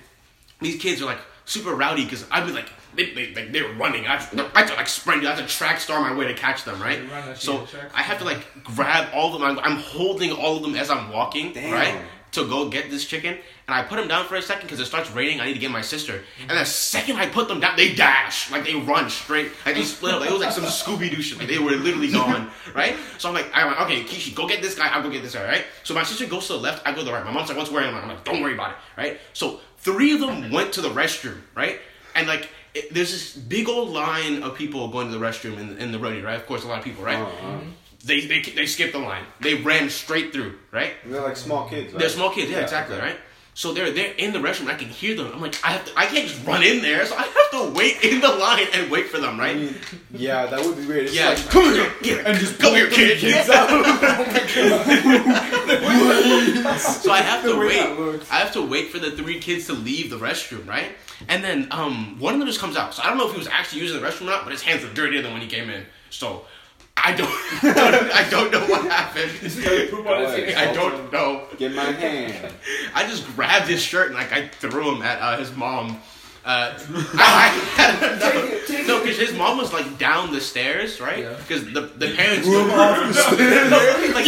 these 0.60 0.80
kids 0.80 1.00
are 1.02 1.06
like 1.06 1.20
super 1.44 1.74
rowdy 1.74 2.04
because 2.04 2.24
I'd 2.30 2.46
be 2.46 2.52
like 2.52 2.68
they 2.94 3.12
they 3.12 3.34
like 3.34 3.52
they 3.52 3.62
were 3.62 3.72
running. 3.74 4.06
I 4.06 4.16
have, 4.16 4.52
I 4.54 4.60
have 4.60 4.70
to 4.70 4.76
like 4.76 4.88
sprint. 4.88 5.24
I 5.24 5.34
have 5.34 5.38
to 5.38 5.46
track 5.46 5.80
star 5.80 6.00
my 6.00 6.14
way 6.14 6.26
to 6.28 6.34
catch 6.34 6.64
them, 6.64 6.80
right? 6.80 7.00
Run 7.10 7.36
So 7.36 7.66
I 7.94 8.02
have 8.02 8.18
to 8.18 8.24
like 8.24 8.44
grab 8.64 9.08
all 9.14 9.34
of 9.34 9.40
them. 9.40 9.42
I'm, 9.48 9.58
I'm 9.58 9.76
holding 9.78 10.32
all 10.32 10.56
of 10.56 10.62
them 10.62 10.74
as 10.74 10.90
I'm 10.90 11.10
walking, 11.12 11.52
Damn. 11.52 11.72
right? 11.72 12.00
To 12.32 12.46
go 12.46 12.68
get 12.68 12.90
this 12.90 13.04
chicken, 13.06 13.38
and 13.66 13.74
I 13.74 13.82
put 13.82 13.96
them 13.96 14.06
down 14.06 14.24
for 14.26 14.36
a 14.36 14.42
second 14.42 14.62
because 14.62 14.78
it 14.78 14.84
starts 14.84 15.10
raining. 15.10 15.40
I 15.40 15.46
need 15.46 15.54
to 15.54 15.58
get 15.58 15.72
my 15.72 15.80
sister, 15.82 16.22
and 16.40 16.50
the 16.50 16.64
second 16.64 17.16
I 17.16 17.26
put 17.26 17.48
them 17.48 17.58
down, 17.58 17.76
they 17.76 17.92
dash 17.92 18.50
like 18.52 18.64
they 18.64 18.74
run 18.74 19.10
straight, 19.10 19.50
like 19.66 19.74
they 19.74 19.82
split 19.82 20.14
up. 20.14 20.20
Like, 20.20 20.30
it 20.30 20.32
was 20.32 20.42
like 20.42 20.52
some 20.52 20.64
Scooby 20.64 21.10
Doo 21.10 21.20
shit. 21.22 21.38
Like 21.38 21.48
they 21.48 21.58
were 21.58 21.72
literally 21.72 22.12
gone, 22.12 22.48
right? 22.74 22.96
So 23.18 23.28
I'm 23.28 23.34
like, 23.34 23.52
I 23.52 23.66
went, 23.66 23.80
okay, 23.80 24.04
Kishi, 24.04 24.32
go 24.34 24.46
get 24.46 24.62
this 24.62 24.76
guy. 24.76 24.88
I'll 24.88 25.02
go 25.02 25.10
get 25.10 25.22
this 25.22 25.34
guy, 25.34 25.44
right? 25.44 25.64
So 25.82 25.92
my 25.92 26.04
sister 26.04 26.26
goes 26.26 26.46
to 26.46 26.52
the 26.52 26.60
left, 26.60 26.86
I 26.86 26.92
go 26.92 26.98
to 26.98 27.04
the 27.04 27.12
right. 27.12 27.24
My 27.24 27.32
mom's 27.32 27.48
like, 27.48 27.58
what's 27.58 27.70
wearing? 27.70 27.92
I'm 27.92 28.06
like, 28.08 28.22
don't 28.24 28.40
worry 28.40 28.54
about 28.54 28.70
it, 28.70 28.76
right? 28.96 29.18
So 29.32 29.60
three 29.78 30.12
of 30.14 30.20
them 30.20 30.52
went 30.52 30.72
to 30.74 30.80
the 30.80 30.90
restroom, 30.90 31.40
right? 31.56 31.80
And 32.14 32.28
like, 32.28 32.48
it, 32.74 32.94
there's 32.94 33.10
this 33.10 33.34
big 33.34 33.68
old 33.68 33.90
line 33.90 34.44
of 34.44 34.56
people 34.56 34.86
going 34.88 35.10
to 35.10 35.18
the 35.18 35.24
restroom 35.24 35.58
in, 35.58 35.78
in 35.78 35.90
the 35.90 35.98
rodeo, 35.98 36.24
right? 36.24 36.36
Of 36.36 36.46
course, 36.46 36.64
a 36.64 36.68
lot 36.68 36.78
of 36.78 36.84
people, 36.84 37.02
right? 37.04 37.18
Uh-uh. 37.18 37.60
They, 38.04 38.22
they 38.26 38.40
they 38.40 38.64
skipped 38.66 38.92
the 38.94 38.98
line. 38.98 39.24
They 39.40 39.54
ran 39.56 39.90
straight 39.90 40.32
through, 40.32 40.54
right? 40.72 40.92
They're 41.04 41.20
like 41.20 41.36
small 41.36 41.68
kids. 41.68 41.92
Right? 41.92 42.00
They're 42.00 42.08
small 42.08 42.30
kids, 42.30 42.50
yeah, 42.50 42.58
Yeah, 42.58 42.62
exactly, 42.64 42.96
right? 42.98 43.16
So 43.52 43.74
they're 43.74 43.90
they're 43.90 44.12
in 44.14 44.32
the 44.32 44.38
restroom. 44.38 44.68
I 44.68 44.74
can 44.74 44.88
hear 44.88 45.14
them. 45.16 45.30
I'm 45.34 45.40
like, 45.40 45.56
I 45.62 45.72
have 45.72 45.84
to, 45.84 45.92
I 45.98 46.06
can't 46.06 46.26
just 46.26 46.46
run 46.46 46.62
in 46.62 46.80
there, 46.80 47.04
so 47.04 47.14
I 47.16 47.22
have 47.24 47.50
to 47.50 47.72
wait 47.76 48.02
in 48.02 48.20
the 48.22 48.28
line 48.28 48.68
and 48.72 48.90
wait 48.90 49.08
for 49.08 49.18
them, 49.18 49.38
I 49.38 49.48
right? 49.48 49.56
mean, 49.56 49.74
yeah, 50.12 50.46
that 50.46 50.64
would 50.64 50.76
be 50.78 50.86
weird. 50.86 51.06
It's 51.06 51.14
Yeah. 51.14 51.30
like, 51.30 51.46
come 51.50 51.74
here, 51.74 51.92
Yeah. 52.02 52.22
and 52.24 52.38
just 52.38 52.58
Come 52.58 52.74
here, 52.74 52.88
kid. 52.88 53.18
kids 53.18 53.50
out. 53.50 53.68
So 56.80 57.12
I 57.12 57.20
have 57.22 57.42
to 57.44 57.58
wait. 57.58 57.80
I 58.30 58.36
have 58.36 58.52
to 58.52 58.62
wait 58.62 58.90
for 58.90 58.98
the 58.98 59.10
three 59.10 59.40
kids 59.40 59.66
to 59.66 59.72
leave 59.72 60.10
the 60.10 60.16
restroom, 60.16 60.66
right? 60.66 60.92
And 61.28 61.42
then 61.44 61.68
um, 61.70 62.18
one 62.18 62.34
of 62.34 62.40
them 62.40 62.48
just 62.48 62.60
comes 62.60 62.76
out. 62.76 62.94
So 62.94 63.02
I 63.02 63.08
don't 63.08 63.18
know 63.18 63.26
if 63.26 63.32
he 63.32 63.38
was 63.38 63.48
actually 63.48 63.82
using 63.82 64.00
the 64.00 64.06
restroom 64.06 64.22
or 64.22 64.30
not, 64.30 64.44
but 64.44 64.52
his 64.52 64.62
hands 64.62 64.84
are 64.84 64.92
dirtier 64.94 65.22
than 65.22 65.32
when 65.32 65.42
he 65.42 65.48
came 65.48 65.68
in. 65.68 65.84
So 66.10 66.46
I 67.04 67.14
don't, 67.16 67.30
I 68.12 68.28
don't 68.30 68.50
know 68.52 68.60
what 68.66 68.90
happened. 68.90 69.30
Poop 69.90 70.06
on 70.06 70.22
his. 70.38 70.54
I 70.56 70.72
don't 70.72 71.12
know. 71.12 71.46
Get 71.56 71.74
my 71.74 71.84
hand. 71.84 72.52
I 72.94 73.06
just 73.06 73.26
grabbed 73.34 73.68
his 73.68 73.82
shirt 73.82 74.08
and 74.08 74.16
like 74.16 74.32
I 74.32 74.48
threw 74.48 74.94
him 74.94 75.02
at 75.02 75.20
uh, 75.20 75.36
his 75.38 75.54
mom. 75.56 76.00
Uh, 76.44 76.72
I, 77.14 77.52
I, 77.76 78.18
Take 78.66 78.80
it, 78.80 78.86
no, 78.86 78.98
take 78.98 79.02
because 79.02 79.18
his 79.18 79.36
mom 79.36 79.58
was 79.58 79.72
like 79.72 79.98
down 79.98 80.32
the 80.32 80.40
stairs, 80.40 81.00
right? 81.00 81.20
Yeah. 81.24 81.34
Because 81.34 81.64
the 81.72 81.82
the 81.82 82.14
parents 82.14 82.46
Threw 82.46 82.64
him 82.64 82.70
off 82.70 83.06
the 83.08 83.12
stairs. 83.14 84.14
like, 84.14 84.26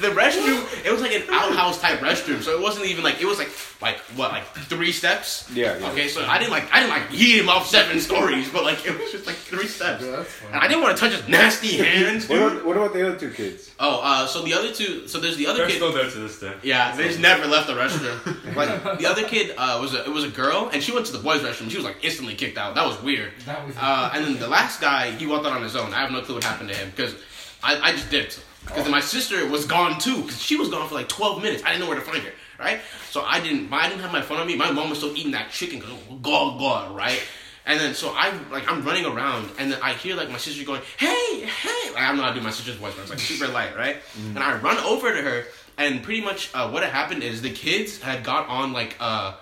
the 0.00 0.08
restroom, 0.08 0.84
it 0.84 0.92
was 0.92 1.00
like 1.00 1.12
an 1.12 1.22
outhouse 1.30 1.80
type 1.80 2.00
restroom, 2.00 2.42
so 2.42 2.50
it 2.56 2.60
wasn't 2.60 2.86
even 2.86 3.02
like 3.04 3.20
it 3.20 3.26
was 3.26 3.38
like 3.38 3.50
like 3.80 3.98
what 4.16 4.30
like 4.32 4.44
three 4.44 4.92
steps. 4.92 5.50
Yeah, 5.52 5.78
yeah. 5.78 5.90
Okay, 5.90 6.08
so 6.08 6.24
I 6.24 6.38
didn't 6.38 6.50
like 6.50 6.72
I 6.72 6.80
didn't 6.80 6.90
like 6.90 7.08
yeet 7.10 7.40
him 7.40 7.48
off 7.48 7.66
seven 7.66 7.98
stories, 8.00 8.50
but 8.50 8.64
like 8.64 8.84
it 8.86 8.98
was 8.98 9.10
just 9.10 9.26
like 9.26 9.36
three 9.36 9.66
steps. 9.66 10.04
Yeah. 10.04 10.24
And 10.52 10.56
I 10.62 10.68
didn't 10.68 10.82
want 10.82 10.96
to 10.96 11.00
touch 11.00 11.12
his 11.18 11.28
nasty 11.28 11.76
hands, 11.78 12.28
What 12.28 12.38
about, 12.42 12.64
what 12.66 12.76
about 12.76 12.92
the 12.92 13.06
other 13.06 13.18
two 13.18 13.30
kids? 13.30 13.70
Oh, 13.80 14.00
uh, 14.02 14.26
so 14.26 14.42
the 14.42 14.54
other 14.54 14.72
two, 14.72 15.08
so 15.08 15.18
there's 15.18 15.36
the 15.36 15.46
other 15.46 15.60
They're 15.60 15.68
kid. 15.68 15.76
still 15.76 15.92
there 15.92 16.08
to 16.08 16.18
this 16.18 16.38
day. 16.38 16.54
Yeah, 16.62 16.94
they 16.94 17.08
just 17.08 17.20
never 17.20 17.46
left 17.46 17.66
the 17.66 17.74
restroom. 17.74 18.54
like 18.56 18.98
the 18.98 19.06
other 19.06 19.24
kid 19.24 19.54
uh, 19.56 19.78
was 19.80 19.94
a, 19.94 20.04
it 20.04 20.10
was 20.10 20.24
a 20.24 20.28
girl, 20.28 20.70
and 20.72 20.82
she 20.82 20.92
went 20.92 21.06
to 21.06 21.12
the 21.12 21.18
boys' 21.18 21.40
restroom. 21.40 21.70
She 21.70 21.76
was 21.76 21.84
like 21.84 21.96
instantly 22.04 22.34
kicked 22.34 22.58
out. 22.58 22.74
That 22.74 22.86
was 22.86 23.00
weird. 23.02 23.32
That 23.46 23.66
was 23.66 23.76
Uh, 23.78 24.10
and 24.14 24.24
then 24.24 24.38
the 24.38 24.48
last 24.48 24.80
guy, 24.80 25.10
he 25.12 25.26
walked 25.26 25.46
out 25.46 25.52
on 25.52 25.62
his 25.62 25.74
own. 25.76 25.92
I 25.92 26.00
have 26.02 26.10
no 26.12 26.20
clue 26.20 26.36
what 26.36 26.44
happened 26.44 26.68
to 26.70 26.76
him 26.76 26.90
because 26.94 27.14
I, 27.62 27.78
I 27.80 27.92
just 27.92 28.10
dipped. 28.10 28.42
Because 28.66 28.88
my 28.88 29.00
sister 29.00 29.46
was 29.48 29.66
gone 29.66 29.98
too, 29.98 30.22
because 30.22 30.40
she 30.40 30.56
was 30.56 30.68
gone 30.68 30.88
for 30.88 30.94
like 30.94 31.08
12 31.08 31.42
minutes. 31.42 31.62
I 31.64 31.68
didn't 31.68 31.80
know 31.80 31.88
where 31.88 31.98
to 31.98 32.04
find 32.04 32.22
her, 32.22 32.32
right? 32.58 32.80
So 33.10 33.22
I 33.22 33.40
didn't, 33.40 33.72
I 33.72 33.88
didn't 33.88 34.02
have 34.02 34.12
my 34.12 34.22
phone 34.22 34.38
on 34.38 34.46
me. 34.46 34.56
My 34.56 34.70
mom 34.70 34.88
was 34.88 34.98
still 34.98 35.16
eating 35.16 35.32
that 35.32 35.50
chicken, 35.50 35.80
going 35.80 36.22
gaw 36.22 36.58
gaw, 36.58 36.96
right? 36.96 37.20
And 37.64 37.78
then 37.78 37.94
so 37.94 38.12
I 38.16 38.32
like 38.50 38.70
I'm 38.70 38.82
running 38.84 39.06
around, 39.06 39.48
and 39.58 39.70
then 39.70 39.78
I 39.82 39.92
hear 39.92 40.16
like 40.16 40.28
my 40.30 40.38
sister 40.38 40.64
going, 40.64 40.82
"Hey, 40.96 41.44
hey!" 41.44 41.90
Like, 41.92 42.02
I 42.02 42.08
don't 42.08 42.16
know 42.16 42.24
how 42.24 42.30
to 42.30 42.34
do 42.34 42.44
my 42.44 42.50
sister's 42.50 42.74
voice, 42.74 42.92
but 42.94 43.02
it's 43.02 43.10
like 43.10 43.20
super 43.20 43.46
light, 43.46 43.76
right? 43.76 43.98
And 44.16 44.38
I 44.40 44.56
run 44.56 44.78
over 44.78 45.14
to 45.14 45.22
her, 45.22 45.44
and 45.78 46.02
pretty 46.02 46.22
much 46.22 46.50
uh, 46.54 46.68
what 46.70 46.82
had 46.82 46.92
happened 46.92 47.22
is 47.22 47.40
the 47.40 47.50
kids 47.50 48.00
had 48.00 48.24
got 48.24 48.48
on 48.48 48.72
like 48.72 48.96
uh, 48.98 49.34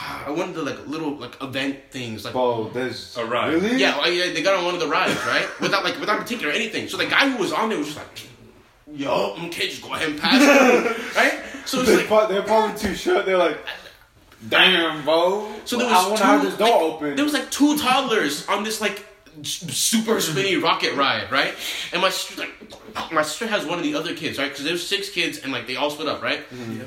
uh 0.00 0.24
one 0.32 0.48
of 0.48 0.54
the 0.56 0.62
like 0.62 0.88
little 0.88 1.16
like 1.16 1.40
event 1.40 1.78
things, 1.90 2.24
like 2.24 2.34
oh 2.34 2.68
there's 2.70 3.16
A 3.16 3.24
ride. 3.24 3.54
Really? 3.54 3.76
yeah, 3.76 3.96
well, 3.96 4.10
yeah, 4.10 4.32
they 4.32 4.42
got 4.42 4.58
on 4.58 4.64
one 4.64 4.74
of 4.74 4.80
the 4.80 4.88
rides, 4.88 5.24
right? 5.26 5.48
Without 5.60 5.84
like 5.84 6.00
without 6.00 6.18
particular 6.18 6.52
anything. 6.52 6.88
So 6.88 6.96
the 6.96 7.06
guy 7.06 7.28
who 7.28 7.38
was 7.38 7.52
on 7.52 7.68
there 7.68 7.78
was 7.78 7.94
just 7.94 7.98
like, 7.98 8.08
"Yo, 8.92 9.34
okay, 9.46 9.68
just 9.68 9.82
go 9.82 9.94
ahead 9.94 10.10
and 10.10 10.20
pass 10.20 10.40
it," 10.42 11.16
right? 11.16 11.40
So 11.64 11.80
it's 11.80 11.88
They're, 11.88 11.98
like, 11.98 12.06
pro- 12.06 12.26
they're 12.28 12.42
probably 12.42 12.78
too 12.78 12.94
short. 12.94 13.26
They're 13.26 13.36
like, 13.38 13.58
damn, 14.48 15.04
bro. 15.04 15.52
so 15.64 15.76
there 15.76 15.86
Well, 15.86 16.10
was 16.12 16.20
I 16.20 16.26
want 16.32 16.42
two, 16.42 16.48
to 16.50 16.50
this 16.50 16.58
door 16.58 16.68
like, 16.82 16.94
open. 16.94 17.16
There 17.16 17.24
was 17.24 17.34
like 17.34 17.50
two 17.50 17.76
toddlers 17.78 18.46
on 18.48 18.62
this 18.64 18.80
like 18.80 19.04
super 19.42 20.20
spinny 20.20 20.56
rocket 20.56 20.94
ride, 20.94 21.30
right? 21.32 21.54
And 21.92 22.00
my 22.00 22.10
sister, 22.10 22.42
like, 22.94 23.12
my 23.12 23.22
sister 23.22 23.46
has 23.46 23.66
one 23.66 23.78
of 23.78 23.84
the 23.84 23.94
other 23.94 24.14
kids, 24.14 24.38
right? 24.38 24.48
Because 24.48 24.64
there's 24.64 24.86
six 24.86 25.10
kids, 25.10 25.38
and 25.38 25.52
like 25.52 25.66
they 25.66 25.76
all 25.76 25.90
split 25.90 26.08
up, 26.08 26.22
right? 26.22 26.40
yeah. 26.70 26.84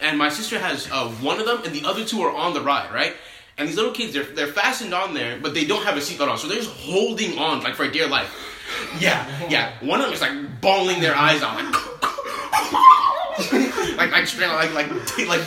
and 0.00 0.18
my 0.18 0.28
sister 0.30 0.58
has 0.58 0.88
uh, 0.90 1.08
one 1.20 1.38
of 1.38 1.46
them, 1.46 1.62
and 1.64 1.74
the 1.74 1.86
other 1.86 2.04
two 2.04 2.22
are 2.22 2.34
on 2.34 2.54
the 2.54 2.60
ride, 2.60 2.92
right? 2.92 3.14
And 3.58 3.68
these 3.68 3.76
little 3.76 3.92
kids, 3.92 4.14
they're 4.14 4.24
they're 4.24 4.46
fastened 4.48 4.94
on 4.94 5.12
there, 5.12 5.38
but 5.38 5.52
they 5.54 5.66
don't 5.66 5.84
have 5.84 5.96
a 5.96 6.00
seatbelt 6.00 6.30
on, 6.30 6.38
so 6.38 6.48
they're 6.48 6.56
just 6.58 6.70
holding 6.70 7.38
on 7.38 7.62
like 7.62 7.74
for 7.74 7.86
dear 7.88 8.08
life. 8.08 8.51
Yeah, 9.00 9.48
yeah. 9.48 9.72
One 9.80 10.00
of 10.00 10.06
them 10.06 10.14
is 10.14 10.20
like 10.20 10.60
bawling 10.60 11.00
their 11.00 11.16
eyes 11.16 11.42
out, 11.42 11.56
like 11.56 11.72
like 13.96 14.12
like 14.12 14.26
straight 14.26 14.48
like 14.48 14.74
like 14.74 14.88
like. 15.28 15.40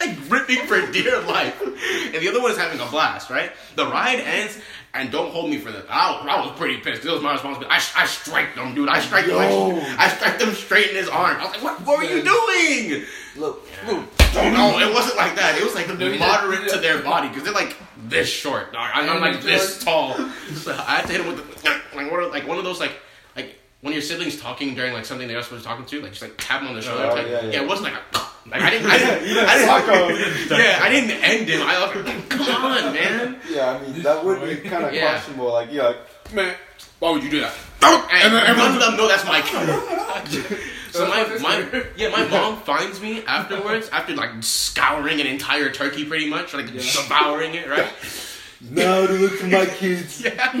like 0.00 0.18
ripping 0.28 0.66
for 0.66 0.84
dear 0.90 1.20
life, 1.22 1.60
and 1.62 2.14
the 2.14 2.28
other 2.28 2.42
one 2.42 2.50
is 2.50 2.58
having 2.58 2.80
a 2.80 2.86
blast. 2.86 3.30
Right, 3.30 3.52
the 3.76 3.86
ride 3.86 4.18
ends, 4.18 4.58
and 4.94 5.10
don't 5.10 5.30
hold 5.30 5.48
me 5.50 5.58
for 5.58 5.70
this. 5.70 5.84
I 5.88 6.10
was, 6.10 6.26
I 6.28 6.40
was 6.46 6.58
pretty 6.58 6.78
pissed. 6.78 7.04
It 7.04 7.10
was 7.10 7.22
my 7.22 7.32
responsibility. 7.32 7.72
I, 7.72 8.02
I 8.02 8.06
striked 8.06 8.56
them, 8.56 8.74
dude. 8.74 8.88
I 8.88 9.00
strike 9.00 9.26
them. 9.26 9.36
Like, 9.36 9.98
I 9.98 10.08
striked 10.08 10.40
them 10.40 10.54
straight 10.54 10.90
in 10.90 10.96
his 10.96 11.08
arm. 11.08 11.36
I 11.38 11.44
was 11.44 11.52
like, 11.52 11.62
what, 11.62 11.80
what 11.86 11.98
were 11.98 12.04
you 12.04 12.22
doing? 12.22 13.04
Look, 13.36 13.66
look. 13.86 14.04
No, 14.34 14.78
it 14.78 14.92
wasn't 14.92 15.16
like 15.16 15.36
that. 15.36 15.56
It 15.58 15.64
was 15.64 15.74
like 15.74 15.88
you 15.88 16.18
moderate 16.18 16.68
to 16.70 16.78
their 16.78 17.02
body 17.02 17.28
because 17.28 17.44
they're 17.44 17.52
like 17.52 17.76
this 18.12 18.28
short. 18.28 18.72
dog. 18.72 18.90
I'm, 18.94 19.08
I'm 19.08 19.20
like 19.20 19.42
this 19.42 19.82
tall. 19.82 20.14
So 20.54 20.72
I 20.72 20.96
had 20.96 21.06
to 21.06 21.12
hit 21.12 21.20
him 21.22 21.28
with 21.34 21.62
the, 21.62 21.80
like 21.96 22.10
one 22.10 22.22
of 22.22 22.30
like 22.30 22.46
one 22.46 22.58
of 22.58 22.64
those 22.64 22.78
like 22.78 22.92
like 23.36 23.56
when 23.80 23.92
your 23.92 24.02
siblings 24.02 24.38
talking 24.40 24.74
during 24.74 24.92
like 24.92 25.04
something 25.04 25.26
they're 25.26 25.36
not 25.36 25.44
supposed 25.44 25.62
to 25.64 25.68
talking 25.68 25.86
to, 25.86 26.00
like 26.02 26.10
just 26.10 26.22
like 26.22 26.34
tap 26.36 26.60
him 26.62 26.68
on 26.68 26.74
the 26.74 26.82
shoulder. 26.82 27.04
Oh, 27.10 27.16
type. 27.16 27.26
yeah, 27.28 27.40
yeah. 27.46 27.62
it 27.62 27.66
wasn't 27.68 27.92
like 27.92 28.02
a, 28.14 28.18
like 28.50 28.62
I 28.62 28.70
didn't 28.74 28.90
I 28.90 28.98
didn't, 28.98 29.28
You 29.28 29.34
know, 29.34 29.46
I 29.46 29.64
psycho. 29.64 30.08
didn't 30.08 30.58
yeah 30.58 30.78
I 30.82 30.88
didn't 30.88 31.10
end 31.10 31.48
him. 31.48 31.62
I 31.66 31.86
was 31.86 32.04
like, 32.06 32.28
come 32.28 32.64
on, 32.64 32.92
man. 32.94 33.40
Yeah, 33.50 33.70
I 33.70 33.82
mean 33.82 34.02
that 34.02 34.24
would 34.24 34.40
be 34.42 34.68
kind 34.68 34.84
of 34.84 34.94
Yeah. 34.94 35.10
questionable. 35.10 35.52
Like, 35.52 35.72
you're 35.72 35.84
like, 35.84 35.96
Man, 36.32 36.54
why 37.00 37.10
would 37.10 37.22
you 37.24 37.30
do 37.30 37.40
that? 37.40 37.54
And 37.82 38.32
none 38.58 38.74
of 38.74 38.80
them 38.80 38.96
know 38.96 39.08
that's 39.08 39.24
Mike. 39.24 39.44
So 40.92 41.08
my, 41.08 41.38
my 41.38 41.84
yeah, 41.96 42.10
my 42.10 42.26
mom 42.28 42.60
finds 42.60 43.00
me 43.00 43.24
afterwards 43.24 43.88
after 43.88 44.14
like 44.14 44.30
scouring 44.40 45.20
an 45.20 45.26
entire 45.26 45.70
turkey 45.70 46.04
pretty 46.04 46.28
much, 46.28 46.54
like 46.54 46.66
devouring 46.66 47.54
it, 47.54 47.68
right? 47.68 47.92
Now 48.70 49.04
to 49.04 49.12
look 49.14 49.32
for 49.32 49.48
my 49.48 49.66
kids. 49.66 50.22
Yeah. 50.24 50.52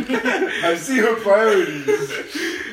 I 0.64 0.74
see 0.74 0.98
her 0.98 1.14
priorities. 1.20 1.86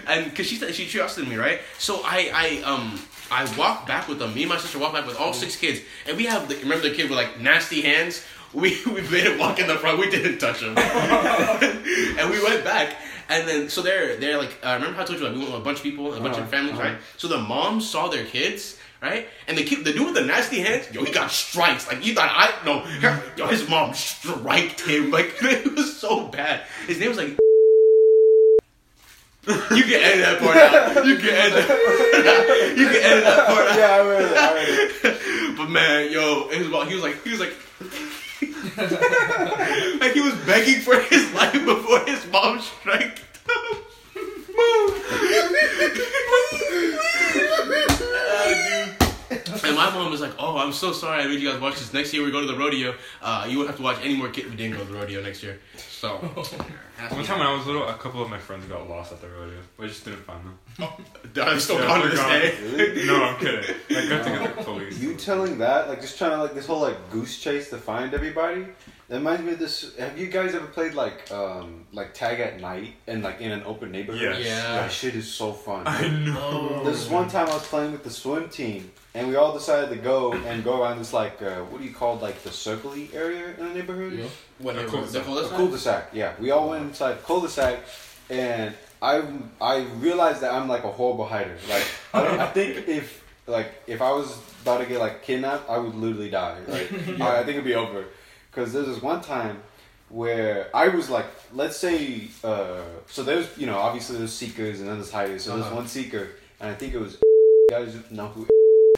and 0.08 0.26
because 0.26 0.48
she 0.48 0.56
she 0.72 0.88
trusted 0.88 1.28
me, 1.28 1.36
right? 1.36 1.60
So 1.78 2.02
I 2.04 2.32
I 2.34 2.62
um 2.64 3.00
I 3.30 3.46
walked 3.56 3.88
back 3.88 4.08
with 4.08 4.18
them. 4.18 4.34
Me 4.34 4.42
and 4.42 4.50
my 4.50 4.58
sister 4.58 4.80
walked 4.80 4.96
back 4.96 5.06
with 5.06 5.18
all 5.18 5.34
six 5.34 5.56
kids, 5.56 5.82
and 6.08 6.18
we 6.18 6.26
have 6.26 6.50
the, 6.50 6.56
remember 6.56 6.90
the 6.90 6.96
kid 6.96 7.10
with 7.12 7.20
like 7.20 7.40
nasty 7.40 7.82
hands. 7.82 8.26
We 8.54 8.82
we 8.88 9.02
made 9.02 9.26
him 9.26 9.38
walk 9.38 9.60
in 9.60 9.68
the 9.68 9.76
front. 9.76 10.00
We 10.00 10.10
didn't 10.10 10.40
touch 10.40 10.62
him, 10.64 10.76
and 10.76 12.30
we 12.32 12.44
went 12.44 12.64
back. 12.64 12.96
And 13.30 13.48
then 13.48 13.70
so 13.70 13.82
they're 13.82 14.18
they're 14.18 14.38
like 14.38 14.58
uh, 14.64 14.74
remember 14.74 14.96
how 14.98 15.04
I 15.04 15.06
told 15.06 15.20
you 15.20 15.26
like 15.26 15.34
we 15.36 15.40
went 15.40 15.52
with 15.54 15.62
a 15.62 15.64
bunch 15.64 15.78
of 15.78 15.84
people, 15.84 16.14
a 16.14 16.20
bunch 16.20 16.34
Uh-huh, 16.36 16.44
of 16.44 16.50
families, 16.50 16.74
uh-huh. 16.74 16.84
right? 16.90 16.98
So 17.18 17.28
the 17.28 17.38
moms 17.38 17.88
saw 17.90 18.08
their 18.10 18.26
kids. 18.26 18.78
Right, 19.02 19.30
and 19.48 19.58
the 19.58 19.64
kid, 19.64 19.86
the 19.86 19.94
dude 19.94 20.08
with 20.08 20.16
the 20.16 20.26
nasty 20.26 20.60
hands, 20.60 20.94
yo, 20.94 21.06
he 21.06 21.14
got 21.14 21.32
strikes. 21.32 21.88
Like 21.88 22.06
you 22.06 22.14
thought, 22.14 22.30
I 22.36 22.52
no, 22.66 22.84
yo, 23.38 23.48
his 23.48 23.64
mom 23.70 23.94
striked 23.94 24.82
him. 24.82 25.10
Like 25.16 25.36
it 25.42 25.74
was 25.74 25.96
so 25.98 26.28
bad. 26.28 26.64
His 26.86 27.00
name 27.00 27.08
was 27.08 27.18
like 27.18 27.30
you 29.48 29.84
can 29.84 30.02
edit 30.04 30.26
that 30.26 30.40
part 30.42 30.58
out. 30.58 31.06
You 31.06 31.16
can 31.16 31.30
edit 31.30 31.66
that. 31.68 32.74
you 32.78 32.86
can 32.88 33.02
edit 33.02 33.24
that 33.24 33.48
part 33.48 33.68
out. 33.72 33.78
Yeah, 33.80 33.96
I 33.96 34.10
read 34.10 34.22
it. 34.32 34.38
I 34.38 34.54
read 34.54 34.68
it. 35.52 35.58
But 35.58 35.70
man, 35.70 36.12
yo, 36.12 36.50
it 36.50 36.58
was 36.60 36.68
about, 36.68 36.88
he 36.90 36.94
was 36.94 37.02
like, 37.04 37.24
he 37.24 37.32
was 37.32 37.40
like, 37.40 37.54
like 40.00 40.14
he 40.14 40.22
was 40.22 40.36
begging 40.46 40.82
for 40.82 41.00
his 41.00 41.32
life 41.34 41.54
before 41.54 42.00
his 42.06 42.26
mom 42.32 42.60
struck 42.60 43.02
him. 43.02 43.12
Ah, 48.42 48.54
dude. 48.54 48.99
And 49.64 49.76
my 49.76 49.90
mom 49.92 50.12
was 50.12 50.22
like, 50.22 50.34
"Oh, 50.40 50.58
I'm 50.58 50.74
so 50.74 50.92
sorry 50.92 51.24
I 51.24 51.28
made 51.28 51.40
you 51.40 51.52
guys 51.52 51.60
watch 51.62 51.76
this. 51.80 51.94
Next 51.94 52.14
year 52.14 52.24
we 52.24 52.32
go 52.32 52.42
to 52.42 52.48
the 52.48 52.58
rodeo. 52.58 52.96
Uh, 53.22 53.46
you 53.50 53.58
won't 53.58 53.68
have 53.70 53.78
to 53.78 53.84
watch 53.84 53.98
any 54.04 54.16
more 54.16 54.30
kid. 54.30 54.50
We 54.50 54.56
didn't 54.56 54.78
go 54.78 54.84
to 54.86 54.92
the 54.92 54.98
rodeo 54.98 55.22
next 55.22 55.44
year. 55.44 55.60
So 55.78 56.16
One 57.10 57.24
time 57.24 57.40
when 57.40 57.48
I 57.48 57.54
was 57.56 57.66
little, 57.66 57.88
a 57.88 57.94
couple 57.94 58.22
of 58.22 58.30
my 58.30 58.38
friends 58.38 58.66
got 58.66 58.90
lost 58.90 59.12
at 59.12 59.22
the 59.22 59.30
rodeo. 59.30 59.60
We 59.78 59.88
just 59.88 60.04
didn't 60.06 60.22
find 60.24 60.42
them. 60.46 60.58
I'm 61.42 61.60
still 61.60 61.80
Yeah, 61.80 61.88
gone 61.88 62.02
to 62.02 62.10
this 62.10 62.20
gone. 62.20 62.30
day. 62.30 62.58
Really? 62.76 63.08
No, 63.08 63.24
I'm 63.24 63.38
kidding. 63.40 63.76
I 63.92 64.10
got 64.10 64.24
to 64.24 64.30
get 64.32 64.58
the 64.58 64.64
police. 64.64 65.00
You 65.00 65.16
telling 65.16 65.58
that, 65.60 65.88
like 65.90 66.02
just 66.02 66.18
trying 66.18 66.32
to 66.32 66.38
like 66.42 66.54
this 66.54 66.66
whole 66.68 66.82
like 66.82 67.10
goose 67.12 67.40
chase 67.40 67.70
to 67.70 67.78
find 67.78 68.14
everybody. 68.14 68.66
That 69.10 69.18
reminds 69.18 69.42
me 69.44 69.54
of 69.54 69.60
this. 69.60 69.96
Have 69.98 70.18
you 70.20 70.28
guys 70.28 70.54
ever 70.56 70.68
played 70.68 70.94
like 70.94 71.32
um 71.32 71.86
like 71.92 72.14
tag 72.14 72.40
at 72.40 72.60
night 72.62 72.94
and 73.08 73.24
like 73.24 73.42
in 73.42 73.52
an 73.52 73.64
open 73.64 73.92
neighborhood? 73.92 74.22
Yes. 74.22 74.46
Yeah. 74.46 74.74
That 74.82 74.92
shit 74.92 75.16
is 75.16 75.28
so 75.34 75.52
fun. 75.54 75.84
I 75.88 76.08
know. 76.08 76.84
This 76.84 76.98
is 77.04 77.10
one 77.10 77.28
time 77.30 77.48
I 77.48 77.54
was 77.54 77.68
playing 77.68 77.92
with 77.92 78.04
the 78.04 78.12
swim 78.12 78.50
team, 78.50 78.92
and 79.20 79.28
we 79.30 79.36
all 79.36 79.54
decided 79.54 79.90
to 79.90 79.96
go 79.98 80.34
and 80.34 80.64
go 80.64 80.82
around 80.82 80.98
this 81.00 81.14
like 81.14 81.42
uh, 81.42 81.62
what 81.70 81.80
do 81.82 81.88
you 81.88 81.94
call 81.94 82.16
like 82.18 82.42
the 82.44 82.50
circly 82.50 83.14
area 83.14 83.54
in 83.58 83.68
the 83.68 83.74
neighborhood? 83.74 84.14
Yeah. 84.14 84.26
What 84.60 84.76
A 84.76 84.82
the 84.84 84.88
cul-de-sac. 84.88 85.22
A 85.22 85.26
cul-de-sac? 85.26 85.58
cul-de-sac. 85.58 86.04
Yeah, 86.14 86.34
we 86.40 86.52
all 86.52 86.70
went 86.70 86.84
inside 86.84 87.24
cul-de-sac, 87.24 87.80
and 88.30 88.74
I 89.02 89.24
I 89.62 89.76
realized 90.00 90.42
that 90.42 90.54
I'm 90.54 90.68
like 90.68 90.84
a 90.84 90.92
horrible 90.92 91.26
hider. 91.26 91.58
Like 91.70 91.86
I, 92.14 92.24
don't- 92.24 92.40
I 92.40 92.48
think 92.48 92.88
if 92.88 93.24
like 93.48 93.70
if 93.88 94.02
I 94.02 94.12
was 94.12 94.28
about 94.64 94.80
to 94.82 94.86
get 94.86 95.00
like 95.00 95.24
kidnapped, 95.24 95.70
I 95.70 95.78
would 95.78 95.96
literally 95.96 96.30
die. 96.30 96.58
Like 96.68 96.92
I, 97.22 97.40
I 97.40 97.44
think 97.44 97.56
it'd 97.58 97.64
be 97.66 97.76
over. 97.76 98.06
Because 98.52 98.74
there's 98.74 98.88
this 98.88 99.02
one 99.02 99.22
time 99.22 99.62
where 100.10 100.70
I 100.74 100.88
was 100.90 101.08
like, 101.10 101.28
let's 101.54 101.78
say, 101.78 102.28
uh, 102.44 102.82
so 103.08 103.22
there's 103.24 103.48
you 103.58 103.68
know 103.68 103.78
obviously 103.78 104.18
there's 104.18 104.34
seekers 104.34 104.80
and 104.82 104.90
then 104.90 104.98
there's 104.98 105.12
hiders. 105.12 105.44
So 105.44 105.52
there's 105.54 105.66
Uh-huh. 105.68 105.76
one 105.82 105.88
seeker, 105.88 106.30
and 106.60 106.70
I 106.70 106.76
think 106.76 106.94
it 106.94 107.00
was 107.00 107.14
you 107.22 107.68
guys 107.72 107.96
know 108.12 108.28
who. 108.28 108.48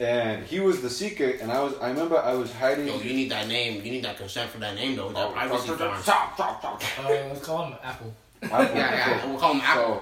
And 0.02 0.44
he 0.48 0.60
was 0.60 0.82
the 0.82 0.90
seeker, 0.90 1.30
and 1.42 1.52
I 1.52 1.62
was. 1.62 1.76
I 1.80 1.90
remember 1.90 2.18
I 2.18 2.34
was 2.34 2.52
hiding. 2.52 2.88
Yo, 2.88 2.98
you 2.98 3.14
need 3.14 3.30
that 3.30 3.48
name. 3.48 3.86
You 3.86 3.92
need 3.92 4.04
that 4.04 4.18
consent 4.18 4.50
for 4.50 4.58
that 4.58 4.74
name, 4.74 4.96
though. 4.96 5.12
That 5.12 5.32
privacy. 5.32 5.68
Stop, 5.68 6.34
stop, 6.34 6.60
stop. 6.60 6.82
Let's 7.08 7.46
call 7.46 7.66
him 7.68 7.76
Apple. 7.84 8.12
I- 8.42 8.48
Yeah, 8.50 8.74
yeah. 8.74 9.26
We'll 9.28 9.38
call 9.38 9.54
him 9.54 9.62
Apple. 9.64 10.02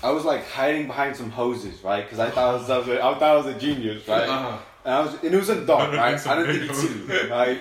So 0.00 0.08
I 0.08 0.10
was 0.10 0.24
like 0.24 0.44
hiding 0.48 0.88
behind 0.88 1.14
some 1.16 1.30
hoses, 1.30 1.84
right? 1.84 2.02
Because 2.04 2.18
I 2.18 2.30
thought 2.30 2.48
I 2.48 2.52
was, 2.58 2.68
I, 2.68 2.78
was, 2.78 2.88
I 2.88 2.96
thought 2.98 3.22
I 3.22 3.36
was 3.36 3.46
a 3.46 3.54
genius, 3.58 4.08
right? 4.08 4.28
Uh-huh. 4.28 4.58
And 4.84 4.94
I 4.94 5.00
was, 5.02 5.14
and 5.22 5.32
it 5.32 5.36
was 5.36 5.48
in 5.50 5.64
dark, 5.66 5.92
right? 6.04 6.26
I 6.26 6.34
didn't 6.44 6.56
think 6.56 6.66
you'd 6.66 6.74
see 6.74 6.94
me, 7.06 7.28
right? 7.30 7.58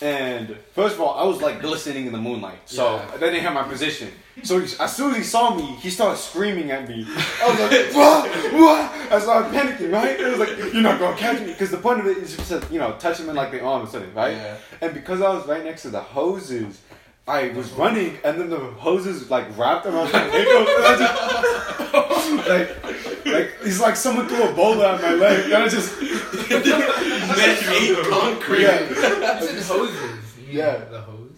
And 0.00 0.56
first 0.74 0.94
of 0.94 1.02
all, 1.02 1.14
I 1.18 1.24
was 1.24 1.42
like 1.42 1.60
glistening 1.60 2.06
in 2.06 2.12
the 2.12 2.18
moonlight, 2.18 2.60
so 2.64 2.96
Yeah. 2.96 3.16
they 3.18 3.30
didn't 3.30 3.42
have 3.42 3.52
my 3.54 3.64
position. 3.64 4.08
So 4.42 4.58
he, 4.60 4.64
as 4.80 4.96
soon 4.96 5.10
as 5.10 5.16
he 5.18 5.22
saw 5.22 5.54
me, 5.54 5.62
he 5.76 5.90
started 5.90 6.16
screaming 6.18 6.70
at 6.70 6.88
me. 6.88 7.06
I 7.06 7.50
was 7.50 7.60
like, 7.60 7.94
"What? 7.94 8.52
What?" 8.54 9.12
I 9.12 9.18
started 9.20 9.52
panicking, 9.52 9.92
right? 9.92 10.18
It 10.18 10.26
was 10.26 10.38
like, 10.38 10.56
"You're 10.72 10.82
not 10.82 10.98
gonna 10.98 11.16
catch 11.16 11.40
me," 11.40 11.48
because 11.48 11.70
the 11.70 11.76
point 11.76 12.00
of 12.00 12.06
it 12.06 12.16
is 12.16 12.36
just 12.36 12.48
to, 12.48 12.66
you 12.70 12.78
know, 12.78 12.92
touch 12.98 13.18
him 13.20 13.28
in 13.28 13.36
like 13.36 13.50
the 13.50 13.60
arm 13.62 13.82
or 13.82 13.86
something, 13.86 14.12
right? 14.14 14.32
Yeah. 14.36 14.56
And 14.80 14.94
because 14.94 15.20
I 15.20 15.28
was 15.28 15.46
right 15.46 15.62
next 15.62 15.82
to 15.82 15.90
the 15.90 16.00
hoses, 16.00 16.80
I 17.28 17.50
was 17.50 17.70
running, 17.72 18.18
and 18.24 18.40
then 18.40 18.48
the 18.50 18.56
hoses 18.58 19.30
like 19.30 19.46
wrapped 19.56 19.86
around 19.86 20.10
my 20.12 20.22
ankles, 20.22 20.68
and 20.76 20.98
just 20.98 22.48
like, 22.48 22.84
like 23.26 23.50
it's 23.62 23.80
like 23.80 23.96
someone 23.96 24.26
threw 24.28 24.42
a 24.48 24.52
boulder 24.54 24.86
at 24.86 25.00
my 25.02 25.12
leg, 25.12 25.44
and 25.52 25.62
I 25.62 25.68
just 25.68 26.00
Man 26.50 27.56
ate 27.70 27.96
concrete. 28.10 28.62
yeah, 28.62 28.88
You 28.88 28.94
said 28.94 29.62
hoses. 29.62 30.36
You 30.38 30.46
mean 30.46 30.56
Yeah. 30.56 30.84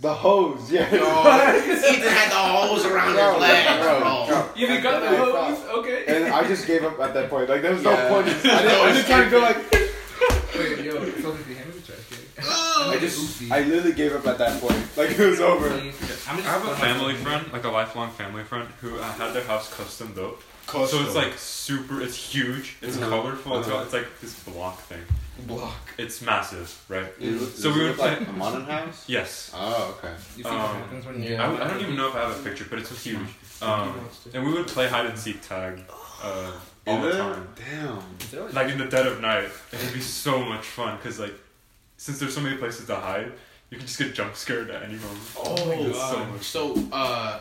The 0.01 0.13
hose. 0.13 0.69
the 0.69 0.85
hose, 0.85 0.93
yeah. 0.93 1.57
Ethan 1.57 2.09
had 2.09 2.31
the 2.31 2.35
hose 2.37 2.85
around 2.85 3.15
Bro, 3.15 3.33
his 3.35 3.41
legs, 3.43 3.83
bro, 3.85 4.01
bro. 4.01 4.27
bro. 4.27 4.49
You 4.57 4.67
even 4.67 4.83
got 4.83 5.01
the 5.01 5.09
hose? 5.17 5.59
thought- 5.59 5.79
Okay. 5.79 6.05
And 6.07 6.33
I 6.33 6.47
just 6.47 6.67
gave 6.67 6.85
up 6.85 6.99
at 7.01 7.15
that 7.15 7.31
point. 7.31 7.49
Like 7.49 7.63
there 7.63 7.73
was 7.75 7.83
Yeah. 7.83 7.95
no 7.95 8.09
point. 8.09 8.29
I 8.29 8.33
didn't, 8.33 8.51
I 8.51 8.93
didn't 8.93 9.07
try 9.07 9.25
to 9.25 9.31
go 9.31 9.39
like. 9.41 9.57
Wait, 10.55 10.85
yo, 10.85 10.93
so 10.93 11.37
did 11.37 11.47
the 11.47 11.55
hand 11.55 11.71
in 11.71 11.77
the 11.77 11.87
trash 11.87 11.99
can? 12.09 12.21
I 12.91 12.97
just, 13.01 13.43
I 13.51 13.61
literally 13.63 13.93
gave 13.93 14.15
up 14.15 14.27
at 14.27 14.39
that 14.39 14.61
point. 14.61 14.77
Like 14.97 15.11
it 15.11 15.19
was 15.19 15.41
over. 15.41 15.69
I'm 15.69 15.93
I 16.39 16.41
have 16.43 16.67
a 16.69 16.77
family 16.77 17.15
friend, 17.15 17.51
like 17.53 17.65
a 17.65 17.71
lifelong 17.71 18.11
family 18.13 18.45
friend, 18.45 18.69
who 18.81 18.99
uh, 18.99 19.03
had 19.15 19.33
their 19.33 19.45
house 19.45 19.73
custom 19.75 20.13
built. 20.13 20.41
So 20.67 21.03
it's 21.05 21.15
like 21.15 21.35
super, 21.39 22.01
it's 22.03 22.17
huge, 22.17 22.77
it's 22.83 22.97
Mhm. 22.97 23.09
colorful, 23.09 23.59
it's, 23.59 23.69
Uh-huh. 23.69 23.77
got, 23.79 23.85
it's 23.85 23.93
like 23.95 24.21
this 24.21 24.35
block 24.41 24.81
thing. 24.83 25.05
block. 25.47 25.91
It's 25.99 26.23
massive, 26.23 26.73
right? 26.89 27.13
It 27.21 27.41
looked- 27.41 27.59
So 27.59 27.71
we 27.73 27.81
would 27.81 27.89
look 27.89 27.99
like 27.99 28.19
play- 28.19 28.27
a 28.29 28.33
modern 28.33 28.65
house. 28.67 29.03
Yes. 29.09 29.51
Oh, 29.53 29.97
okay. 29.99 30.15
You 30.37 30.45
Um, 30.47 30.77
when 31.05 31.23
you. 31.23 31.31
yeah. 31.33 31.43
I, 31.45 31.65
I 31.65 31.69
don't 31.69 31.81
even 31.81 31.97
know 31.97 32.09
if 32.09 32.15
I 32.15 32.21
have 32.29 32.39
a 32.39 32.43
picture, 32.43 32.67
but 32.71 32.79
it's 32.79 32.91
huge. 33.03 33.19
Um, 33.61 34.09
and 34.33 34.45
we 34.47 34.53
would 34.53 34.69
play 34.69 34.89
hide 34.89 35.07
and 35.07 35.19
seek 35.19 35.43
tag 35.47 35.83
uh, 36.23 36.53
all 36.87 37.01
the 37.03 37.13
time. 37.13 37.49
Damn. 37.57 38.53
Like 38.53 38.69
in 38.69 38.79
the 38.79 38.85
dead 38.87 39.07
of 39.09 39.21
night. 39.21 39.51
It 39.73 39.83
would 39.83 39.93
be 39.93 40.01
so 40.01 40.39
much 40.45 40.65
fun 40.65 40.97
because, 40.99 41.19
like, 41.19 41.35
since 41.97 42.19
there's 42.21 42.35
so 42.35 42.41
many 42.41 42.57
places 42.57 42.87
to 42.87 42.97
hide, 42.97 43.33
you 43.71 43.77
can 43.79 43.87
just 43.87 43.99
get 43.99 44.15
jump 44.15 44.37
scared 44.37 44.71
at 44.71 44.83
any 44.85 44.95
moment. 44.95 45.21
Oh 45.37 45.67
my 45.67 45.75
It's 45.75 45.99
so 45.99 46.25
much 46.27 46.43
So, 46.45 46.89
uh, 46.93 47.41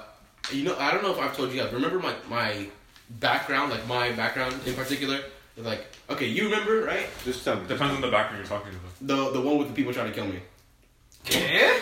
you 0.52 0.64
know, 0.64 0.76
I 0.80 0.92
don't 0.92 1.04
know 1.04 1.12
if 1.14 1.20
I've 1.20 1.36
told 1.38 1.52
you 1.54 1.62
guys. 1.62 1.72
Remember 1.72 2.00
my 2.00 2.16
my 2.28 2.68
background, 3.10 3.72
like 3.72 3.88
my 3.88 4.12
background 4.12 4.56
in 4.66 4.74
particular. 4.74 5.20
Like, 5.58 5.86
okay, 6.10 6.28
you 6.28 6.46
remember, 6.46 6.84
right? 6.84 7.08
Just 7.24 7.44
tell 7.46 7.56
me. 7.56 7.68
Depends 7.68 7.94
on 7.94 8.02
the 8.02 8.10
background 8.10 8.38
you're 8.39 8.48
talking 8.48 8.74
about. 8.74 8.92
The 9.02 9.39
the 9.39 9.42
one 9.42 9.58
with 9.60 9.68
the 9.68 9.74
people 9.74 9.94
trying 9.94 10.08
to 10.08 10.13
kill 10.13 10.26
me. 10.26 10.39
Yeah? 11.30 11.80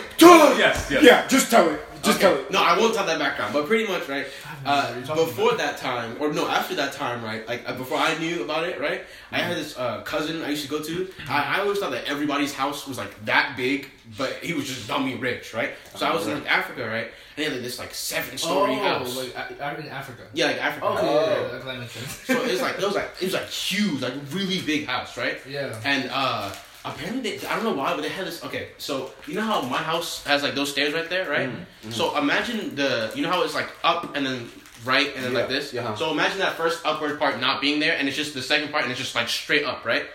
Yes, 0.57 0.89
yes. 0.91 1.03
Yeah, 1.03 1.27
just 1.27 1.49
tell 1.49 1.69
it. 1.69 1.79
Just 2.03 2.17
Okay. 2.17 2.27
tell 2.29 2.35
it. 2.39 2.51
No, 2.51 2.61
I 2.61 2.77
won't 2.77 2.93
tell 2.95 3.05
that 3.05 3.19
background, 3.19 3.53
but 3.53 3.65
pretty 3.67 3.87
much, 3.91 4.07
right? 4.07 4.25
Uh, 4.65 4.93
before 5.01 5.49
about- 5.53 5.57
that 5.57 5.77
time, 5.77 6.15
or 6.19 6.31
no, 6.33 6.47
after 6.47 6.75
that 6.75 6.93
time, 6.93 7.23
right? 7.23 7.47
Like 7.47 7.63
uh, 7.67 7.73
before 7.73 7.97
I 7.97 8.15
knew 8.17 8.43
about 8.43 8.67
it, 8.67 8.79
right? 8.79 9.03
I 9.31 9.39
had 9.39 9.55
this 9.57 9.77
uh, 9.77 10.01
cousin 10.01 10.43
I 10.43 10.49
used 10.49 10.63
to 10.63 10.69
go 10.69 10.81
to. 10.83 11.11
I, 11.27 11.57
I 11.57 11.59
always 11.61 11.79
thought 11.79 11.91
that 11.91 12.05
everybody's 12.05 12.53
house 12.53 12.87
was 12.87 12.97
like 12.97 13.13
that 13.25 13.55
big, 13.57 13.87
but 14.17 14.33
he 14.43 14.53
was 14.53 14.65
just 14.67 14.87
dummy 14.87 15.15
rich, 15.15 15.53
right? 15.53 15.71
So 15.95 16.05
I 16.05 16.13
was 16.13 16.27
in 16.27 16.35
like 16.35 16.49
Africa, 16.51 16.87
right? 16.87 17.05
And 17.05 17.37
he 17.37 17.43
had 17.43 17.53
like 17.53 17.61
this 17.63 17.79
like 17.79 17.93
seven 17.93 18.37
story 18.37 18.73
oh, 18.73 18.83
house. 18.83 19.17
like 19.17 19.35
a- 19.35 19.63
a- 19.63 19.79
in 19.79 19.87
Africa. 19.89 20.23
yeah, 20.33 20.45
like 20.47 20.63
Africa. 20.63 20.85
Okay, 20.87 21.07
Oh. 21.07 21.13
yeah, 21.15 21.41
yeah, 21.41 21.47
that, 21.51 21.65
that 21.65 21.79
makes 21.79 21.91
sense. 21.93 22.11
So 22.27 22.43
it 22.43 22.51
was 22.51 22.61
like 22.61 22.77
it 22.79 22.85
was 22.85 22.95
like 23.01 23.11
it 23.19 23.25
was 23.25 23.33
like 23.33 23.47
huge, 23.49 24.01
like 24.01 24.13
really 24.31 24.61
big 24.61 24.85
house, 24.87 25.17
right? 25.17 25.39
yeah. 25.47 25.79
And 25.83 26.09
uh 26.11 26.51
apparently 26.85 27.37
they, 27.37 27.47
I 27.47 27.55
don't 27.55 27.63
know 27.63 27.73
why, 27.73 27.93
but 27.93 28.01
they 28.01 28.09
had 28.09 28.27
this 28.27 28.43
okay, 28.43 28.69
so 28.77 29.11
you 29.27 29.35
know 29.35 29.41
how 29.41 29.61
my 29.61 29.77
house 29.77 30.23
has 30.25 30.43
like 30.43 30.55
those 30.55 30.71
stairs 30.71 30.93
right 30.93 31.09
there, 31.09 31.29
right? 31.29 31.49
Mm-hmm. 31.49 31.91
So 31.91 32.17
imagine 32.17 32.75
the 32.75 33.11
you 33.15 33.21
know 33.21 33.29
how 33.29 33.43
it's 33.43 33.53
like 33.55 33.69
up 33.83 34.15
and 34.15 34.25
then 34.25 34.49
right 34.85 35.15
and 35.15 35.23
then 35.23 35.33
like 35.33 35.49
this? 35.49 35.73
yeah. 35.73 35.93
So 35.95 36.11
imagine 36.11 36.39
that 36.39 36.53
first 36.53 36.85
upward 36.85 37.19
part 37.19 37.39
not 37.39 37.61
being 37.61 37.79
there 37.79 37.95
and 37.97 38.07
it's 38.07 38.17
just 38.17 38.33
the 38.33 38.41
second 38.41 38.71
part 38.71 38.83
and 38.83 38.91
it's 38.91 38.99
just 38.99 39.15
like 39.15 39.29
straight 39.29 39.65
up, 39.65 39.85
right? 39.85 40.05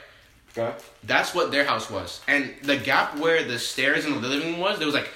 Okay. 0.57 0.75
That's 1.05 1.35
what 1.35 1.51
their 1.51 1.65
house 1.65 1.91
was. 1.91 2.21
And 2.27 2.55
the 2.63 2.77
gap 2.77 3.19
where 3.19 3.45
the 3.45 3.59
stairs 3.59 4.07
and 4.07 4.23
the 4.23 4.29
living 4.29 4.53
room 4.53 4.61
was, 4.61 4.79
there 4.79 4.87
was 4.87 4.95
like 4.95 5.11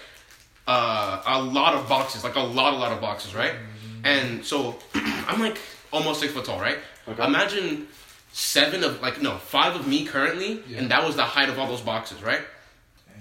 uh, 0.68 1.22
a 1.26 1.42
lot 1.42 1.74
of 1.74 1.88
boxes, 1.88 2.22
like 2.22 2.36
a 2.36 2.40
lot, 2.40 2.74
a 2.74 2.76
lot 2.76 2.92
of 2.92 3.00
boxes, 3.00 3.34
right? 3.34 3.54
And 4.04 4.44
so 4.44 4.76
I'm 4.94 5.40
like 5.40 5.58
almost 5.92 6.20
six 6.20 6.32
foot 6.32 6.44
tall, 6.44 6.60
right? 6.60 6.78
Okay. 7.08 7.24
Imagine 7.24 7.88
seven 8.32 8.84
of 8.84 9.00
like 9.02 9.20
no 9.22 9.36
five 9.38 9.74
of 9.76 9.86
me 9.86 10.04
currently, 10.06 10.62
Yeah. 10.68 10.78
and 10.78 10.90
that 10.90 11.04
was 11.04 11.16
the 11.16 11.24
height 11.24 11.48
of 11.48 11.58
all 11.58 11.66
those 11.66 11.80
boxes, 11.80 12.22
right? 12.22 12.42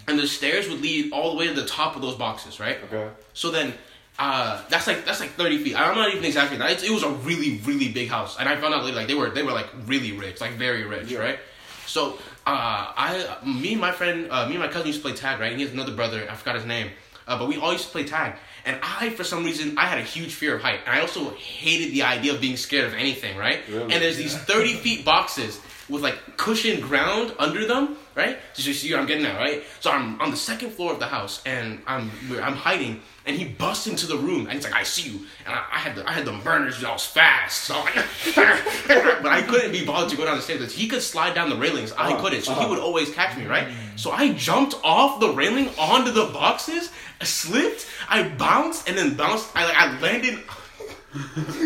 And 0.07 0.17
the 0.17 0.27
stairs 0.27 0.67
would 0.69 0.81
lead 0.81 1.11
all 1.11 1.31
the 1.31 1.37
way 1.37 1.47
to 1.47 1.53
the 1.53 1.67
top 1.67 1.95
of 1.95 2.01
those 2.01 2.15
boxes, 2.15 2.59
right? 2.59 2.77
Okay. 2.85 3.09
So 3.33 3.51
then, 3.51 3.73
uh, 4.17 4.61
that's 4.69 4.87
like 4.87 5.05
that's 5.05 5.19
like 5.19 5.31
thirty 5.31 5.57
feet. 5.63 5.75
I'm 5.79 5.95
not 5.95 6.09
even 6.11 6.25
exaggerating. 6.25 6.65
It, 6.67 6.83
it 6.83 6.91
was 6.91 7.03
a 7.03 7.09
really 7.09 7.57
really 7.65 7.89
big 7.89 8.09
house, 8.09 8.37
and 8.39 8.47
I 8.49 8.55
found 8.55 8.73
out 8.73 8.83
later 8.83 8.95
like 8.97 9.07
they 9.07 9.15
were 9.15 9.29
they 9.29 9.43
were 9.43 9.51
like 9.51 9.67
really 9.85 10.11
rich, 10.13 10.41
like 10.41 10.53
very 10.53 10.83
rich, 10.85 11.09
Yeah. 11.11 11.19
right? 11.19 11.39
So 11.85 12.13
uh, 12.45 12.93
I, 12.95 13.37
me 13.45 13.73
and 13.73 13.81
my 13.81 13.91
friend, 13.91 14.27
uh, 14.31 14.45
me 14.47 14.53
and 14.55 14.59
my 14.63 14.67
cousin 14.67 14.87
used 14.87 14.99
to 15.01 15.07
play 15.07 15.15
tag, 15.17 15.39
right? 15.39 15.51
And 15.51 15.59
he 15.59 15.65
has 15.65 15.73
another 15.73 15.93
brother. 15.95 16.27
I 16.29 16.35
forgot 16.35 16.55
his 16.55 16.65
name. 16.65 16.89
uh, 17.27 17.37
but 17.37 17.47
we 17.47 17.57
all 17.57 17.71
used 17.73 17.85
to 17.85 17.91
play 17.91 18.03
tag. 18.05 18.35
And 18.65 18.77
I, 18.83 19.09
for 19.11 19.23
some 19.23 19.43
reason, 19.43 19.77
I 19.77 19.85
had 19.85 19.97
a 19.99 20.03
huge 20.03 20.33
fear 20.33 20.55
of 20.55 20.61
height, 20.61 20.79
and 20.85 20.95
I 20.95 21.01
also 21.01 21.31
hated 21.31 21.93
the 21.93 22.03
idea 22.03 22.33
of 22.33 22.41
being 22.41 22.57
scared 22.57 22.85
of 22.85 22.93
anything, 22.93 23.37
right? 23.37 23.59
Really? 23.69 23.81
And 23.93 24.01
there's 24.03 24.17
these 24.17 24.35
30 24.35 24.73
feet 24.83 25.05
boxes 25.05 25.59
with 25.87 26.03
like 26.03 26.37
cushioned 26.37 26.83
ground 26.83 27.33
under 27.39 27.65
them, 27.65 27.97
right? 28.15 28.37
So 28.53 28.67
you 28.67 28.73
see 28.75 28.91
what 28.91 28.99
I'm 28.99 29.07
getting 29.07 29.25
at, 29.25 29.37
right? 29.37 29.63
So 29.79 29.89
I'm 29.89 30.21
on 30.21 30.29
the 30.29 30.37
second 30.37 30.69
floor 30.71 30.93
of 30.93 30.99
the 30.99 31.07
house, 31.07 31.41
and 31.47 31.81
I'm 31.87 32.11
I'm 32.43 32.53
hiding, 32.53 33.01
and 33.25 33.35
he 33.35 33.45
busts 33.45 33.87
into 33.87 34.05
the 34.05 34.15
room, 34.17 34.41
and 34.45 34.53
he's 34.53 34.63
like, 34.65 34.75
"I 34.75 34.83
see 34.83 35.09
you," 35.09 35.19
and 35.47 35.55
I, 35.55 35.63
I 35.73 35.77
had 35.79 35.95
the 35.95 36.07
I 36.07 36.11
had 36.11 36.25
the 36.25 36.33
burners, 36.43 36.83
I 36.83 36.91
was 36.91 37.07
fast, 37.07 37.63
so 37.63 37.73
I'm 37.75 38.03
but 38.35 39.31
I 39.31 39.41
couldn't 39.41 39.71
be 39.71 39.83
bothered 39.83 40.09
to 40.11 40.15
go 40.17 40.25
down 40.25 40.35
the 40.37 40.43
stairs. 40.43 40.71
He 40.71 40.87
could 40.87 41.01
slide 41.01 41.33
down 41.33 41.49
the 41.49 41.55
railings, 41.57 41.91
I 41.93 42.11
Uh-huh, 42.11 42.21
couldn't, 42.21 42.43
so 42.43 42.53
he 42.53 42.59
uh-huh. 42.59 42.69
would 42.69 42.79
always 42.79 43.11
catch 43.11 43.35
me, 43.35 43.45
right? 43.47 43.67
So 43.95 44.11
I 44.11 44.33
jumped 44.33 44.75
off 44.83 45.19
the 45.19 45.31
railing 45.33 45.69
onto 45.79 46.11
the 46.11 46.25
boxes, 46.25 46.91
slipped, 47.25 47.87
I 48.09 48.27
bounced, 48.27 48.87
and 48.87 48.97
then 48.97 49.15
bounced. 49.15 49.49
I 49.55 49.65
like 49.65 49.75
I 49.75 49.99
landed. 49.99 50.39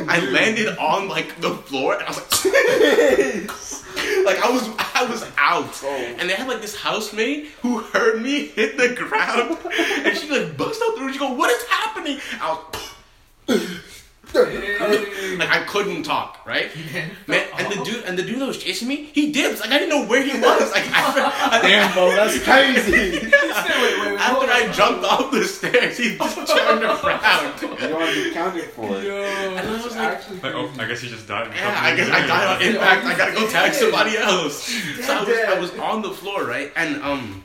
I 0.07 0.19
landed 0.31 0.77
on 0.77 1.09
like 1.09 1.41
the 1.41 1.51
floor, 1.55 1.95
and 1.95 2.03
I 2.03 2.07
was 2.07 2.17
like, 2.17 2.33
like 4.25 4.39
I 4.41 4.49
was, 4.49 4.69
I 4.95 5.05
was 5.09 5.23
out, 5.37 5.81
oh. 5.83 6.15
and 6.17 6.29
they 6.29 6.33
had 6.33 6.47
like 6.47 6.61
this 6.61 6.77
housemaid 6.77 7.47
who 7.61 7.79
heard 7.79 8.21
me 8.21 8.47
hit 8.47 8.77
the 8.77 8.95
ground, 8.95 9.57
and 10.05 10.17
she 10.17 10.29
like 10.29 10.55
bust 10.57 10.81
out 10.83 10.97
through. 10.97 11.11
She 11.11 11.19
go, 11.19 11.33
"What 11.33 11.51
is 11.51 11.63
happening?" 11.67 12.19
I 12.41 12.63
was. 13.47 13.89
Like 14.33 15.49
I 15.49 15.63
couldn't 15.67 16.03
talk, 16.03 16.39
right? 16.45 16.69
Man, 17.27 17.47
and 17.57 17.71
the 17.71 17.83
dude 17.83 18.03
and 18.05 18.17
the 18.17 18.23
dude 18.23 18.39
that 18.39 18.47
was 18.47 18.57
chasing 18.57 18.87
me, 18.87 19.05
he 19.13 19.31
dips. 19.31 19.61
Like 19.61 19.71
I 19.71 19.79
didn't 19.79 19.89
know 19.89 20.05
where 20.07 20.23
he 20.23 20.39
was. 20.39 20.71
Like 20.71 20.85
after, 20.91 21.21
Damn, 21.67 21.93
bro, 21.93 22.09
that's 22.11 22.43
crazy. 22.43 23.31
after 23.31 24.47
I 24.51 24.71
jumped 24.73 25.05
off 25.05 25.31
the 25.31 25.43
stairs, 25.43 25.97
he 25.97 26.17
just 26.17 26.35
turned 26.35 26.83
around. 26.83 27.61
you 27.61 27.67
don't 27.67 27.93
want 27.93 28.13
to 28.13 28.23
be 28.23 28.31
counted 28.31 28.65
for 28.71 28.97
it. 28.97 29.05
Yo, 29.05 29.21
I 29.21 29.83
was 29.83 29.95
like- 29.95 30.43
Like, 30.43 30.53
oh. 30.55 30.71
I 30.79 30.87
guess 30.87 31.01
he 31.01 31.09
just 31.09 31.27
died. 31.27 31.51
Yeah, 31.55 31.79
I 31.81 31.95
guess 31.95 32.09
I 32.09 32.27
got 32.27 32.55
on 32.55 32.61
impact. 32.67 33.05
I 33.05 33.17
gotta 33.17 33.33
go 33.33 33.47
tag 33.49 33.73
somebody 33.73 34.17
else. 34.17 34.63
So 35.05 35.13
I 35.13 35.23
was, 35.23 35.37
I 35.37 35.59
was 35.59 35.79
on 35.79 36.01
the 36.01 36.11
floor, 36.11 36.45
right? 36.45 36.71
And 36.75 37.01
um, 37.03 37.43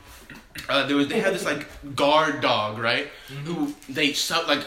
uh, 0.67 0.85
there 0.85 0.95
was 0.95 1.07
they 1.07 1.19
had 1.19 1.33
this 1.33 1.45
like 1.45 1.67
guard 1.95 2.41
dog, 2.41 2.77
right? 2.77 3.07
Who 3.45 3.73
they 3.87 4.13
so, 4.13 4.43
like 4.47 4.65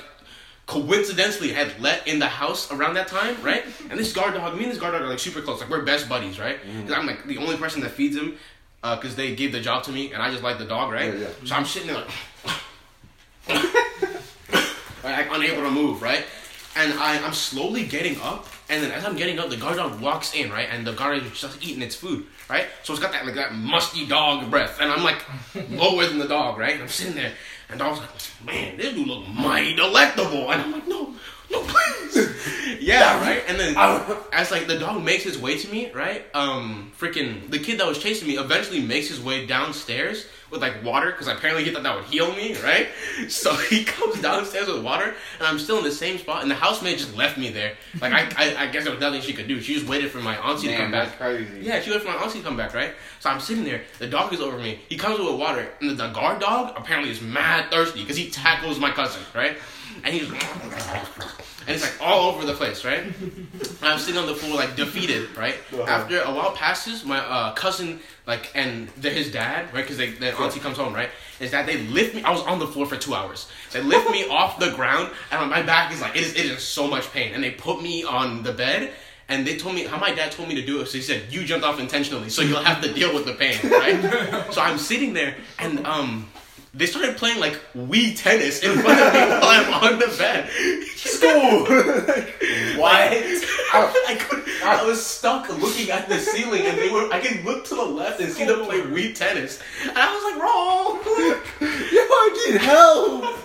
coincidentally 0.66 1.53
had 1.53 1.79
let 1.81 2.07
in 2.07 2.18
the 2.18 2.29
house 2.29 2.70
around 2.70 2.94
that 2.94 3.09
time, 3.09 3.37
right? 3.42 3.64
And 3.90 3.98
this 3.98 4.12
guard 4.12 4.35
dog, 4.35 4.57
me 4.57 4.62
and 4.62 4.72
this 4.72 4.79
guard 4.79 4.92
dog 4.94 5.03
are 5.03 5.09
like 5.09 5.18
super 5.18 5.42
close. 5.42 5.61
Like 5.61 5.68
we're 5.68 5.83
best 5.83 6.09
buddies, 6.09 6.38
right? 6.38 6.59
Mm. 6.62 6.83
Because 6.83 6.98
I'm 6.98 7.07
like 7.07 7.27
the 7.27 7.38
only 7.38 7.57
person 7.57 7.83
that 7.83 7.90
feeds 7.90 8.16
him. 8.16 8.38
Uh, 8.85 8.96
because 8.96 9.14
they 9.14 9.33
gave 9.37 9.53
the 9.53 9.61
job 9.61 9.85
to 9.85 9.92
me, 9.92 10.12
and 10.12 10.20
I 10.20 10.29
just 10.33 10.42
like 10.42 10.59
the 10.59 10.64
dog, 10.64 10.90
right? 10.90 11.14
Yeah, 11.14 11.20
yeah. 11.20 11.29
So 11.44 11.55
I'm 11.55 11.64
sitting 11.64 11.87
there 11.87 11.98
like, 11.98 12.11
like 15.05 15.29
unable 15.31 15.62
to 15.62 15.70
move, 15.70 16.03
right? 16.03 16.25
And 16.75 16.92
I, 16.94 17.25
I'm 17.25 17.33
slowly 17.33 17.87
getting 17.87 18.20
up, 18.20 18.48
and 18.68 18.83
then 18.83 18.90
as 18.90 19.05
I'm 19.05 19.14
getting 19.14 19.38
up, 19.38 19.51
the 19.51 19.57
guard 19.57 19.77
dog 19.77 20.01
walks 20.01 20.35
in, 20.35 20.51
right? 20.51 20.66
And 20.68 20.85
the 20.85 20.94
guard 20.94 21.22
is 21.22 21.38
just 21.38 21.62
eating 21.62 21.81
its 21.81 21.94
food, 21.94 22.27
right? 22.48 22.66
So 22.83 22.92
it's 22.92 23.01
got 23.01 23.12
that 23.12 23.25
like 23.25 23.37
that 23.37 23.55
musty 23.55 24.05
dog 24.05 24.51
breath, 24.51 24.81
and 24.81 24.90
I'm 24.90 25.05
like 25.05 25.25
lower 25.70 26.07
than 26.07 26.18
the 26.18 26.27
dog, 26.27 26.59
right? 26.59 26.72
And 26.72 26.83
I'm 26.83 26.88
sitting 26.88 27.14
there, 27.14 27.35
and 27.68 27.83
I 27.83 27.90
was 27.90 28.01
like, 28.01 28.11
man, 28.44 28.77
this 28.77 28.94
dude 28.94 29.07
look 29.07 29.27
mighty 29.29 29.75
delectable, 29.75 30.51
and 30.51 30.62
I'm 30.62 30.72
like, 30.72 30.87
no, 30.88 31.14
no, 31.52 31.62
please, 31.62 32.78
yeah, 32.80 33.20
right? 33.20 33.42
And 33.46 33.60
then 33.60 33.74
as 34.32 34.50
like 34.50 34.66
the 34.66 34.78
dog 34.78 35.02
makes 35.02 35.22
his 35.22 35.38
way 35.38 35.58
to 35.58 35.70
me, 35.70 35.92
right? 35.92 36.24
Um, 36.34 36.90
freaking 36.98 37.50
the 37.50 37.58
kid 37.58 37.78
that 37.78 37.86
was 37.86 37.98
chasing 37.98 38.26
me 38.26 38.38
eventually 38.38 38.80
makes 38.80 39.08
his 39.08 39.20
way 39.20 39.46
downstairs 39.46 40.26
with 40.50 40.60
like 40.60 40.82
water 40.84 41.10
because 41.12 41.28
apparently 41.28 41.64
he 41.64 41.70
thought 41.70 41.82
that 41.82 41.94
would 41.94 42.04
heal 42.06 42.34
me, 42.34 42.56
right? 42.62 42.88
So 43.28 43.54
he 43.54 43.84
comes 43.84 44.20
downstairs 44.20 44.66
with 44.66 44.82
water, 44.82 45.14
and 45.38 45.46
I'm 45.46 45.58
still 45.58 45.78
in 45.78 45.84
the 45.84 45.92
same 45.92 46.18
spot, 46.18 46.42
and 46.42 46.50
the 46.50 46.54
housemaid 46.56 46.98
just 46.98 47.14
left 47.16 47.38
me 47.38 47.50
there. 47.50 47.74
Like 48.00 48.12
I, 48.12 48.22
I, 48.36 48.64
I 48.64 48.66
guess 48.66 48.84
there 48.84 48.92
was 48.92 49.00
nothing 49.00 49.20
she 49.20 49.32
could 49.32 49.46
do. 49.46 49.60
She 49.60 49.74
just 49.74 49.86
waited 49.86 50.10
for 50.10 50.18
my 50.18 50.36
auntie 50.38 50.66
to 50.68 50.72
Man, 50.72 50.80
come 50.80 50.90
that's 50.90 51.10
back. 51.10 51.18
crazy. 51.18 51.60
Yeah, 51.60 51.80
she 51.80 51.90
waited 51.90 52.02
for 52.02 52.08
my 52.08 52.16
auntie 52.16 52.38
to 52.40 52.44
come 52.44 52.56
back, 52.56 52.74
right? 52.74 52.92
So 53.20 53.30
I'm 53.30 53.38
sitting 53.40 53.64
there. 53.64 53.82
The 53.98 54.08
dog 54.08 54.32
is 54.32 54.40
over 54.40 54.58
me. 54.58 54.80
He 54.88 54.96
comes 54.96 55.18
with 55.20 55.38
water, 55.38 55.68
and 55.80 55.90
the, 55.90 55.94
the 55.94 56.08
guard 56.08 56.40
dog 56.40 56.72
apparently 56.76 57.10
is 57.10 57.20
mad 57.20 57.70
thirsty 57.70 58.00
because 58.00 58.16
he 58.16 58.28
tackles 58.30 58.78
my 58.80 58.90
cousin, 58.90 59.22
right? 59.34 59.56
And 60.04 60.14
he's 60.14 60.28
and 61.66 61.77
it's 61.77 61.83
like 61.83 62.07
all 62.07 62.31
over 62.31 62.44
the 62.44 62.55
place, 62.55 62.85
right? 62.85 63.03
And 63.03 63.83
I'm 63.83 63.98
sitting 63.98 64.20
on 64.20 64.27
the 64.27 64.35
floor 64.35 64.57
like 64.57 64.77
defeated, 64.77 65.37
right? 65.37 65.57
After 65.87 66.20
a 66.20 66.33
while 66.33 66.53
passes, 66.53 67.05
my 67.05 67.18
uh, 67.18 67.53
cousin 67.55 68.01
like 68.27 68.51
and 68.55 68.88
his 68.90 69.31
dad, 69.33 69.72
right? 69.72 69.83
Because 69.83 69.96
they 69.96 70.11
the 70.11 70.37
auntie 70.38 70.61
comes 70.61 70.77
home, 70.77 70.92
right? 70.92 71.11
Is 71.40 71.51
that 71.51 71.66
they 71.66 71.79
lift 71.79 72.14
me? 72.14 72.22
I 72.22 72.31
was 72.31 72.42
on 72.42 72.59
the 72.59 72.66
floor 72.66 72.87
for 72.87 72.96
two 72.96 73.14
hours. 73.14 73.48
They 73.72 73.83
lift 73.83 74.11
me 74.11 74.29
off 74.31 74.59
the 74.59 74.70
ground, 74.70 75.11
and 75.31 75.51
my 75.51 75.62
back 75.62 75.92
is 75.92 76.01
like 76.01 76.16
it 76.16 76.22
is 76.22 76.35
it 76.35 76.46
is 76.46 76.62
so 76.62 76.87
much 76.87 77.12
pain, 77.12 77.35
and 77.35 77.42
they 77.42 77.51
put 77.51 77.83
me 77.83 78.05
on 78.05 78.42
the 78.42 78.53
bed. 78.53 78.92
And 79.29 79.46
they 79.46 79.57
told 79.57 79.75
me 79.77 79.85
how 79.85 79.98
my 79.98 80.12
dad 80.12 80.33
told 80.33 80.48
me 80.48 80.57
to 80.57 80.66
do 80.66 80.81
it. 80.83 80.87
So 80.87 80.98
he 80.98 81.03
said, 81.03 81.33
"You 81.33 81.44
jumped 81.44 81.64
off 81.64 81.81
intentionally, 81.81 82.29
so 82.29 82.42
you'll 82.42 82.62
have 82.62 82.83
to 82.83 82.92
deal 82.92 83.14
with 83.14 83.25
the 83.25 83.33
pain, 83.33 83.57
right?" 83.70 83.98
so 84.53 84.61
I'm 84.61 84.77
sitting 84.79 85.14
there, 85.14 85.37
and 85.59 85.87
um, 85.87 86.29
they 86.74 86.87
started 86.87 87.16
playing 87.18 87.38
like 87.38 87.61
Wii 87.76 88.16
tennis 88.16 88.62
in 88.62 88.78
front 88.78 88.98
of 88.98 89.12
me 89.12 89.20
while 89.28 89.44
I'm 89.44 89.74
on 89.74 89.98
the 89.98 90.14
bed. 90.18 90.48
School. 90.96 91.64
what? 92.80 92.94
I, 92.94 94.04
I, 94.08 94.14
could, 94.14 94.44
I 94.64 94.85
was 94.85 95.04
stuck 95.04 95.48
looking 95.61 95.90
at 95.90 96.08
the 96.08 96.18
ceiling, 96.18 96.62
and 96.62 96.78
they 96.78 96.90
were. 96.90 97.12
I 97.12 97.20
could 97.20 97.44
look 97.44 97.64
to 97.66 97.74
the 97.74 97.85
left 97.85 98.20
and 98.20 98.32
see 98.32 98.44
them 98.44 98.64
play 98.64 98.80
Wii 98.80 99.14
tennis, 99.14 99.61
and 99.82 99.92
I 99.96 100.14
was 100.14 100.32
like, 100.32 100.42
"Wrong." 100.42 101.42
Yo, 101.92 102.00
I 102.00 102.46
need 102.46 102.61
help. 102.61 103.38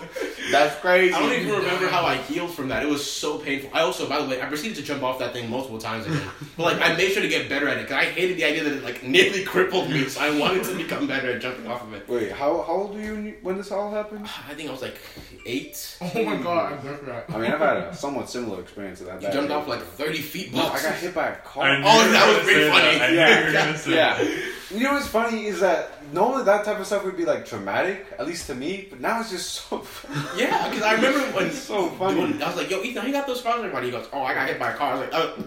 That's 0.50 0.80
crazy. 0.80 1.12
I 1.12 1.20
don't 1.20 1.32
even 1.32 1.54
remember 1.56 1.88
how 1.88 2.04
I 2.04 2.16
healed 2.16 2.52
from 2.52 2.68
that. 2.68 2.82
It 2.82 2.88
was 2.88 3.08
so 3.08 3.38
painful. 3.38 3.70
I 3.72 3.80
also, 3.80 4.08
by 4.08 4.20
the 4.20 4.28
way, 4.28 4.40
I 4.40 4.46
proceeded 4.46 4.76
to 4.76 4.82
jump 4.82 5.02
off 5.02 5.18
that 5.18 5.32
thing 5.32 5.50
multiple 5.50 5.78
times 5.78 6.06
again. 6.06 6.22
But 6.56 6.78
like, 6.78 6.90
I 6.90 6.96
made 6.96 7.12
sure 7.12 7.22
to 7.22 7.28
get 7.28 7.48
better 7.48 7.68
at 7.68 7.76
it 7.76 7.82
because 7.82 7.96
I 7.96 8.06
hated 8.06 8.38
the 8.38 8.44
idea 8.44 8.64
that 8.64 8.72
it 8.72 8.84
like 8.84 9.02
nearly 9.02 9.44
crippled 9.44 9.90
me. 9.90 10.08
So 10.08 10.20
I 10.20 10.38
wanted 10.38 10.64
to 10.64 10.76
become 10.76 11.06
better 11.06 11.32
at 11.32 11.42
jumping 11.42 11.66
off 11.66 11.82
of 11.82 11.92
it. 11.92 12.08
Wait, 12.08 12.32
how, 12.32 12.62
how 12.62 12.72
old 12.72 12.94
were 12.94 13.00
you 13.00 13.16
when 13.18 13.26
you- 13.26 13.36
when 13.42 13.56
this 13.58 13.70
all 13.72 13.90
happened? 13.90 14.26
I 14.48 14.54
think 14.54 14.68
I 14.68 14.72
was 14.72 14.82
like 14.82 14.96
eight. 15.44 15.96
Oh 16.00 16.24
my 16.24 16.36
god, 16.36 16.72
I'm 16.84 17.06
that. 17.06 17.24
I 17.28 17.38
mean, 17.38 17.50
I've 17.50 17.58
had 17.58 17.76
a 17.78 17.94
somewhat 17.96 18.30
similar 18.30 18.60
experience 18.60 19.00
to 19.00 19.04
that. 19.06 19.20
You 19.22 19.30
jumped 19.32 19.50
off 19.50 19.66
like 19.68 19.82
thirty 19.82 20.18
feet. 20.22 20.54
No, 20.54 20.62
I 20.68 20.80
got 20.82 20.94
hit 20.94 21.14
by 21.14 21.28
a 21.28 21.36
car. 21.36 21.68
Oh, 21.68 21.82
that 22.12 22.26
was 22.28 22.36
gonna 22.36 22.44
pretty 22.44 22.70
funny. 22.70 22.98
that. 22.98 23.02
I 23.02 23.10
knew 23.10 23.16
Yeah. 23.16 23.40
you 23.40 23.46
were 23.46 23.52
gonna 23.52 23.78
say 23.86 23.94
Yeah. 23.94 24.22
You 24.70 24.84
know 24.84 24.92
what's 24.92 25.08
funny 25.08 25.46
is 25.46 25.60
that 25.60 26.12
normally 26.12 26.44
that 26.44 26.64
type 26.64 26.78
of 26.78 26.86
stuff 26.86 27.04
would 27.04 27.16
be 27.16 27.24
like 27.24 27.44
traumatic, 27.46 28.06
at 28.18 28.26
least 28.26 28.46
to 28.48 28.54
me, 28.54 28.86
but 28.90 29.00
now 29.00 29.20
it's 29.20 29.30
just 29.30 29.50
so 29.68 29.78
funny. 29.80 30.20
Yeah, 30.42 30.68
because 30.68 30.84
I 30.84 30.92
remember 30.94 31.20
when 31.36 31.46
It's 31.46 31.58
so 31.58 31.88
funny. 31.90 32.20
when- 32.20 32.42
I 32.42 32.46
was 32.48 32.56
like, 32.56 32.70
"Yo, 32.70 32.82
Ethan, 32.82 33.06
you 33.06 33.12
got 33.12 33.26
those 33.26 33.40
scars 33.40 33.56
on 33.56 33.64
your 33.64 33.72
body?" 33.72 33.86
He 33.86 33.92
goes, 33.92 34.06
"Oh, 34.12 34.22
I 34.22 34.34
got 34.34 34.46
hit 34.48 34.58
by 34.60 34.70
a 34.70 34.76
car." 34.76 34.92
I 34.92 34.94
was 34.94 35.00
like, 35.00 35.14
"Oh." 35.14 35.44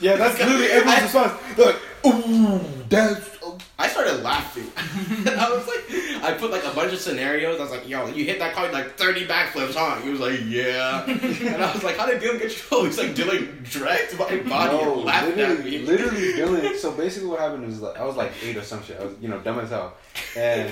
Yeah, 0.00 0.16
that's 0.16 0.38
literally 0.38 0.66
everyone's 0.66 1.02
response. 1.04 1.32
They're 1.56 1.66
like, 1.66 1.80
ooh, 2.06 2.60
that's. 2.90 3.26
oh." 3.42 3.56
I 3.78 3.88
started 3.88 4.22
laughing. 4.22 4.70
I 4.76 5.48
was 5.50 5.66
like, 5.66 5.81
I 6.22 6.32
put 6.32 6.50
like 6.50 6.64
a 6.64 6.70
bunch 6.70 6.92
of 6.92 7.00
scenarios. 7.00 7.58
I 7.58 7.62
was 7.62 7.70
like, 7.72 7.88
yo, 7.88 8.06
you 8.06 8.24
hit 8.24 8.38
that 8.38 8.54
car 8.54 8.70
like 8.72 8.96
30 8.96 9.26
backflips, 9.26 9.74
huh? 9.74 10.00
He 10.00 10.10
was 10.10 10.20
like, 10.20 10.38
yeah. 10.46 11.04
and 11.06 11.62
I 11.62 11.72
was 11.72 11.82
like, 11.82 11.96
how 11.96 12.06
did 12.06 12.22
Dylan 12.22 12.38
get 12.38 12.70
you? 12.70 12.84
He's 12.84 12.98
like, 12.98 13.14
Dylan 13.14 13.62
dragged 13.68 14.18
my 14.18 14.36
body 14.48 14.76
No, 14.76 14.94
and 14.94 15.04
laughed 15.04 15.28
at 15.28 15.36
literally, 15.36 15.70
me. 15.70 15.78
literally, 15.78 16.32
Dylan. 16.34 16.76
So 16.76 16.92
basically, 16.92 17.28
what 17.28 17.40
happened 17.40 17.66
was 17.66 17.80
like 17.80 17.96
I 17.98 18.04
was 18.04 18.16
like 18.16 18.32
eight 18.42 18.56
or 18.56 18.62
some 18.62 18.82
shit. 18.84 18.98
I 19.00 19.04
was, 19.04 19.14
you 19.20 19.28
know, 19.28 19.40
dumb 19.40 19.58
as 19.58 19.70
hell, 19.70 19.94
and 20.36 20.70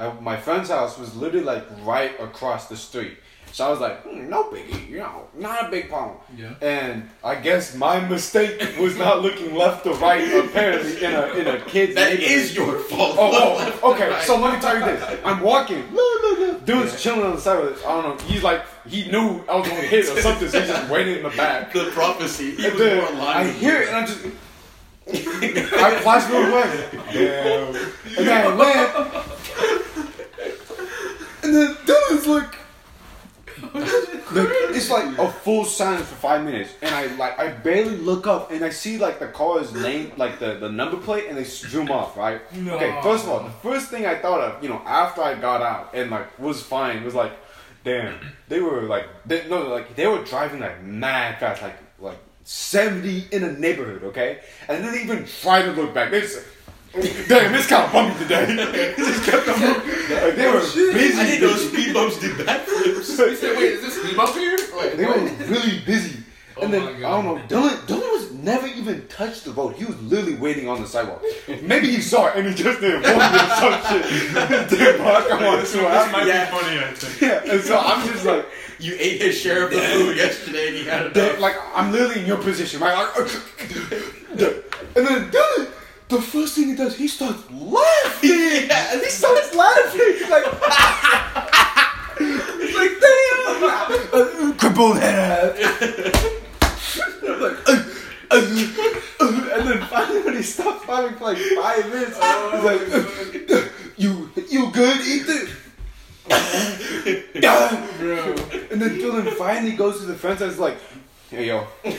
I, 0.00 0.12
my 0.20 0.36
friend's 0.36 0.70
house 0.70 0.98
was 0.98 1.14
literally 1.14 1.44
like 1.44 1.64
right 1.84 2.18
across 2.20 2.68
the 2.68 2.76
street. 2.76 3.18
So 3.56 3.66
I 3.66 3.70
was 3.70 3.80
like, 3.80 4.02
hmm, 4.02 4.28
no 4.28 4.50
biggie, 4.50 4.86
you 4.86 4.98
know, 4.98 5.28
not 5.34 5.68
a 5.68 5.70
big 5.70 5.88
problem. 5.88 6.18
Yeah. 6.36 6.52
And 6.60 7.08
I 7.24 7.36
guess 7.36 7.74
my 7.74 8.06
mistake 8.06 8.60
was 8.78 8.98
not 8.98 9.22
looking 9.22 9.54
left 9.54 9.86
or 9.86 9.94
right. 9.94 10.20
Apparently, 10.44 11.02
in 11.02 11.14
a 11.14 11.26
in 11.28 11.46
a 11.46 11.58
kid's 11.64 11.94
That 11.94 12.18
neighborhood. 12.18 12.54
your 12.54 12.78
fault. 12.80 13.16
Oh, 13.18 13.80
oh, 13.82 13.92
okay. 13.94 14.20
So 14.24 14.38
let 14.38 14.52
me 14.56 14.60
tell 14.60 14.78
you 14.78 14.84
this. 14.84 15.20
I'm 15.24 15.40
walking. 15.40 15.84
Dude's 16.66 17.02
chilling 17.02 17.22
on 17.22 17.36
the 17.36 17.40
side 17.40 17.58
of 17.64 17.72
it. 17.72 17.78
I 17.86 18.02
don't 18.02 18.18
know. 18.20 18.24
He's 18.26 18.42
like, 18.42 18.62
he 18.86 19.10
knew 19.10 19.42
I 19.48 19.56
was 19.56 19.66
going 19.66 19.80
to 19.80 19.86
hit 19.88 20.04
or 20.10 20.20
something, 20.20 20.50
so 20.50 20.60
he's 20.60 20.68
just 20.68 20.90
waiting 20.90 21.16
in 21.16 21.22
the 21.22 21.30
back. 21.30 21.72
the 21.72 21.84
prophecy. 21.94 22.56
He 22.56 22.64
And 22.66 22.74
was 22.74 22.82
then 22.82 22.96
more 22.98 23.08
alive. 23.10 23.46
I 23.46 23.50
hear 23.52 23.80
it, 23.80 23.88
and 23.88 23.96
I 23.96 24.04
just. 24.04 24.20
I 25.08 25.98
flash 26.02 26.24
forward 26.24 26.50
away. 26.50 26.88
Damn. 27.10 27.74
And 28.18 28.26
then 28.28 28.52
I 28.52 28.54
land. 28.54 29.24
And 31.42 31.54
then 31.54 31.74
Dylan's 31.86 32.26
like. 32.26 32.54
Like, 33.62 34.48
it's 34.74 34.90
like 34.90 35.18
a 35.18 35.30
full 35.30 35.64
silence 35.64 36.06
for 36.08 36.16
five 36.16 36.44
minutes, 36.44 36.74
and 36.82 36.94
I 36.94 37.06
like 37.16 37.38
I 37.38 37.48
barely 37.48 37.96
look 37.96 38.26
up, 38.26 38.50
and 38.50 38.64
I 38.64 38.70
see 38.70 38.98
like 38.98 39.18
the 39.18 39.28
car's 39.28 39.72
name, 39.72 40.12
like 40.16 40.38
the, 40.38 40.54
the 40.54 40.68
number 40.68 40.96
plate, 40.96 41.26
and 41.28 41.38
they 41.38 41.44
zoom 41.44 41.90
off, 41.90 42.16
right? 42.16 42.40
No. 42.54 42.74
Okay, 42.74 42.98
first 43.02 43.24
of 43.24 43.30
all, 43.30 43.42
the 43.42 43.50
first 43.50 43.88
thing 43.88 44.04
I 44.04 44.16
thought 44.16 44.40
of, 44.40 44.62
you 44.62 44.68
know, 44.68 44.82
after 44.84 45.22
I 45.22 45.34
got 45.34 45.62
out 45.62 45.94
and 45.94 46.10
like 46.10 46.38
was 46.38 46.62
fine, 46.62 47.04
was 47.04 47.14
like, 47.14 47.32
damn, 47.84 48.18
they 48.48 48.60
were 48.60 48.82
like, 48.82 49.06
they, 49.24 49.48
no, 49.48 49.68
like 49.68 49.96
they 49.96 50.06
were 50.06 50.22
driving 50.24 50.60
like 50.60 50.82
mad 50.82 51.38
fast, 51.40 51.62
like 51.62 51.78
like 51.98 52.18
seventy 52.44 53.26
in 53.32 53.42
a 53.44 53.52
neighborhood, 53.52 54.02
okay, 54.04 54.40
and 54.68 54.84
they 54.84 54.90
didn't 54.90 55.04
even 55.04 55.24
try 55.24 55.62
to 55.62 55.72
look 55.72 55.94
back. 55.94 56.10
They 56.10 56.20
just, 56.20 56.44
damn, 57.28 57.54
it's 57.54 57.66
kind 57.66 57.84
of 57.84 57.92
bumpy 57.92 58.18
today. 58.22 58.46
They 58.46 58.94
just 58.96 59.24
kept 59.24 59.48
on 59.48 59.60
moving. 59.60 60.16
Like, 60.16 60.36
they 60.36 60.46
were 60.50 60.60
busy. 60.60 61.20
I 61.20 61.24
didn't 61.26 61.40
know 61.50 61.56
speed 61.56 61.94
bumps 61.94 62.18
did 62.20 62.32
backflips. 62.36 62.96
He 63.30 63.36
said, 63.36 63.56
wait, 63.56 63.72
is 63.72 63.82
this 63.82 64.00
speed 64.02 64.16
bump 64.16 64.34
here? 64.36 64.56
Like, 64.76 64.94
They 64.96 65.04
were 65.06 65.20
really 65.46 65.80
busy. 65.86 66.20
Oh 66.58 66.62
And 66.62 66.72
then 66.72 66.82
I 66.82 67.00
don't 67.00 67.24
know, 67.26 67.36
Dylan 67.48 67.76
Dylan 67.86 68.12
was 68.12 68.32
never 68.32 68.66
even 68.66 69.06
touched 69.08 69.44
the 69.44 69.52
road. 69.52 69.76
He 69.76 69.84
was 69.84 70.00
literally 70.00 70.36
waiting 70.36 70.68
on 70.70 70.80
the 70.80 70.86
sidewalk. 70.88 71.22
Maybe 71.62 71.88
he 71.90 72.00
saw 72.00 72.28
it 72.28 72.36
and 72.36 72.48
he 72.48 72.54
just 72.54 72.80
didn't 72.80 73.02
walk 73.02 73.32
or 73.32 73.56
some 73.60 74.00
shit. 74.00 74.70
Didn't 74.70 75.04
walk 75.04 75.30
on 75.32 75.42
This, 75.60 75.72
to 75.72 75.76
this 75.78 75.86
happen. 75.86 76.12
might 76.12 76.26
Yeah. 76.26 76.50
be 76.50 76.56
funny, 76.56 76.78
I 76.78 76.92
think. 76.94 77.20
Yeah, 77.20 77.52
and 77.52 77.62
so 77.62 77.78
I'm 77.78 78.08
just 78.10 78.24
like, 78.24 78.46
You 78.78 78.96
ate 78.98 79.20
his 79.20 79.38
share 79.38 79.64
of 79.64 79.70
the 79.70 79.80
food 79.80 80.16
yesterday 80.16 80.68
and 80.68 80.76
he 80.76 80.84
had 80.84 81.12
Dad, 81.12 81.28
enough. 81.28 81.40
like 81.40 81.56
I'm 81.74 81.92
literally 81.92 82.20
in 82.22 82.26
your 82.26 82.38
position, 82.38 82.80
right? 82.80 82.96
Like, 83.18 83.30
and 84.96 85.06
then 85.06 85.30
Dylan, 85.30 85.68
the 86.08 86.20
first 86.20 86.54
thing 86.54 86.68
he 86.68 86.74
does, 86.76 86.96
he 86.96 87.08
starts 87.08 87.42
laughing. 87.50 88.30
Yeah. 88.66 88.98
He 88.98 89.08
starts 89.10 89.54
laughing. 89.54 90.00
He's 90.00 90.28
like, 90.30 90.44
he's 92.18 92.76
like, 92.76 92.90
damn, 93.00 93.64
uh, 94.12 94.54
crippled 94.56 94.98
head. 94.98 95.56
like, 97.22 97.68
uh, 97.68 97.84
uh, 98.30 98.34
uh, 99.20 99.50
and 99.54 99.68
then 99.68 99.82
finally, 99.88 100.22
when 100.22 100.36
he 100.36 100.42
stopped 100.42 100.88
laughing 100.88 101.16
for 101.16 101.24
like 101.24 101.38
five 101.38 101.88
minutes, 101.92 102.16
he's 102.16 102.64
like, 102.64 103.50
uh, 103.50 103.68
you, 103.96 104.30
you 104.50 104.70
good, 104.72 105.00
Ethan? 105.00 105.48
Bro. 107.98 108.34
And 108.70 108.82
then 108.82 108.98
Dylan 108.98 109.32
finally 109.34 109.76
goes 109.76 110.00
to 110.00 110.06
the 110.06 110.14
fence 110.14 110.40
and 110.40 110.50
is 110.50 110.58
like, 110.58 110.78
hey 111.30 111.46
yo, 111.46 111.66
hey 111.82 111.98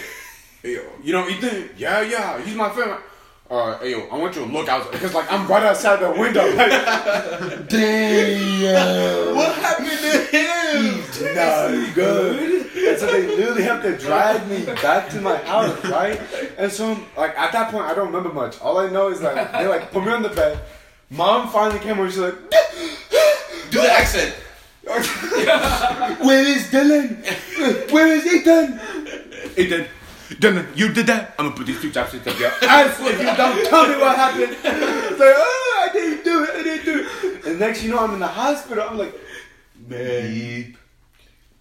yo, 0.63 0.82
you 1.04 1.13
know 1.13 1.28
Ethan? 1.28 1.70
Yeah, 1.78 2.02
yeah, 2.02 2.41
he's 2.41 2.56
my 2.56 2.70
friend. 2.70 3.00
Uh, 3.49 3.77
hey 3.79 3.91
yo, 3.91 4.07
I 4.12 4.17
want 4.17 4.36
you 4.36 4.45
to 4.45 4.51
look 4.51 4.67
out 4.67 4.91
because 4.91 5.13
like 5.13 5.31
I'm 5.31 5.47
right 5.47 5.63
outside 5.63 5.99
the 6.01 6.12
window. 6.12 6.45
Like, 6.57 7.69
damn, 7.69 9.36
What 9.36 9.55
happened 9.55 9.88
to 9.88 10.38
him? 10.38 10.95
he's 11.03 11.21
not 11.36 11.95
good. 11.95 12.65
And 12.75 12.97
so 12.99 13.05
they 13.07 13.27
literally 13.27 13.63
have 13.63 13.81
to 13.83 13.97
drag 13.97 14.47
me 14.49 14.65
back 14.65 15.10
to 15.10 15.21
my 15.21 15.38
house, 15.38 15.83
right? 15.86 16.19
And 16.57 16.71
so 16.71 16.97
like 17.15 17.38
at 17.38 17.51
that 17.53 17.71
point, 17.71 17.86
I 17.86 17.93
don't 17.93 18.07
remember 18.07 18.33
much. 18.33 18.60
All 18.60 18.77
I 18.79 18.89
know 18.89 19.10
is 19.10 19.21
like 19.21 19.51
they 19.53 19.67
like 19.67 19.91
put 19.91 20.03
me 20.05 20.12
on 20.12 20.23
the 20.23 20.29
bed. 20.29 20.60
Mom 21.10 21.47
finally 21.49 21.79
came 21.79 21.99
over. 21.99 22.10
She's 22.10 22.19
like. 22.19 22.36
Do 23.69 23.81
the 23.81 23.91
accent. 23.91 24.33
Where 26.25 26.45
is 26.47 26.67
Dylan? 26.71 27.91
Where 27.91 28.07
is 28.07 28.25
Ethan? 28.25 28.79
Ethan, 29.57 29.88
Dylan, 30.35 30.67
you 30.75 30.91
did 30.93 31.07
that? 31.07 31.35
I'm 31.39 31.45
gonna 31.45 31.57
put 31.57 31.67
these 31.67 31.81
two 31.81 31.91
chopsticks 31.91 32.27
up 32.27 32.37
your 32.39 32.51
ass 32.63 32.99
if 32.99 33.19
you 33.19 33.25
don't 33.25 33.65
tell 33.67 33.87
me 33.87 33.95
what 33.97 34.15
happened. 34.15 34.57
It's 34.63 35.19
like, 35.19 35.33
oh, 35.35 35.87
I 35.89 35.93
didn't 35.93 36.23
do 36.23 36.43
it, 36.43 36.49
I 36.49 36.63
didn't 36.63 36.85
do 36.85 37.07
it. 37.07 37.45
And 37.45 37.59
next 37.59 37.83
you 37.83 37.91
know, 37.91 37.99
I'm 37.99 38.13
in 38.13 38.19
the 38.19 38.27
hospital. 38.27 38.85
I'm 38.89 38.97
like, 38.97 39.13
man. 39.87 40.77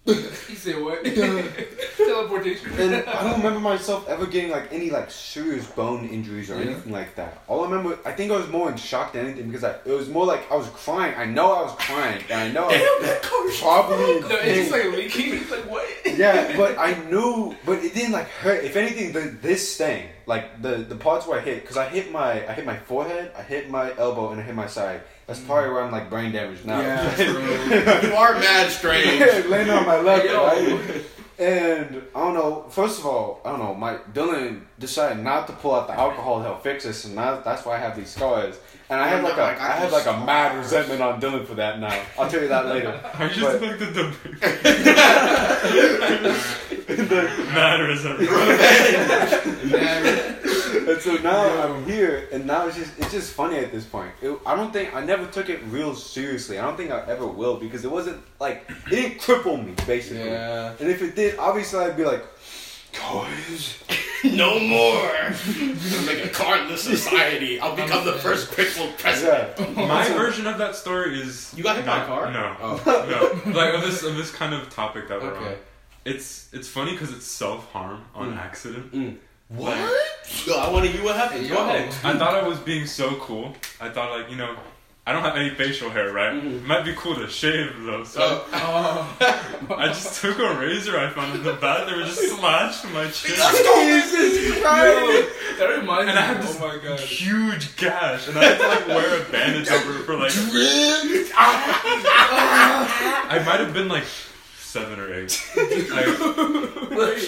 He 0.07 0.55
said 0.55 0.81
what? 0.81 1.03
Teleportation. 1.97 2.71
And 2.79 2.95
I 2.95 3.23
don't 3.23 3.37
remember 3.37 3.59
myself 3.59 4.07
ever 4.07 4.25
getting 4.25 4.51
like 4.51 4.71
any 4.71 4.89
like 4.89 5.11
serious 5.11 5.65
bone 5.67 6.07
injuries 6.09 6.49
or 6.49 6.55
Yeah. 6.55 6.71
anything 6.71 6.91
like 6.93 7.15
that. 7.15 7.43
All 7.47 7.65
I 7.65 7.69
remember, 7.69 7.99
I 8.05 8.11
think 8.13 8.31
I 8.31 8.37
was 8.37 8.47
more 8.49 8.69
in 8.71 8.77
shock 8.77 9.13
than 9.13 9.25
anything 9.25 9.47
because 9.47 9.63
I, 9.63 9.71
it 9.85 9.91
was 9.91 10.07
more 10.09 10.25
like 10.25 10.49
I 10.51 10.55
was 10.55 10.67
crying. 10.69 11.13
I 11.17 11.25
know 11.25 11.51
I 11.53 11.61
was 11.63 11.75
crying, 11.77 12.23
and 12.29 12.41
I 12.41 12.51
know 12.51 12.67
I 12.69 13.19
was 13.45 13.59
probably 13.59 14.21
No, 14.21 14.37
it's 14.41 14.69
just 14.69 14.71
like 14.71 14.85
leaking. 14.95 15.33
It's 15.41 15.51
like 15.51 15.69
what? 15.69 15.87
Yeah, 16.05 16.55
but 16.55 16.77
I 16.77 16.93
knew, 17.09 17.55
but 17.65 17.83
it 17.83 17.93
didn't 17.93 18.13
like 18.13 18.27
hurt. 18.29 18.63
If 18.63 18.75
anything, 18.75 19.11
the 19.11 19.21
this 19.41 19.77
thing, 19.77 20.07
like 20.27 20.61
the 20.61 20.77
the 20.77 20.95
parts 20.95 21.25
where 21.25 21.39
I 21.39 21.41
hit, 21.41 21.61
because 21.61 21.77
I 21.77 21.87
hit 21.87 22.11
my 22.11 22.47
I 22.47 22.53
hit 22.53 22.65
my 22.65 22.77
forehead, 22.77 23.31
I 23.35 23.41
hit 23.41 23.69
my 23.69 23.95
elbow, 23.97 24.31
and 24.31 24.39
I 24.39 24.43
hit 24.43 24.53
my 24.53 24.67
side. 24.67 25.01
That's 25.25 25.39
mm. 25.39 25.47
probably 25.47 25.71
where 25.71 25.81
I'm 25.81 25.91
like 25.91 26.09
brain 26.09 26.31
damaged 26.31 26.65
now. 26.65 26.79
You 27.17 28.13
are 28.13 28.33
mad 28.33 28.69
strange. 28.69 29.45
laying 29.47 29.69
on 29.69 29.85
my 29.85 29.99
left, 29.99 30.25
right? 30.25 31.03
And 31.39 32.01
I 32.15 32.19
don't 32.19 32.33
know. 32.33 32.65
First 32.69 32.99
of 32.99 33.05
all, 33.05 33.41
I 33.45 33.51
don't 33.51 33.59
know. 33.59 33.73
My 33.73 33.97
Dylan 34.13 34.61
decided 34.79 35.23
not 35.23 35.47
to 35.47 35.53
pull 35.53 35.75
out 35.75 35.87
the 35.87 35.93
alcohol 35.93 36.39
to 36.39 36.43
help 36.43 36.63
fix 36.63 36.83
this, 36.83 37.05
and 37.05 37.17
that, 37.17 37.43
that's 37.43 37.65
why 37.65 37.75
I 37.75 37.79
have 37.79 37.95
these 37.95 38.09
scars. 38.09 38.59
And 38.89 39.01
I 39.01 39.07
have 39.09 39.21
like 39.23 39.35
a 39.35 39.41
Like, 39.41 39.59
I 39.61 39.67
I 39.67 39.71
have 39.73 39.91
like 39.91 40.05
a 40.05 40.17
mad 40.25 40.57
resentment 40.57 41.01
on 41.01 41.19
Dylan 41.19 41.45
for 41.45 41.55
that 41.55 41.77
now. 41.79 41.93
I'll 42.17 42.29
tell 42.29 42.41
you 42.41 42.47
that 42.47 42.67
later. 42.67 42.97
I 43.13 43.27
just 43.27 43.41
But- 43.41 43.61
like 43.61 43.79
the 43.79 43.85
debate. 43.91 44.43
Matters. 47.53 48.03
Man, 49.71 50.35
And 50.87 51.01
so 51.01 51.15
now 51.17 51.63
I'm 51.63 51.83
here, 51.85 52.29
and 52.31 52.45
now 52.45 52.67
it's 52.67 52.77
just 52.77 52.97
it's 52.99 53.11
just 53.11 53.33
funny 53.33 53.57
at 53.57 53.71
this 53.71 53.83
point. 53.85 54.11
It, 54.21 54.37
I 54.45 54.55
don't 54.55 54.71
think 54.71 54.93
I 54.95 55.03
never 55.03 55.25
took 55.27 55.49
it 55.49 55.59
real 55.65 55.93
seriously. 55.95 56.57
I 56.59 56.63
don't 56.63 56.77
think 56.77 56.91
I 56.91 57.01
ever 57.07 57.27
will 57.27 57.57
because 57.57 57.83
it 57.83 57.91
wasn't 57.91 58.21
like 58.39 58.63
it 58.69 58.89
didn't 58.89 59.19
cripple 59.19 59.63
me 59.65 59.73
basically. 59.85 60.25
Yeah. 60.29 60.73
And 60.79 60.89
if 60.89 61.01
it 61.01 61.15
did, 61.15 61.37
obviously 61.39 61.79
I'd 61.79 61.97
be 61.97 62.05
like, 62.05 62.23
guys, 62.93 63.83
No 64.35 64.59
more. 64.59 65.05
I'll 65.05 66.05
make 66.05 66.23
a 66.25 66.29
cardless 66.29 66.79
society. 66.79 67.59
I'll 67.59 67.75
become 67.75 68.05
the 68.05 68.13
first 68.13 68.51
crippled 68.51 68.97
president. 68.97 69.53
yeah. 69.77 69.85
My 69.87 70.07
version 70.09 70.47
of 70.47 70.57
that 70.57 70.75
story 70.75 71.19
is 71.21 71.53
You 71.55 71.63
got 71.63 71.75
hit 71.77 71.85
by 71.85 71.97
a 71.97 71.99
not- 71.99 72.07
car? 72.07 72.31
No, 72.31 72.55
Oh. 72.61 73.41
no. 73.45 73.51
Like 73.51 73.73
of 73.73 73.81
this 73.81 74.03
of 74.03 74.15
this 74.15 74.31
kind 74.31 74.53
of 74.53 74.69
topic 74.69 75.07
that 75.09 75.21
we're 75.21 75.35
on. 75.35 75.43
Okay. 75.43 75.57
It's 76.05 76.49
it's 76.53 76.67
funny 76.67 76.91
because 76.93 77.11
it's 77.11 77.25
self 77.27 77.71
harm 77.71 78.03
on 78.15 78.33
Mm. 78.33 78.37
accident. 78.39 79.19
What? 79.49 79.77
Yo, 80.45 80.55
I 80.57 80.69
want 80.71 80.85
to 80.85 80.91
hear 80.91 81.03
what 81.03 81.15
happened. 81.15 81.43
Hey, 81.43 81.49
Go 81.49 81.63
ahead. 81.63 81.87
I 82.03 82.17
thought 82.17 82.33
I 82.35 82.45
was 82.47 82.59
being 82.59 82.85
so 82.85 83.15
cool. 83.15 83.55
I 83.79 83.89
thought 83.89 84.11
like 84.19 84.29
you 84.29 84.35
know, 84.37 84.55
I 85.07 85.13
don't 85.13 85.23
have 85.23 85.37
any 85.37 85.51
facial 85.51 85.89
hair, 85.89 86.11
right? 86.11 86.33
Mhm. 86.33 86.57
It 86.57 86.65
might 86.65 86.83
be 86.83 86.93
cool 86.97 87.15
to 87.15 87.29
shave 87.29 87.71
though. 87.85 88.03
So 88.03 88.43
Oh. 88.51 89.15
oh. 89.21 89.75
I 89.77 89.87
just 89.87 90.19
took 90.21 90.37
a 90.37 90.53
razor 90.59 90.99
I 90.99 91.09
found 91.11 91.33
in 91.35 91.43
the 91.43 91.53
bathroom 91.53 92.01
and 92.01 92.09
just 92.09 92.27
slashed 92.37 92.83
my 92.91 93.07
chin. 93.09 93.35
Jesus 93.35 94.61
Christ! 94.61 95.29
That 95.59 95.69
reminds 95.79 96.09
And 96.09 96.19
I 96.19 96.21
me. 96.21 96.27
had 96.35 96.41
this 96.43 96.57
oh 96.59 96.67
my 96.67 96.77
god. 96.83 96.99
huge 96.99 97.75
gash, 97.77 98.27
and 98.27 98.37
I 98.37 98.43
had 98.43 98.57
to 98.59 98.67
like 98.67 98.87
wear 98.89 99.21
a 99.21 99.23
bandage 99.31 99.69
over 99.71 99.93
it 99.97 100.03
for 100.03 100.15
like. 100.17 100.33
I 103.29 103.41
might 103.45 103.59
have 103.59 103.73
been 103.73 103.87
like 103.87 104.03
seven 104.57 104.99
or 104.99 105.13
eight. 105.13 105.41
Like, 105.55 106.05
it 106.07 106.19
was 106.19 107.25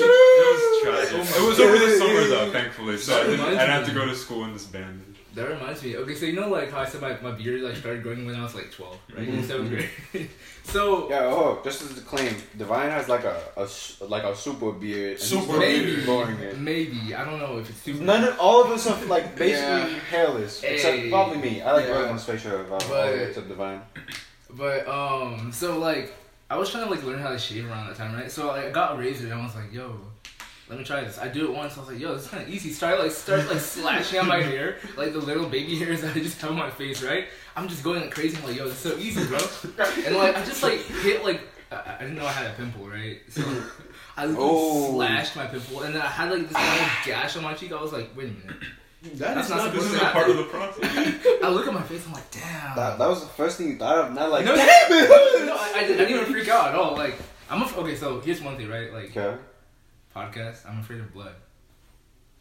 tragic. 0.84 1.14
It 1.38 1.48
was 1.48 1.60
over 1.60 1.78
the 1.78 1.98
summer 1.98 2.24
though, 2.28 2.52
thankfully, 2.52 2.98
so 2.98 3.20
I 3.20 3.24
didn't. 3.26 3.40
I 3.42 3.50
didn't 3.52 3.70
have 3.70 3.86
to 3.88 3.94
go 3.94 4.06
to 4.06 4.16
school 4.16 4.44
in 4.46 4.54
this 4.54 4.66
bandage. 4.66 5.09
That 5.36 5.48
reminds 5.48 5.84
me. 5.84 5.96
Okay, 5.96 6.16
so 6.16 6.26
you 6.26 6.34
know, 6.34 6.50
like 6.50 6.72
how 6.72 6.80
I 6.80 6.86
said 6.86 7.02
my, 7.02 7.16
my 7.22 7.32
beard 7.32 7.62
like 7.62 7.76
started 7.76 8.02
growing 8.04 8.26
when 8.26 8.36
I 8.36 8.42
was 8.44 8.56
like 8.56 8.72
twelve, 8.72 8.98
right? 9.16 9.28
In 9.28 9.36
Mhm. 9.38 9.48
seventh 9.48 9.70
grade. 9.70 10.30
so 10.64 11.08
Yeah, 11.10 11.26
oh, 11.26 11.62
just 11.64 11.84
as 11.84 11.98
a 11.98 12.02
claim, 12.02 12.36
Divine 12.58 12.90
has 12.90 13.08
like 13.08 13.24
a, 13.26 13.40
a 13.56 13.62
s- 13.64 14.02
like 14.08 14.24
a 14.24 14.36
super 14.36 14.72
beard. 14.72 15.12
and 15.14 15.20
Super 15.20 15.54
really 15.60 15.86
maybe, 15.86 16.02
growing 16.04 16.38
it. 16.40 16.58
maybe 16.58 17.14
I 17.16 17.24
don't 17.26 17.40
know 17.40 17.60
if 17.60 17.70
it's 17.70 17.80
super. 17.80 18.02
None 18.04 18.24
of 18.24 18.40
all 18.40 18.64
of 18.64 18.72
us 18.72 18.88
are 18.88 19.06
like 19.06 19.36
basically 19.46 19.94
Yeah. 19.94 20.00
hairless, 20.10 20.64
except 20.64 21.10
probably 21.10 21.38
me. 21.38 21.62
I 21.62 21.74
like 21.74 21.86
Yeah. 21.86 21.94
growing 21.94 22.12
my 22.14 22.18
facial 22.18 22.52
hair 22.52 22.66
all 22.72 22.80
But- 22.80 22.90
way 23.14 23.32
to 23.34 23.42
Divine. 23.42 23.82
But 24.52 24.88
um, 24.88 25.52
so 25.52 25.78
like 25.78 26.12
I 26.50 26.58
was 26.58 26.72
trying 26.72 26.86
to 26.86 26.90
like 26.90 27.04
learn 27.04 27.20
how 27.20 27.30
to 27.30 27.38
shave 27.38 27.70
around 27.70 27.86
that 27.88 27.96
time, 27.98 28.16
right? 28.16 28.32
So 28.32 28.48
like, 28.48 28.66
I 28.66 28.70
got 28.72 28.96
a 28.96 28.98
razor 28.98 29.26
and 29.26 29.34
I 29.36 29.44
was 29.44 29.56
like, 29.56 29.72
yo. 29.72 29.96
Let 30.70 30.78
me 30.78 30.86
try 30.86 31.02
this. 31.04 31.18
I 31.18 31.28
do 31.28 31.46
it 31.46 31.52
once. 31.56 31.76
I 31.78 31.80
was 31.80 31.90
like, 31.90 32.00
"Yo, 32.00 32.14
this 32.14 32.26
is 32.26 32.30
kind 32.30 32.44
of 32.44 32.50
easy." 32.50 32.72
Start 32.72 33.00
like 33.00 33.12
start 33.12 33.48
like 33.50 33.60
slashing 33.60 34.20
out 34.20 34.28
my 34.28 34.42
hair, 34.42 34.78
like 34.96 35.14
the 35.14 35.20
little 35.20 35.50
baby 35.50 35.76
hairs 35.80 36.02
that 36.02 36.16
I 36.16 36.20
just 36.20 36.40
have 36.42 36.52
on 36.52 36.58
my 36.58 36.70
face. 36.70 37.02
Right? 37.02 37.26
I'm 37.56 37.68
just 37.68 37.84
going 37.84 38.02
like 38.02 38.12
crazy. 38.12 38.38
I'm 38.38 38.44
like, 38.44 38.56
"Yo, 38.56 38.68
this 38.68 38.86
is 38.86 38.92
so 38.92 38.98
easy, 39.00 39.26
bro." 39.26 39.40
And 40.06 40.16
like 40.16 40.38
I 40.38 40.46
just 40.46 40.62
like 40.62 40.80
hit 40.82 41.24
like 41.26 41.42
I, 41.72 41.96
I 41.96 42.02
didn't 42.02 42.18
know 42.18 42.26
I 42.28 42.32
had 42.32 42.52
a 42.52 42.54
pimple, 42.54 42.88
right? 42.88 43.20
So 43.30 43.42
I 44.16 44.26
literally 44.28 44.48
Oh. 44.52 44.92
slashed 44.94 45.36
my 45.36 45.48
pimple, 45.48 45.82
and 45.82 45.96
then 45.96 46.02
I 46.04 46.08
had 46.08 46.30
like 46.32 46.44
this 46.48 46.54
little 46.54 46.88
gash 47.06 47.36
on 47.36 47.44
my 47.44 47.54
cheek. 47.56 47.72
I 47.72 47.82
was 47.82 47.92
like, 47.92 48.16
"Wait 48.16 48.26
a 48.30 48.32
minute." 48.48 48.64
That 49.02 49.34
That's 49.36 49.48
is 49.48 49.56
not 49.56 49.64
not 49.66 49.74
This 49.74 49.84
supposed 49.86 49.94
is 49.96 50.00
to 50.02 50.10
a 50.10 50.12
part 50.12 50.30
of 50.30 50.38
the 50.38 50.44
process. 50.44 51.16
I 51.44 51.50
look 51.50 51.66
at 51.68 51.74
my 51.74 51.82
face. 51.82 52.06
I'm 52.06 52.14
like, 52.14 52.30
"Damn." 52.32 52.76
That, 52.76 53.00
that 53.00 53.08
was 53.08 53.22
the 53.22 53.28
first 53.30 53.58
thing 53.58 53.70
you 53.70 53.78
thought 53.78 53.98
of, 53.98 54.14
not 54.14 54.30
like 54.30 54.46
No, 54.46 54.56
damn 54.56 55.46
no. 55.48 55.56
I, 55.56 55.72
I, 55.78 55.80
didn't, 55.88 56.02
I 56.02 56.06
didn't 56.06 56.22
even 56.22 56.26
freak 56.34 56.48
out 56.50 56.68
at 56.68 56.76
all. 56.76 56.96
Like, 56.96 57.16
I'm 57.50 57.62
af- 57.64 57.78
okay. 57.78 57.96
So 57.96 58.20
here's 58.20 58.42
one 58.42 58.56
thing, 58.58 58.70
right? 58.70 58.92
Like 58.94 59.16
Okay. 59.18 59.38
Podcast, 60.16 60.70
I'm 60.70 60.80
afraid 60.80 61.00
of 61.00 61.14
blood. 61.14 61.34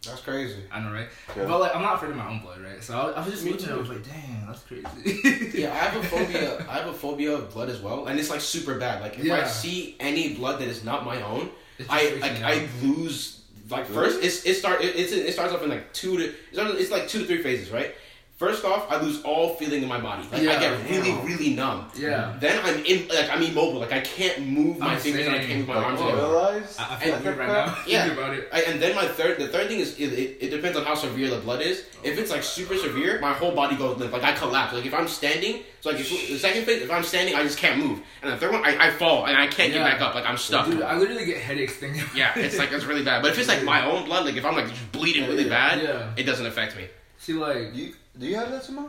That's 0.06 0.20
crazy. 0.20 0.62
I 0.70 0.80
know, 0.80 0.92
right? 0.92 1.08
Okay. 1.30 1.44
But 1.44 1.60
like, 1.60 1.74
I'm 1.74 1.82
not 1.82 1.96
afraid 1.96 2.10
of 2.10 2.16
my 2.16 2.28
own 2.28 2.40
blood, 2.40 2.60
right? 2.60 2.82
So 2.82 2.96
I, 2.96 3.10
I 3.10 3.24
was 3.24 3.32
just 3.32 3.44
Me 3.44 3.52
looking, 3.52 3.68
I 3.68 3.76
was 3.76 3.88
like, 3.88 4.04
damn, 4.04 4.46
that's 4.46 4.62
crazy. 4.62 5.60
Yeah, 5.60 5.72
I 5.72 5.76
have 5.76 5.96
a 5.96 6.06
phobia. 6.08 6.66
I 6.68 6.74
have 6.74 6.86
a 6.86 6.92
phobia 6.92 7.32
of 7.32 7.52
blood 7.52 7.68
as 7.68 7.80
well, 7.80 8.06
and 8.06 8.18
it's 8.18 8.30
like 8.30 8.40
super 8.40 8.78
bad. 8.78 9.02
Like 9.02 9.18
if 9.18 9.30
I 9.30 9.44
see 9.46 9.96
any 9.98 10.34
blood 10.34 10.60
that 10.60 10.68
is 10.68 10.84
not 10.84 11.04
my 11.04 11.20
own, 11.22 11.50
I 11.90 12.16
like 12.20 12.42
I 12.42 12.68
lose. 12.82 13.34
Like 13.68 13.86
first, 13.86 14.22
it's 14.22 14.46
it 14.46 14.54
start 14.54 14.80
it, 14.82 14.96
it's, 14.96 15.12
it 15.12 15.32
starts 15.32 15.52
off 15.52 15.62
in 15.62 15.68
like 15.68 15.92
two 15.92 16.16
to 16.16 16.24
it 16.24 16.36
it's 16.52 16.90
like 16.90 17.06
two 17.06 17.18
to 17.18 17.26
three 17.26 17.42
phases, 17.42 17.70
right? 17.70 17.94
First 18.38 18.64
off, 18.64 18.86
I 18.88 19.00
lose 19.02 19.20
all 19.24 19.56
feeling 19.56 19.82
in 19.82 19.88
my 19.88 20.00
body. 20.00 20.22
Like 20.30 20.42
I 20.42 20.60
get 20.60 20.88
really, 20.88 21.10
really 21.26 21.54
numb. 21.56 21.90
Yeah. 21.96 22.36
Then 22.38 22.64
I'm 22.64 22.84
in, 22.84 23.08
like 23.08 23.28
I'm 23.30 23.42
immobile. 23.42 23.80
Like 23.80 23.90
I 23.92 23.98
can't 23.98 24.46
move 24.46 24.78
my 24.78 24.92
I'm 24.94 25.00
fingers 25.00 25.26
and 25.26 25.34
I 25.34 25.44
can't 25.44 25.58
move 25.58 25.66
my 25.66 25.74
Like, 25.74 25.86
arms 25.86 26.00
oh, 26.00 26.08
anymore. 26.08 26.22
realize? 26.30 26.76
I, 26.78 26.94
I 26.94 26.96
feel 27.00 27.14
And- 27.14 27.24
like 27.24 27.34
it 27.34 27.38
right 27.40 27.48
now. 27.66 27.78
Yeah. 27.84 28.04
Think 28.06 28.16
about 28.16 28.34
it. 28.34 28.48
I, 28.52 28.60
and 28.62 28.80
then 28.80 28.94
my 28.94 29.08
third, 29.08 29.38
the 29.40 29.48
third 29.48 29.66
thing 29.66 29.80
is 29.80 29.98
it, 29.98 30.12
it, 30.12 30.36
it 30.40 30.50
depends 30.50 30.78
on 30.78 30.84
how 30.84 30.94
severe 30.94 31.30
the 31.30 31.38
blood 31.40 31.62
is. 31.62 31.84
If 32.04 32.16
it's 32.16 32.30
like 32.30 32.44
super 32.44 32.76
severe, 32.76 33.18
my 33.20 33.32
whole 33.32 33.50
body 33.56 33.74
goes 33.74 33.98
limp. 33.98 34.12
Like 34.12 34.22
I 34.22 34.34
collapse. 34.34 34.72
Like 34.72 34.86
if 34.86 34.94
I'm 34.94 35.08
standing, 35.08 35.64
so 35.80 35.90
like 35.90 35.98
if, 35.98 36.08
the 36.08 36.38
second 36.38 36.62
phase, 36.64 36.80
if 36.82 36.92
I'm 36.92 37.02
standing, 37.02 37.34
I 37.34 37.42
just 37.42 37.58
can't 37.58 37.84
move. 37.84 38.00
And 38.22 38.30
the 38.32 38.36
third 38.36 38.52
one, 38.52 38.64
I, 38.64 38.86
I 38.86 38.90
fall 38.92 39.26
and 39.26 39.36
I 39.36 39.48
can't 39.48 39.72
Yeah. 39.72 39.78
get 39.82 39.94
back 39.98 40.00
up. 40.00 40.14
Like 40.14 40.26
I'm 40.26 40.36
stuck. 40.36 40.66
Dude, 40.66 40.82
I 40.82 40.96
literally 40.96 41.24
get 41.26 41.38
headaches 41.38 41.72
thinking. 41.74 42.04
yeah, 42.14 42.38
it's 42.38 42.56
like 42.56 42.70
it's 42.70 42.84
really 42.84 43.02
bad. 43.04 43.20
But 43.20 43.32
if 43.32 43.38
it's 43.40 43.48
like 43.48 43.64
my 43.64 43.84
own 43.84 44.04
blood, 44.04 44.26
like 44.26 44.36
if 44.36 44.44
I'm 44.44 44.54
like 44.54 44.68
just 44.68 44.92
bleeding 44.92 45.28
really 45.28 45.48
bad, 45.48 45.82
Yeah. 45.82 46.12
it 46.16 46.22
doesn't 46.22 46.46
affect 46.46 46.76
me. 46.76 46.86
See, 47.20 47.32
like, 47.32 47.74
You, 47.74 47.92
do 48.18 48.26
you 48.26 48.36
have 48.36 48.50
that 48.50 48.64
somehow? 48.64 48.88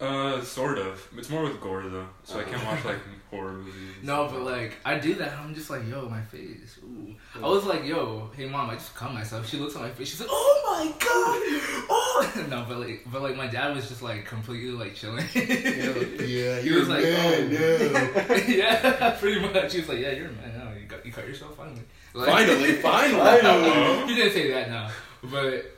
Uh, 0.00 0.40
sort 0.42 0.78
of. 0.78 1.04
It's 1.16 1.28
more 1.28 1.42
with 1.42 1.60
gore 1.60 1.82
though, 1.82 2.06
so 2.22 2.38
I 2.38 2.44
can't 2.44 2.64
watch 2.64 2.84
like 2.84 2.98
horror 3.30 3.54
movies. 3.54 3.74
no, 4.02 4.28
but 4.30 4.42
like 4.42 4.58
like, 4.58 4.76
I 4.84 4.98
do 4.98 5.14
that. 5.14 5.32
I'm 5.38 5.54
just 5.54 5.70
like, 5.70 5.88
yo, 5.88 6.08
my 6.08 6.20
face. 6.22 6.78
Ooh. 6.84 7.14
I 7.36 7.48
was 7.48 7.64
like, 7.64 7.84
yo, 7.84 8.30
hey 8.36 8.48
mom, 8.48 8.70
I 8.70 8.74
just 8.74 8.94
cut 8.94 9.12
myself. 9.12 9.48
She 9.48 9.56
looks 9.56 9.74
at 9.74 9.82
my 9.82 9.90
face. 9.90 10.08
She's 10.10 10.20
like, 10.20 10.28
oh 10.30 10.62
my 10.66 10.86
god, 10.92 10.98
oh. 11.90 12.44
No, 12.48 12.64
but 12.68 12.78
like, 12.78 13.02
but 13.12 13.22
like, 13.22 13.36
my 13.36 13.48
dad 13.48 13.74
was 13.74 13.88
just 13.88 14.00
like 14.02 14.24
completely 14.24 14.70
like 14.70 14.94
chilling. 14.94 15.24
Yeah, 15.34 16.60
he 16.60 16.70
was 16.72 16.88
like, 16.88 17.04
oh. 17.04 17.48
No. 17.50 18.34
yeah, 18.46 19.10
pretty 19.18 19.40
much. 19.40 19.72
He 19.72 19.80
was 19.80 19.88
like, 19.88 19.98
yeah, 19.98 20.12
you're 20.12 20.28
a 20.28 20.32
man 20.32 20.58
now. 20.58 20.70
You 20.80 20.86
got, 20.86 21.04
you 21.04 21.10
cut 21.12 21.26
yourself 21.26 21.56
finally. 21.56 21.82
Like, 22.14 22.28
Finally, 22.28 22.74
finally. 22.74 24.06
he 24.06 24.14
didn't 24.14 24.32
say 24.32 24.50
that 24.52 24.70
now, 24.70 24.90
but 25.24 25.77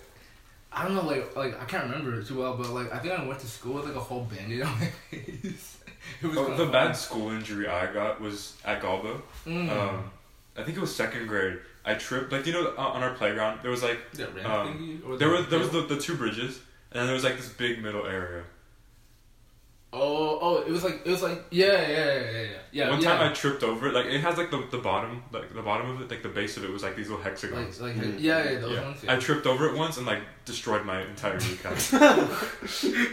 I 0.73 0.85
don't 0.85 0.95
know, 0.95 1.03
like, 1.05 1.35
like 1.37 1.61
I 1.61 1.64
can't 1.64 1.85
remember 1.85 2.21
it 2.21 2.27
too 2.27 2.39
well, 2.39 2.57
but 2.57 2.71
like 2.71 2.93
I 2.93 2.99
think 2.99 3.12
I 3.18 3.27
went 3.27 3.41
to 3.41 3.47
school 3.47 3.75
with 3.75 3.87
like 3.87 3.97
a 3.97 4.01
whole 4.01 4.25
bandage 4.25 4.61
on 4.62 4.73
my 4.81 4.87
face. 5.11 5.79
It 6.23 6.27
was 6.27 6.37
Oh, 6.39 6.55
the 6.57 6.66
bad 6.66 6.93
school 6.93 7.31
injury 7.31 7.66
I 7.68 7.93
got 7.93 8.21
was 8.21 8.57
at 8.64 8.81
Galbo. 8.83 9.21
Mm. 9.47 9.71
Um, 9.71 10.11
I 10.57 10.62
think 10.62 10.77
it 10.77 10.81
was 10.81 10.95
second 10.95 11.27
grade. 11.29 11.59
I 11.85 11.95
tripped, 11.95 12.31
like 12.33 12.47
you 12.47 12.53
know, 12.53 12.75
uh, 12.77 12.81
on 12.83 13.03
our 13.03 13.14
playground 13.14 13.61
there 13.62 13.71
was 13.71 13.83
like 13.83 13.99
that 14.12 14.35
ramp 14.35 14.49
um, 14.49 14.68
thingy? 14.79 15.09
Or 15.09 15.16
there 15.16 15.29
the- 15.29 15.35
was 15.37 15.47
there 15.49 15.59
was 15.59 15.71
the, 15.71 15.83
the 15.83 15.99
two 16.01 16.16
bridges, 16.16 16.61
and 16.93 17.01
then 17.01 17.07
there 17.07 17.14
was 17.14 17.25
like 17.25 17.37
this 17.37 17.49
big 17.49 17.83
middle 17.83 18.07
area. 18.07 18.45
Oh, 19.93 20.38
oh, 20.41 20.61
it 20.62 20.70
was 20.70 20.84
like 20.84 21.01
it 21.05 21.11
was 21.11 21.20
like 21.20 21.43
yeah, 21.51 21.66
yeah, 21.66 21.88
yeah, 21.88 22.14
yeah, 22.14 22.30
yeah. 22.43 22.47
yeah 22.70 22.91
One 22.91 23.01
yeah. 23.03 23.09
time 23.16 23.28
I 23.30 23.34
tripped 23.34 23.64
over 23.64 23.88
it, 23.88 23.95
like 23.95 24.07
it 24.07 24.20
has 24.20 24.38
like 24.38 24.53
the, 24.53 24.64
the 24.70 24.78
bottom, 24.78 25.24
like 25.32 25.53
the 25.53 25.62
bottom 25.62 25.91
of 25.91 26.01
it, 26.01 26.09
like 26.09 26.22
the 26.22 26.28
base 26.28 26.57
of 26.57 26.62
it 26.64 26.70
was 26.70 26.84
like 26.84 26.95
these 26.95 27.09
little 27.09 27.24
hexagons. 27.24 27.80
like 27.80 27.97
like 27.97 28.07
Mhm. 28.07 28.16
yeah, 28.20 28.51
yeah, 28.53 28.59
those 28.61 28.72
yeah. 28.76 28.84
ones. 28.84 29.05
I 29.09 29.16
tripped 29.16 29.47
over 29.49 29.66
it 29.66 29.74
once 29.76 29.97
and 29.97 30.07
like 30.07 30.20
destroyed 30.45 30.84
my 30.84 31.03
entire 31.03 31.38
kneecap. 31.41 31.72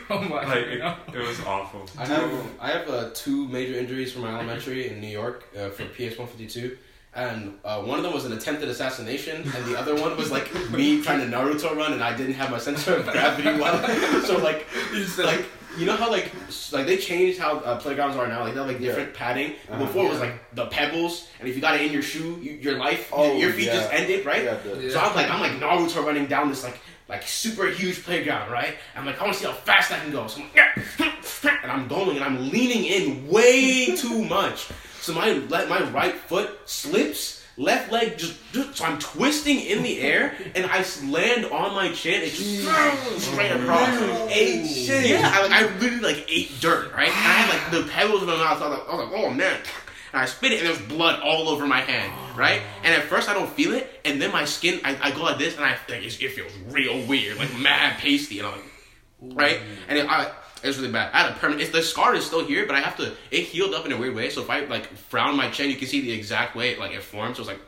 oh 0.10 0.28
my 0.30 0.46
like 0.46 0.68
it, 0.68 0.78
god. 0.80 1.00
it 1.14 1.18
was 1.28 1.40
awful. 1.46 1.86
I 1.98 2.06
have 2.06 2.32
I 2.60 2.70
have 2.70 2.88
uh, 2.90 3.10
two 3.16 3.48
major 3.48 3.74
injuries 3.80 4.12
from 4.14 4.22
my 4.24 4.34
elementary 4.36 4.90
in 4.90 5.02
New 5.02 5.08
York 5.22 5.46
uh, 5.58 5.70
for 5.70 5.84
PS 5.86 6.18
one 6.20 6.28
fifty 6.28 6.48
two. 6.48 6.78
And 7.16 7.58
uh, 7.66 7.82
one 7.82 7.98
of 7.98 8.04
them 8.04 8.14
was 8.14 8.26
an 8.26 8.34
attempted 8.34 8.70
assassination, 8.70 9.38
and 9.42 9.66
the 9.66 9.76
other 9.80 9.96
one 9.96 10.16
was 10.16 10.30
like 10.30 10.54
me 10.70 11.02
trying 11.02 11.20
to 11.20 11.26
Naruto 11.36 11.76
run, 11.76 11.94
and 11.94 12.04
I 12.04 12.16
didn't 12.16 12.36
have 12.36 12.52
my 12.52 12.60
center 12.60 12.94
of 12.98 13.06
gravity 13.08 13.60
well. 13.60 13.82
So 14.28 14.38
like, 14.38 14.68
You 14.94 15.04
said- 15.06 15.26
like 15.26 15.46
you 15.78 15.86
know 15.86 15.96
how 15.96 16.10
like 16.10 16.32
like 16.72 16.86
they 16.88 16.98
changed 16.98 17.40
how 17.40 17.58
uh, 17.60 17.80
playgrounds 17.80 18.18
are 18.18 18.28
now. 18.28 18.42
Like 18.44 18.54
they 18.54 18.60
have 18.60 18.68
like 18.68 18.80
different 18.80 19.14
padding. 19.14 19.52
Uh-huh. 19.70 19.80
Before 19.86 20.06
it 20.06 20.10
was 20.10 20.20
like 20.20 20.54
the 20.56 20.66
pebbles, 20.68 21.28
and 21.40 21.48
if 21.48 21.56
you 21.56 21.62
got 21.62 21.76
it 21.76 21.82
in 21.86 21.92
your 21.94 22.02
shoe, 22.02 22.40
you, 22.42 22.54
your 22.54 22.78
life, 22.78 23.10
Oh, 23.14 23.38
your 23.38 23.52
feet 23.54 23.66
yeah. 23.68 23.74
just 23.74 23.94
ended, 23.94 24.26
right? 24.26 24.44
Yeah, 24.44 24.56
the- 24.56 24.82
Yeah. 24.82 24.90
So 24.92 25.00
I'm 25.00 25.16
like, 25.16 25.30
I'm 25.30 25.40
like 25.42 25.52
Naruto 25.54 26.04
running 26.06 26.26
down 26.28 26.50
this 26.50 26.64
like 26.64 26.80
like 27.08 27.24
super 27.24 27.68
huge 27.70 28.04
playground, 28.04 28.52
right? 28.52 28.76
I'm 28.96 29.06
like, 29.06 29.20
I 29.20 29.24
want 29.24 29.36
to 29.36 29.40
see 29.40 29.46
how 29.48 29.54
fast 29.54 29.92
I 29.92 30.00
can 30.00 30.12
go. 30.12 30.28
So 30.28 30.42
I'm 30.42 30.50
like, 30.54 31.54
and 31.64 31.72
I'm 31.72 31.88
going 31.88 32.18
and 32.18 32.26
I'm 32.26 32.50
leaning 32.50 32.84
in 32.86 33.28
way 33.28 33.96
too 33.98 34.26
much. 34.26 34.68
So 35.02 35.14
my 35.14 35.34
my 35.50 35.90
right 35.92 36.16
foot 36.16 36.50
slips. 36.66 37.37
Left 37.58 37.92
leg 37.92 38.18
just, 38.20 38.38
just 38.54 38.78
so 38.78 38.86
I'm 38.86 39.00
twisting 39.00 39.60
in 39.60 39.82
the 39.82 40.00
air 40.00 40.36
and 40.56 40.66
I 40.68 40.86
land 41.06 41.46
on 41.46 41.74
my 41.74 41.92
chin. 41.92 42.22
It 42.22 42.34
just 42.34 43.26
straight 43.26 43.52
across. 43.52 43.90
Ate 44.30 44.68
shit. 44.68 45.08
Yeah, 45.08 45.32
I, 45.34 45.42
like 45.42 45.52
I 45.52 45.78
literally 45.80 46.14
like 46.14 46.26
ate 46.30 46.52
dirt, 46.60 46.94
right? 46.94 47.08
And 47.08 47.16
I 47.16 47.34
had 47.34 47.50
like 47.50 47.84
the 47.84 47.92
pebbles 47.92 48.22
in 48.22 48.28
my 48.28 48.36
mouth. 48.36 48.60
So 48.60 48.66
I 48.66 48.70
was 48.70 48.80
like, 48.80 48.88
I 48.88 48.96
was 48.96 49.10
like, 49.10 49.20
oh 49.20 49.30
man. 49.32 49.60
And 50.14 50.22
I 50.22 50.26
spit 50.26 50.54
it, 50.54 50.60
and 50.60 50.68
there's 50.68 50.82
blood 50.88 51.20
all 51.22 51.50
over 51.50 51.68
my 51.68 51.82
hand, 51.82 52.38
right? 52.38 52.62
And 52.84 52.94
at 52.94 53.04
first 53.04 53.28
I 53.28 53.34
don't 53.34 53.50
feel 53.50 53.74
it, 53.74 54.00
and 54.06 54.22
then 54.22 54.32
my 54.32 54.46
skin, 54.46 54.80
I, 54.86 54.98
I 55.02 55.12
go 55.12 55.24
like 55.24 55.38
this, 55.38 55.58
and 55.58 55.66
I 55.66 55.72
like 55.90 56.02
it, 56.04 56.22
it 56.22 56.32
feels 56.32 56.52
real 56.70 57.06
weird, 57.08 57.38
like 57.38 57.54
mad 57.60 58.00
pasty, 58.00 58.40
and 58.40 58.48
I'm 58.48 58.54
like, 58.54 59.38
right? 59.38 59.60
And 59.90 59.98
it, 59.98 60.06
I, 60.10 60.32
it's 60.64 60.78
really 60.78 60.92
bad. 60.92 61.12
I 61.14 61.24
had 61.24 61.32
a 61.32 61.36
permanent. 61.36 61.62
It's, 61.62 61.72
the 61.72 61.82
scar 61.82 62.16
is 62.16 62.26
still 62.26 62.46
here, 62.46 62.66
but 62.66 62.76
I 62.76 62.80
have 62.82 62.98
to. 62.98 63.14
It 63.32 63.44
healed 63.44 63.74
up 63.74 63.86
in 63.86 63.92
a 63.92 63.98
weird 63.98 64.16
way. 64.16 64.30
So 64.30 64.42
if 64.42 64.50
I 64.50 64.62
like 64.62 64.88
frown 64.96 65.36
my 65.36 65.50
chin, 65.50 65.70
you 65.70 65.76
can 65.76 65.88
see 65.88 66.02
the 66.02 66.12
exact 66.12 66.56
way 66.56 66.72
it, 66.72 66.80
like 66.80 66.92
it 66.92 67.04
formed. 67.04 67.36
So 67.36 67.42
it's 67.44 67.50
like 67.50 67.62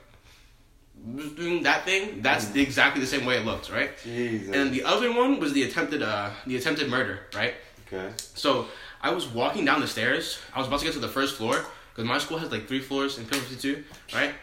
doing 1.35 1.63
that 1.63 1.85
thing. 1.85 2.21
That's 2.21 2.47
the, 2.49 2.61
exactly 2.61 3.01
the 3.01 3.07
same 3.07 3.25
way 3.25 3.37
it 3.37 3.45
looks, 3.45 3.69
right? 3.69 3.91
Jesus. 4.03 4.53
And 4.53 4.71
the 4.71 4.83
other 4.83 5.13
one 5.13 5.39
was 5.39 5.53
the 5.53 5.63
attempted, 5.63 6.01
uh, 6.01 6.31
the 6.45 6.57
attempted 6.57 6.89
murder, 6.89 7.21
right? 7.33 7.53
okay. 7.91 8.13
So 8.35 8.67
I 9.01 9.11
was 9.11 9.27
walking 9.27 9.65
down 9.65 9.81
the 9.81 9.87
stairs. 9.87 10.39
I 10.53 10.59
was 10.59 10.67
about 10.67 10.79
to 10.79 10.85
get 10.85 10.93
to 10.93 10.99
the 10.99 11.07
first 11.07 11.35
floor 11.35 11.65
because 11.91 12.05
my 12.07 12.17
school 12.17 12.37
has 12.37 12.51
like 12.51 12.67
three 12.67 12.79
floors 12.79 13.17
in 13.17 13.25
Pillar 13.25 13.41
52, 13.41 13.83
right? 14.13 14.33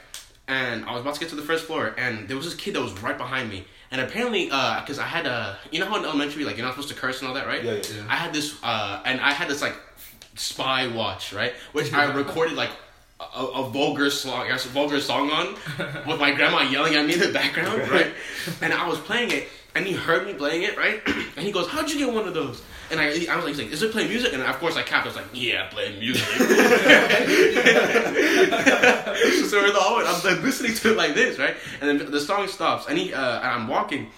And 0.49 0.84
I 0.84 0.92
was 0.92 1.01
about 1.01 1.14
to 1.14 1.20
get 1.20 1.28
to 1.30 1.36
the 1.36 1.42
first 1.42 1.64
floor, 1.64 1.94
and 1.99 2.28
there 2.28 2.36
was 2.36 2.47
this 2.47 2.55
kid 2.55 2.74
that 2.74 2.80
was 2.82 2.92
right 3.03 3.18
behind 3.18 3.51
me. 3.51 3.64
And 3.91 4.01
apparently, 4.01 4.47
because 4.47 4.99
I 4.99 5.07
had 5.07 5.26
a, 5.26 5.57
you 5.70 5.78
know 5.80 5.87
how 5.87 5.97
in 5.97 6.05
elementary, 6.05 6.45
like 6.45 6.57
you're 6.57 6.66
not 6.66 6.72
supposed 6.74 6.89
to 6.89 6.95
curse 6.95 7.20
and 7.20 7.28
all 7.28 7.34
that, 7.34 7.47
right? 7.47 7.62
Yeah, 7.62 7.74
yeah. 7.74 7.82
Yeah. 7.97 8.07
I 8.09 8.16
had 8.16 8.32
this, 8.34 8.57
uh, 8.62 9.01
and 9.05 9.20
I 9.20 9.32
had 9.32 9.49
this 9.49 9.62
like 9.62 9.76
spy 10.34 10.89
watch, 10.89 11.32
right? 11.32 11.53
Which 11.72 11.93
I 11.93 12.05
recorded 12.12 12.55
like 12.57 12.70
a, 13.20 13.41
a 13.45 13.68
vulgar 13.70 14.11
song, 14.11 14.51
a 14.51 14.57
vulgar 14.59 15.01
song 15.01 15.30
on, 15.30 15.55
with 16.07 16.20
my 16.20 16.32
grandma 16.32 16.62
yelling 16.62 16.95
at 16.97 17.07
me 17.07 17.14
in 17.14 17.20
the 17.20 17.32
background, 17.32 17.89
right? 17.89 18.12
And 18.61 18.72
I 18.72 18.87
was 18.89 18.99
playing 18.99 19.30
it, 19.30 19.49
and 19.77 19.87
he 19.87 19.93
heard 19.93 20.27
me 20.27 20.33
playing 20.33 20.62
it, 20.62 20.77
right? 20.77 21.01
And 21.37 21.45
he 21.45 21.53
goes, 21.53 21.68
"How'd 21.68 21.91
you 21.91 21.99
get 21.99 22.12
one 22.12 22.27
of 22.27 22.33
those?" 22.33 22.62
And 22.91 22.99
I, 22.99 23.27
I 23.31 23.37
was 23.37 23.59
like, 23.59 23.70
"Is 23.70 23.83
it 23.83 23.93
playing 23.93 24.09
music?" 24.09 24.33
And 24.33 24.43
of 24.43 24.59
course 24.59 24.77
I 24.77 24.83
capped. 24.83 25.05
I 25.05 25.09
was 25.09 25.16
like, 25.16 25.27
"Yeah, 25.35 25.68
playing 25.68 25.99
music." 26.01 26.24
so 29.51 29.62
we're 29.62 29.77
all, 29.79 29.99
I'm 29.99 30.22
like 30.24 30.43
listening 30.43 30.72
to 30.74 30.93
it 30.93 30.97
like 30.97 31.14
this, 31.14 31.39
right? 31.39 31.57
And 31.81 32.01
then 32.01 32.11
the 32.11 32.20
song 32.20 32.49
stops, 32.49 32.87
and 32.89 32.97
he, 32.97 33.12
uh, 33.12 33.37
and 33.39 33.47
I'm 33.47 33.68
walking. 33.68 34.11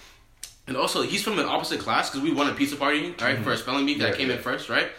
And 0.67 0.77
also, 0.77 1.01
he's 1.01 1.23
from 1.23 1.39
an 1.39 1.45
opposite 1.45 1.81
class 1.81 2.09
because 2.09 2.23
we 2.23 2.31
won 2.31 2.49
a 2.49 2.53
pizza 2.53 2.77
party, 2.77 3.13
right, 3.19 3.37
for 3.39 3.51
a 3.51 3.57
spelling 3.57 3.85
bee 3.85 3.97
that 3.97 4.13
Mm-hmm. 4.13 4.21
Yeah, 4.21 4.27
came 4.27 4.31
in 4.31 4.39
first, 4.39 4.69
right? 4.69 4.89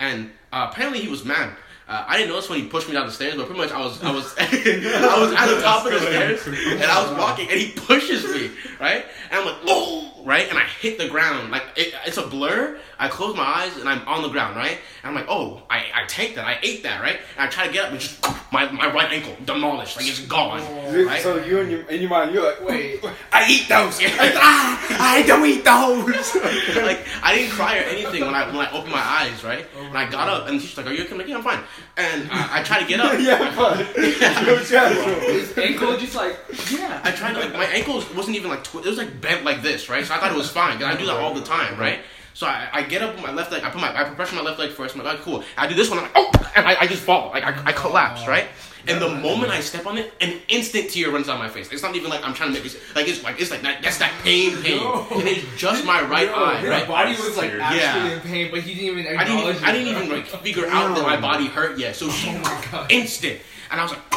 And 0.00 0.30
uh, 0.52 0.68
apparently 0.70 1.00
he 1.00 1.08
was 1.08 1.24
mad. 1.24 1.50
Uh, 1.88 2.04
I 2.06 2.18
didn't 2.18 2.30
notice 2.30 2.50
when 2.50 2.60
he 2.60 2.66
pushed 2.68 2.86
me 2.86 2.92
down 2.92 3.06
the 3.06 3.12
stairs, 3.12 3.36
but 3.36 3.46
pretty 3.46 3.62
much 3.62 3.72
I 3.72 3.80
was 3.80 4.02
I 4.02 4.12
was 4.12 4.34
I 4.38 5.18
was 5.18 5.32
at 5.32 5.46
the 5.46 5.60
top 5.62 5.86
of 5.86 5.92
the 5.92 6.00
stairs 6.00 6.46
and 6.46 6.82
I 6.84 7.02
was 7.02 7.18
walking 7.18 7.48
and 7.48 7.58
he 7.58 7.72
pushes 7.72 8.24
me, 8.24 8.50
right? 8.78 9.06
And 9.30 9.40
I'm 9.40 9.46
like, 9.46 9.56
oh, 9.66 10.12
right? 10.28 10.46
And 10.50 10.58
I 10.58 10.64
hit 10.64 10.98
the 10.98 11.08
ground 11.08 11.50
like 11.50 11.64
it, 11.74 11.94
it's 12.04 12.18
a 12.18 12.26
blur. 12.26 12.78
I 12.98 13.08
close 13.08 13.34
my 13.34 13.44
eyes 13.44 13.76
and 13.78 13.88
I'm 13.88 14.06
on 14.06 14.22
the 14.22 14.28
ground, 14.28 14.56
right? 14.56 14.78
And 15.02 15.08
I'm 15.10 15.14
like, 15.14 15.26
oh, 15.28 15.62
I, 15.70 15.86
I 15.94 16.04
tanked 16.06 16.34
that, 16.34 16.44
I 16.44 16.58
ate 16.62 16.82
that, 16.82 17.00
right? 17.00 17.18
And 17.36 17.46
I 17.46 17.50
try 17.50 17.66
to 17.66 17.72
get 17.72 17.86
up 17.86 17.92
and 17.92 18.00
just 18.00 18.22
my, 18.52 18.70
my 18.70 18.92
right 18.92 19.10
ankle 19.10 19.36
demolished, 19.44 19.96
like 19.96 20.06
it's 20.06 20.20
gone, 20.26 20.60
right? 21.06 21.22
So 21.22 21.42
you 21.42 21.60
and 21.60 21.70
your 21.70 21.80
in 21.88 22.02
your 22.02 22.10
mind, 22.10 22.34
you're 22.34 22.44
like, 22.44 22.60
Wait. 22.60 23.02
I 23.32 23.46
eat 23.48 23.68
those. 23.68 24.00
ah, 24.02 24.96
I 25.00 25.22
don't 25.22 25.46
eat 25.46 25.64
those. 25.64 26.34
like 26.84 27.06
I 27.22 27.34
didn't 27.34 27.52
cry 27.52 27.78
or 27.78 27.82
anything 27.82 28.24
when 28.24 28.34
I 28.34 28.46
when 28.48 28.66
I 28.66 28.70
opened 28.72 28.92
my 28.92 29.00
eyes, 29.00 29.42
right? 29.42 29.64
and 29.78 29.96
I 29.96 30.10
got 30.10 30.28
up 30.28 30.48
and 30.48 30.60
she's 30.60 30.76
like, 30.76 30.86
"Are 30.86 30.92
you 30.92 31.04
okay?" 31.04 31.12
I'm 31.12 31.18
like, 31.18 31.28
"Yeah, 31.28 31.36
I'm 31.36 31.42
fine." 31.42 31.62
And 31.96 32.28
I, 32.30 32.60
I 32.60 32.62
tried 32.62 32.80
to 32.80 32.86
get 32.86 33.00
up. 33.00 33.18
yeah, 33.18 33.54
but 33.56 33.78
you're 33.96 34.60
casual. 34.60 35.20
His 35.20 35.56
ankle 35.56 35.96
just 35.96 36.14
like 36.14 36.36
Yeah, 36.70 37.00
I 37.02 37.12
tried 37.12 37.34
to 37.34 37.40
like 37.40 37.52
my 37.52 37.64
ankle 37.66 38.02
wasn't 38.16 38.36
even 38.36 38.50
like 38.50 38.64
twi- 38.64 38.82
it 38.82 38.86
was 38.86 38.98
like 38.98 39.20
bent 39.20 39.44
like 39.44 39.62
this, 39.62 39.88
right? 39.88 40.04
So 40.04 40.14
I 40.14 40.17
thought 40.18 40.32
it 40.32 40.36
was 40.36 40.50
fine 40.50 40.78
because 40.78 40.94
I 40.94 40.98
do 40.98 41.06
that 41.06 41.16
all 41.16 41.34
the 41.34 41.42
time, 41.42 41.78
right? 41.78 42.00
So 42.34 42.46
I, 42.46 42.68
I 42.72 42.82
get 42.82 43.02
up 43.02 43.14
with 43.16 43.24
my 43.24 43.32
left 43.32 43.50
leg. 43.50 43.64
I 43.64 43.70
put 43.70 43.80
my 43.80 43.90
I 43.98 44.04
pressure 44.04 44.36
my 44.36 44.42
left 44.42 44.58
leg 44.60 44.70
first. 44.70 44.94
I'm 44.94 45.02
like, 45.02 45.18
"Oh, 45.18 45.22
cool." 45.22 45.44
I 45.56 45.66
do 45.66 45.74
this 45.74 45.90
one. 45.90 45.98
I'm 45.98 46.04
like, 46.04 46.12
"Oh!" 46.14 46.30
And 46.54 46.66
I, 46.66 46.82
I 46.82 46.86
just 46.86 47.02
fall. 47.02 47.30
Like 47.30 47.42
I, 47.42 47.52
I 47.66 47.72
collapse, 47.72 48.26
right? 48.28 48.46
And 48.86 49.02
the 49.02 49.08
moment 49.08 49.50
I 49.52 49.60
step 49.60 49.86
on 49.86 49.98
it, 49.98 50.14
an 50.22 50.40
instant 50.48 50.88
tear 50.88 51.10
runs 51.10 51.26
down 51.26 51.38
my 51.40 51.48
face. 51.48 51.70
It's 51.72 51.82
not 51.82 51.94
even 51.96 52.08
like 52.10 52.24
I'm 52.26 52.32
trying 52.32 52.54
to 52.54 52.58
make 52.62 52.64
it 52.72 52.80
like 52.94 53.06
it's 53.08 53.22
like 53.24 53.40
it's 53.40 53.50
like 53.50 53.60
that. 53.62 53.82
That's 53.82 53.98
that 53.98 54.12
pain, 54.22 54.56
pain, 54.62 54.80
and 55.10 55.28
it's 55.28 55.44
just 55.60 55.84
my 55.84 56.00
right 56.02 56.28
Yo, 56.28 56.34
eye, 56.34 56.56
his 56.60 56.70
right? 56.70 56.86
body 56.88 57.10
was 57.10 57.36
like 57.36 57.50
Yeah. 57.52 57.64
actually 57.70 58.12
in 58.14 58.20
pain, 58.20 58.50
but 58.52 58.60
he 58.60 58.74
didn't 58.74 58.98
even 59.00 59.18
I 59.18 59.24
didn't 59.24 59.40
even 59.40 59.64
I 59.64 59.72
didn't 59.72 59.88
even 59.88 60.08
like 60.08 60.26
figure 60.26 60.66
out 60.68 60.94
that 60.94 61.02
my 61.02 61.20
body 61.20 61.48
hurt 61.48 61.76
yet. 61.76 61.96
So 61.96 62.06
Oh 62.08 62.40
my 62.42 62.64
God. 62.70 62.90
instant, 62.90 63.40
and 63.72 63.80
I 63.80 63.82
was 63.82 63.92
like, 63.92 64.10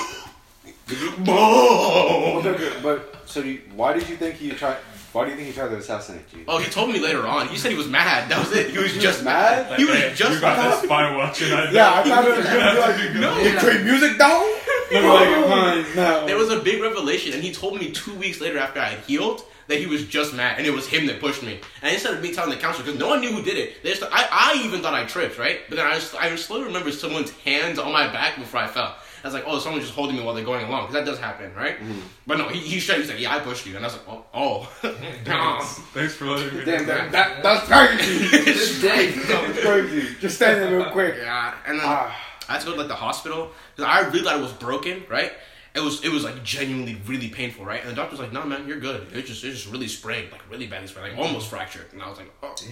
boom. 1.26 2.84
But 2.84 3.24
so 3.26 3.42
you, 3.42 3.62
why 3.76 3.94
did 3.94 4.08
you 4.10 4.16
think 4.16 4.36
he 4.36 4.52
tried? 4.52 4.78
Why 5.14 5.26
do 5.26 5.32
you 5.32 5.36
think 5.38 5.50
he 5.50 5.54
tried 5.54 5.70
to 5.70 5.78
assassinate 5.78 6.22
you? 6.34 6.46
Oh, 6.48 6.58
he 6.60 6.70
told 6.72 6.90
me 6.90 7.00
later 7.00 7.28
on. 7.28 7.50
He 7.50 7.58
said 7.58 7.72
he 7.72 7.78
was 7.78 7.88
mad. 7.88 8.30
That 8.32 8.40
was 8.40 8.56
it. 8.56 8.72
He 8.72 8.78
was 8.78 8.94
just 8.94 9.24
mad? 9.26 9.70
mad. 9.70 9.78
He 9.80 9.86
was 9.86 9.96
Hey, 9.96 10.14
just 10.16 10.36
you 10.36 10.40
got 10.42 10.58
mad. 10.58 10.72
that 10.72 10.84
spy 10.86 11.16
watch 11.18 11.42
and 11.42 11.54
I 11.54 11.72
Yeah, 11.72 11.94
I 11.94 12.04
thought 12.04 12.26
it 12.28 12.38
was 12.38 12.46
gonna 12.46 12.74
be 12.74 12.80
like, 12.80 13.16
No. 13.16 13.38
you 13.42 13.58
play 13.60 13.84
music 13.84 14.18
down. 14.18 14.44
Like, 14.92 15.96
no. 15.96 16.26
There 16.28 16.36
was 16.38 16.52
a 16.52 16.60
big 16.60 16.82
revelation, 16.82 17.32
and 17.32 17.42
he 17.42 17.54
told 17.54 17.80
me 17.80 17.92
two 17.92 18.14
weeks 18.16 18.42
later 18.42 18.58
after 18.58 18.82
I 18.82 18.90
had 18.90 19.00
healed 19.06 19.42
that 19.68 19.78
he 19.80 19.86
was 19.86 20.06
just 20.06 20.34
mad 20.34 20.56
and 20.58 20.68
it 20.68 20.72
was 20.74 20.86
him 20.86 21.06
that 21.08 21.22
pushed 21.22 21.44
me. 21.44 21.62
And 21.82 21.94
instead 21.94 22.14
of 22.14 22.22
me 22.22 22.34
telling 22.34 22.50
the 22.50 22.58
counselor, 22.58 22.84
because 22.86 23.00
no 23.00 23.08
one 23.08 23.22
knew 23.22 23.32
who 23.32 23.42
did 23.42 23.58
it, 23.58 23.82
they 23.84 23.92
just, 23.92 24.04
I, 24.04 24.28
I 24.30 24.62
even 24.66 24.82
thought 24.82 24.94
I 24.94 25.06
tripped, 25.06 25.38
right? 25.40 25.60
But 25.70 25.78
then 25.78 25.88
I 25.88 25.94
just, 25.94 26.14
I 26.16 26.36
slowly 26.36 26.66
remember 26.66 26.92
someone's 26.92 27.32
hands 27.46 27.80
on 27.80 27.94
my 27.94 28.08
back 28.12 28.36
before 28.38 28.60
I 28.60 28.68
fell. 28.68 28.98
I 29.24 29.28
was 29.28 29.34
like, 29.34 29.44
oh, 29.46 29.60
someone's 29.60 29.84
just 29.86 29.96
holding 29.96 30.16
me 30.18 30.24
while 30.24 30.34
they're 30.34 30.44
going 30.44 30.66
along, 30.66 30.88
because 30.88 30.94
that 30.96 31.06
does 31.06 31.20
happen, 31.20 31.54
right? 31.56 31.78
But 32.26 32.38
no, 32.40 32.48
he, 32.50 32.60
he 32.60 32.80
straight, 32.80 33.00
he's 33.00 33.10
like, 33.10 33.20
yeah, 33.20 33.36
I 33.36 33.40
pushed 33.40 33.66
you. 33.66 33.76
And 33.76 33.86
I 33.86 33.88
was 33.88 33.98
like, 33.98 34.08
oh, 34.10 34.26
oh. 34.34 34.64
Thanks, 35.24 35.76
thanks 35.94 36.14
for 36.16 36.26
letting 36.26 36.58
me 36.60 36.66
Damn, 36.66 36.82
know. 36.82 36.88
that, 36.88 37.12
that, 37.12 37.44
that's 37.44 37.68
crazy. 37.68 38.28
This 38.44 38.82
day. 38.82 39.12
Crazy. 39.62 40.16
Just 40.20 40.36
stand 40.38 40.62
there 40.62 40.76
real 40.78 40.90
quick. 40.92 41.16
yeah. 41.20 41.56
And 41.68 41.80
then 41.80 41.86
Ah. 41.88 42.28
I 42.50 42.54
had 42.54 42.62
to 42.62 42.66
go 42.68 42.74
to 42.74 42.80
like 42.80 42.88
the 42.88 42.96
hospital 42.96 43.52
because 43.76 43.90
I 43.90 44.02
really 44.08 44.24
thought 44.24 44.38
it 44.38 44.42
was 44.42 44.52
broken, 44.54 45.04
right? 45.10 45.32
It 45.74 45.80
was 45.80 46.04
it 46.04 46.10
was 46.10 46.24
like 46.26 46.44
genuinely 46.44 47.00
really 47.08 47.30
painful, 47.30 47.64
right? 47.64 47.80
And 47.80 47.90
the 47.90 47.96
doctor 47.96 48.12
was 48.12 48.20
like, 48.20 48.34
"No, 48.34 48.44
man, 48.44 48.68
you're 48.68 48.80
good. 48.80 49.08
It 49.14 49.26
just 49.26 49.42
it 49.46 49.52
just 49.52 49.68
really 49.72 49.88
sprained, 49.88 50.30
like 50.32 50.42
really 50.50 50.68
badly 50.68 50.88
sprained, 50.88 51.16
like 51.16 51.26
almost 51.26 51.48
fractured." 51.50 51.86
And 51.94 52.02
I 52.02 52.10
was 52.10 52.18
like, 52.18 52.30
"Oh, 52.44 52.52
it's 52.52 52.66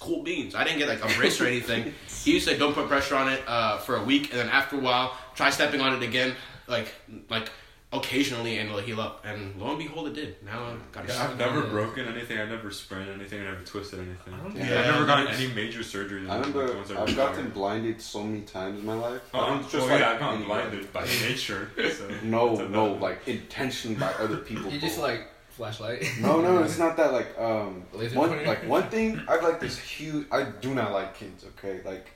cool 0.00 0.22
beans." 0.22 0.54
I 0.54 0.64
didn't 0.64 0.78
get 0.78 0.88
like 0.88 1.04
a 1.04 1.14
brace 1.18 1.40
or 1.40 1.46
anything. 1.46 1.92
he 2.24 2.40
said, 2.40 2.58
"Don't 2.58 2.74
put 2.74 2.88
pressure 2.88 3.16
on 3.16 3.32
it 3.32 3.42
uh, 3.46 3.78
for 3.78 3.96
a 3.96 4.02
week, 4.02 4.30
and 4.30 4.40
then 4.40 4.48
after 4.48 4.76
a 4.76 4.80
while, 4.80 5.16
try 5.34 5.50
stepping 5.50 5.80
on 5.80 5.94
it 5.94 6.02
again, 6.02 6.34
like 6.66 6.92
like 7.30 7.50
occasionally, 7.92 8.58
and 8.58 8.68
it'll 8.68 8.80
heal 8.80 9.00
up." 9.00 9.24
And 9.24 9.54
lo 9.60 9.70
and 9.70 9.78
behold, 9.78 10.08
it 10.08 10.14
did. 10.14 10.42
Now 10.44 10.64
I 10.64 10.74
got 10.92 11.08
Yeah, 11.08 11.24
I've 11.24 11.38
never 11.38 11.60
Yeah. 11.62 11.70
broken 11.70 12.06
anything. 12.08 12.38
I've 12.38 12.48
never 12.48 12.70
sprained 12.70 13.08
anything. 13.10 13.40
I've 13.40 13.52
never 13.54 13.64
twisted 13.64 14.00
anything. 14.00 14.34
I 14.34 14.36
don't 14.38 14.56
Yeah. 14.56 14.66
think 14.66 14.76
I've 14.78 14.92
never 14.94 15.06
gotten 15.06 15.28
any 15.28 15.46
major 15.54 15.82
surgery. 15.82 16.28
I 16.28 16.36
remember 16.36 16.74
Ones 16.74 16.88
that 16.88 16.98
I've 16.98 17.08
require- 17.08 17.28
gotten 17.28 17.50
blinded 17.50 18.02
so 18.02 18.22
many 18.24 18.42
times 18.42 18.80
in 18.80 18.86
my 18.86 18.94
life. 18.94 19.20
Oh, 19.32 19.38
I 19.38 19.46
I'm 19.48 19.60
don't 19.60 19.70
just 19.70 19.86
like 19.88 20.00
yeah, 20.00 20.10
I've 20.10 20.18
gotten 20.20 20.44
blinded 20.44 20.92
by 20.92 21.04
nature. 21.28 21.70
So 21.76 22.08
No, 22.22 22.54
no, 22.66 22.92
like 22.94 23.26
intentionally 23.28 23.96
by 23.96 24.12
other 24.14 24.36
people. 24.50 24.70
You 24.70 24.80
just 24.80 24.98
like 24.98 25.28
flashlight. 25.56 26.04
No, 26.20 26.40
no, 26.40 26.62
it's 26.62 26.78
not 26.78 26.96
that. 26.98 27.12
Like, 27.12 27.38
um, 27.38 27.82
Laser 27.92 28.18
one 28.18 28.28
pointer? 28.30 28.46
like 28.46 28.66
one 28.68 28.88
thing. 28.90 29.20
I 29.28 29.32
have 29.32 29.42
like 29.42 29.60
this 29.60 29.78
huge. 29.78 30.26
I 30.30 30.44
do 30.44 30.74
not 30.74 30.92
like 30.92 31.14
kids. 31.14 31.44
Okay, 31.58 31.80
like, 31.84 32.06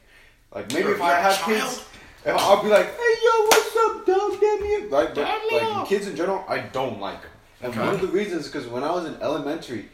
like 0.55 0.69
maybe 0.73 0.83
You're- 0.85 0.95
if 0.95 1.03
I 1.03 1.13
have 1.15 1.39
child? 1.39 1.61
kids, 1.69 1.85
if 2.25 2.35
I'll 2.37 2.63
be 2.63 2.69
like, 2.69 2.87
hey 2.87 3.15
yo, 3.25 3.45
what's 3.47 3.77
up, 3.77 4.07
dog? 4.07 4.41
Damn 4.41 4.65
you. 4.65 4.89
Like, 4.91 5.15
but 5.15 5.27
Damn 5.51 5.79
like 5.79 5.89
kids 5.89 6.07
in 6.07 6.15
general, 6.17 6.45
I 6.49 6.59
don't 6.61 7.01
like 7.01 7.23
them. 7.23 7.31
And 7.63 7.73
Okay. 7.73 7.81
one 7.81 7.95
of 7.95 8.01
the 8.01 8.09
reasons 8.09 8.47
because 8.47 8.67
when 8.69 8.85
I 8.85 8.91
was 8.91 9.07
in 9.07 9.15
elementary, 9.21 9.89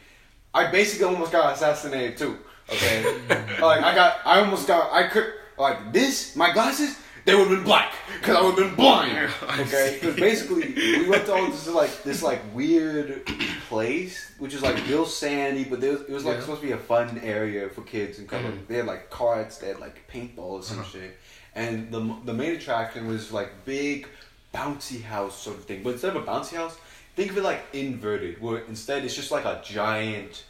I 0.53 0.67
basically 0.71 1.05
almost 1.05 1.31
got 1.31 1.53
assassinated 1.53 2.17
too. 2.17 2.37
Okay, 2.69 3.03
like 3.61 3.81
I 3.83 3.95
got, 3.95 4.17
I 4.25 4.39
almost 4.39 4.67
got, 4.67 4.91
I 4.91 5.07
could 5.07 5.27
like 5.57 5.93
this. 5.93 6.35
My 6.35 6.51
glasses, 6.53 6.97
they 7.27 7.35
would 7.35 7.47
have 7.49 7.57
been 7.57 7.63
black 7.65 7.93
because 8.19 8.35
I 8.37 8.41
would 8.41 8.57
have 8.57 8.67
been 8.69 8.75
blind. 8.75 9.29
Okay, 9.59 9.97
because 9.99 10.15
basically 10.15 10.73
we 11.01 11.07
went 11.09 11.25
to 11.25 11.33
all 11.33 11.47
this 11.51 11.67
like 11.67 12.01
this 12.03 12.23
like 12.23 12.41
weird 12.55 13.25
place, 13.67 14.31
which 14.39 14.53
is 14.53 14.61
like 14.61 14.75
real 14.87 15.05
sandy, 15.05 15.65
but 15.65 15.81
there 15.81 15.91
was, 15.91 16.01
it 16.01 16.09
was 16.09 16.23
like 16.25 16.35
Yeah. 16.35 16.41
supposed 16.41 16.61
to 16.61 16.67
be 16.67 16.73
a 16.73 16.77
fun 16.77 17.19
area 17.23 17.69
for 17.69 17.81
kids 17.81 18.17
and 18.19 18.27
kind 18.29 18.45
of 18.47 18.53
Mhm. 18.53 18.67
they 18.67 18.75
had 18.77 18.85
like 18.87 19.09
carts, 19.09 19.57
they 19.57 19.67
had 19.67 19.79
like 19.79 20.09
paintball 20.11 20.39
or 20.59 20.63
some 20.63 20.83
shit, 20.85 21.17
and 21.53 21.91
the 21.91 21.99
the 22.25 22.33
main 22.33 22.53
attraction 22.55 23.07
was 23.07 23.31
like 23.33 23.49
big 23.65 24.07
bouncy 24.53 25.03
house 25.03 25.37
sort 25.45 25.57
of 25.57 25.65
thing. 25.65 25.83
But 25.83 25.91
instead 25.93 26.15
of 26.15 26.23
a 26.23 26.25
bouncy 26.31 26.55
house, 26.55 26.75
think 27.17 27.31
of 27.31 27.37
it 27.37 27.43
like 27.43 27.61
inverted, 27.73 28.41
where 28.41 28.59
instead 28.73 29.03
it's 29.05 29.15
just 29.15 29.31
like 29.31 29.43
a 29.45 29.61
giant 29.65 30.43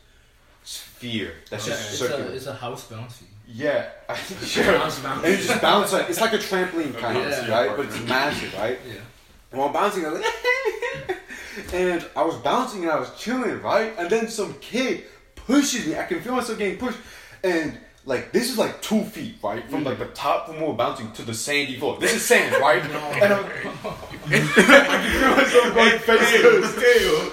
sphere 0.64 1.34
that's 1.50 1.66
Yeah, 1.68 1.74
just 1.74 1.90
it's 1.90 2.00
circular. 2.00 2.26
a 2.32 2.36
it's 2.36 2.46
a 2.46 2.54
house 2.54 2.88
bouncy. 2.88 3.24
Yeah, 3.50 3.90
sure. 4.44 4.66
Bounce, 4.78 5.00
bounce. 5.00 5.24
And 5.26 5.38
you 5.40 5.48
just 5.48 5.62
bounce 5.62 5.94
like 5.94 6.10
it's 6.10 6.20
like 6.22 6.34
a 6.34 6.38
trampoline 6.38 6.98
kind 6.98 7.18
of, 7.18 7.24
Yeah. 7.26 7.50
right? 7.50 7.78
But 7.78 7.86
it's 7.86 8.00
massive, 8.02 8.54
right? 8.56 8.78
Yeah. 8.86 8.96
And 9.52 9.60
while 9.62 9.70
bouncing, 9.70 10.06
I 10.06 10.10
was 10.12 10.22
like, 10.22 11.18
and 11.74 12.06
I 12.16 12.24
was 12.24 12.36
bouncing 12.38 12.84
and 12.84 12.92
I 12.92 13.00
was 13.00 13.10
chilling, 13.18 13.62
right? 13.62 13.94
And 13.98 14.10
then 14.10 14.28
some 14.28 14.54
kid 14.60 15.06
pushes 15.36 15.88
me. 15.88 15.98
I 15.98 16.04
can 16.04 16.20
feel 16.22 16.34
myself 16.36 16.58
getting 16.58 16.78
pushed, 16.78 17.00
and 17.44 17.78
like 18.08 18.32
this 18.32 18.50
is 18.50 18.58
like 18.58 18.82
two 18.82 19.04
feet, 19.04 19.36
right, 19.44 19.70
from 19.70 19.84
like 19.84 20.00
the 20.00 20.06
top 20.06 20.48
from 20.48 20.62
where 20.62 20.70
we're 20.70 20.76
bouncing 20.76 21.12
to 21.12 21.24
the 21.24 21.34
sandy 21.34 21.78
floor. 21.78 21.98
This 22.00 22.16
is 22.16 22.26
sand, 22.26 22.56
right? 22.62 22.82
And 23.18 23.34
I'm, 23.34 23.46
I 24.30 25.46
can 25.52 25.74
going 25.74 26.00
face 26.00 26.42
first. 26.42 26.78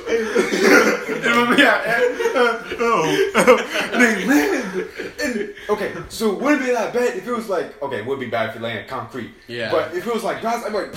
And 0.07 1.59
yeah, 1.59 1.97
and, 1.97 2.37
uh, 2.37 2.63
oh, 2.81 3.91
they 3.93 4.27
landed. 4.27 4.89
And 5.23 5.55
okay, 5.69 5.93
so 6.09 6.33
it 6.33 6.41
wouldn't 6.41 6.63
be 6.63 6.73
that 6.73 6.93
bad 6.93 7.17
if 7.17 7.27
it 7.27 7.33
was 7.33 7.49
like 7.49 7.81
okay, 7.81 7.99
it 7.99 8.07
would 8.07 8.19
be 8.19 8.27
bad 8.27 8.51
if 8.51 8.57
it 8.57 8.63
landed 8.63 8.89
concrete. 8.89 9.31
Yeah. 9.47 9.71
But 9.71 9.95
if 9.95 10.07
it 10.07 10.13
was 10.13 10.25
like 10.25 10.41
grass, 10.41 10.65
I'm 10.67 10.73
like, 10.73 10.93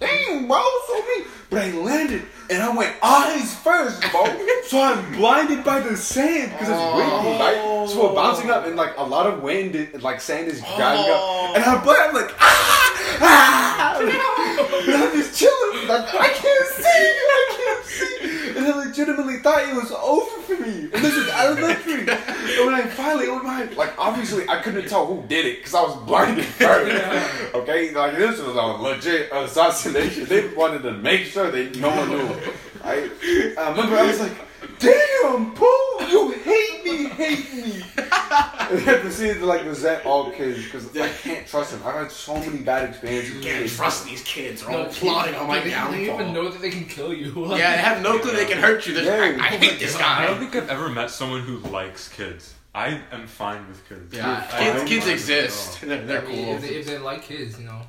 dang, 0.00 0.46
bro, 0.46 0.62
so 0.86 0.94
me. 0.94 1.24
But 1.50 1.62
I 1.62 1.72
landed 1.72 2.22
and 2.50 2.62
I 2.62 2.76
went 2.76 2.94
eyes 3.02 3.54
first, 3.54 4.00
bro. 4.10 4.24
so 4.64 4.80
I'm 4.80 5.12
blinded 5.12 5.64
by 5.64 5.80
the 5.80 5.96
sand 5.96 6.52
because 6.52 6.68
it's 6.68 6.96
windy, 6.96 7.38
right? 7.38 7.86
So 7.88 8.08
we're 8.08 8.14
bouncing 8.14 8.50
up 8.50 8.66
and 8.66 8.76
like 8.76 8.96
a 8.96 9.04
lot 9.14 9.26
of 9.26 9.42
wind, 9.42 10.02
like 10.02 10.20
sand 10.20 10.48
is 10.48 10.60
driving 10.76 11.10
up, 11.10 11.56
and 11.56 11.64
I'm. 11.64 11.78
I'm 11.84 12.14
like, 12.14 12.34
ah, 12.40 13.18
ah. 13.20 13.98
and 14.00 14.94
I'm 14.96 15.12
just 15.12 15.38
chilling. 15.38 15.88
Like 15.88 16.14
I 16.14 16.28
can't 16.28 16.68
see, 16.68 16.82
I 16.84 17.42
can't 17.56 17.84
see, 17.84 18.58
and 18.58 18.66
I 18.66 18.84
legitimately 18.84 19.38
thought 19.38 19.62
it 19.68 19.74
was 19.74 19.92
over 19.92 20.42
for 20.42 20.56
me. 20.60 20.90
And 20.92 21.04
this 21.04 21.14
is 21.14 21.28
elementary. 21.28 22.00
and 22.08 22.66
when 22.66 22.74
I 22.74 22.86
finally 22.86 23.28
opened 23.28 23.44
my 23.44 23.64
like 23.76 23.92
obviously 23.98 24.48
I 24.48 24.60
couldn't 24.60 24.88
tell 24.88 25.06
who 25.06 25.26
did 25.28 25.46
it 25.46 25.58
because 25.58 25.74
I 25.74 25.82
was 25.82 25.96
blinded 26.04 26.44
first. 26.60 27.54
Okay, 27.54 27.94
like 27.94 28.16
this 28.16 28.40
was 28.40 28.56
a 28.56 28.62
legit 28.62 29.30
assassination. 29.32 30.24
They 30.24 30.48
wanted 30.54 30.82
to 30.82 30.92
make 30.92 31.26
sure 31.26 31.50
that 31.50 31.76
no 31.76 31.90
one 31.90 32.08
knew. 32.08 32.52
I, 32.82 33.10
I 33.58 33.70
remember 33.70 33.96
I 33.96 34.06
was 34.06 34.20
like, 34.20 34.36
"Damn, 34.84 35.52
Paul, 35.54 36.08
you 36.10 36.30
hate 36.32 36.84
me, 36.84 37.04
hate 37.08 37.54
me." 37.54 37.82
and 37.96 38.08
I 38.12 38.80
had 38.84 39.02
to 39.02 39.10
see 39.10 39.28
it 39.28 39.34
to 39.38 39.46
like 39.46 39.64
resent 39.64 40.04
all 40.06 40.30
kids 40.30 40.64
because 40.64 40.96
I 40.96 41.08
can't 41.08 41.46
trust 41.46 41.72
them. 41.72 41.82
I've 41.84 41.94
had 41.94 42.10
so 42.10 42.34
many 42.36 42.58
bad 42.58 42.88
experiences. 42.90 43.34
with 43.34 43.44
Can't 43.44 43.62
kids. 43.62 43.76
trust 43.76 44.04
these 44.06 44.22
kids. 44.22 44.62
They're 44.64 44.76
all 44.76 44.86
plotting 44.86 45.34
on 45.34 45.46
my 45.48 45.60
they, 45.60 45.70
they 45.70 45.74
don't 45.74 45.94
even 46.00 46.32
know 46.34 46.48
that 46.48 46.60
they 46.60 46.70
can 46.70 46.84
kill 46.86 47.12
you. 47.12 47.32
Yeah, 47.56 47.76
they 47.76 47.82
have 47.82 48.02
no 48.02 48.18
clue 48.18 48.32
they 48.32 48.44
can 48.46 48.58
hurt 48.58 48.86
you. 48.86 48.94
They're 48.94 49.32
Yeah. 49.32 49.42
I, 49.42 49.46
I 49.46 49.48
hate 49.56 49.78
this 49.78 49.96
guy. 49.96 50.22
I 50.24 50.26
don't 50.26 50.38
think 50.38 50.54
I've 50.56 50.68
ever 50.68 50.88
met 50.88 51.10
someone 51.10 51.40
who 51.42 51.58
likes 51.70 52.08
kids. 52.08 52.54
I 52.74 53.00
am 53.12 53.26
fine 53.28 53.66
with 53.68 53.88
kids. 53.88 54.12
Yeah, 54.14 54.44
I 54.52 54.58
kids, 54.58 54.84
kids 54.88 55.06
exist. 55.06 55.80
They're, 55.80 56.04
they're 56.04 56.22
cool. 56.22 56.34
If 56.54 56.60
they, 56.62 56.68
if 56.70 56.86
they 56.86 56.98
like 56.98 57.22
kids, 57.22 57.58
you 57.60 57.66
know. 57.66 57.82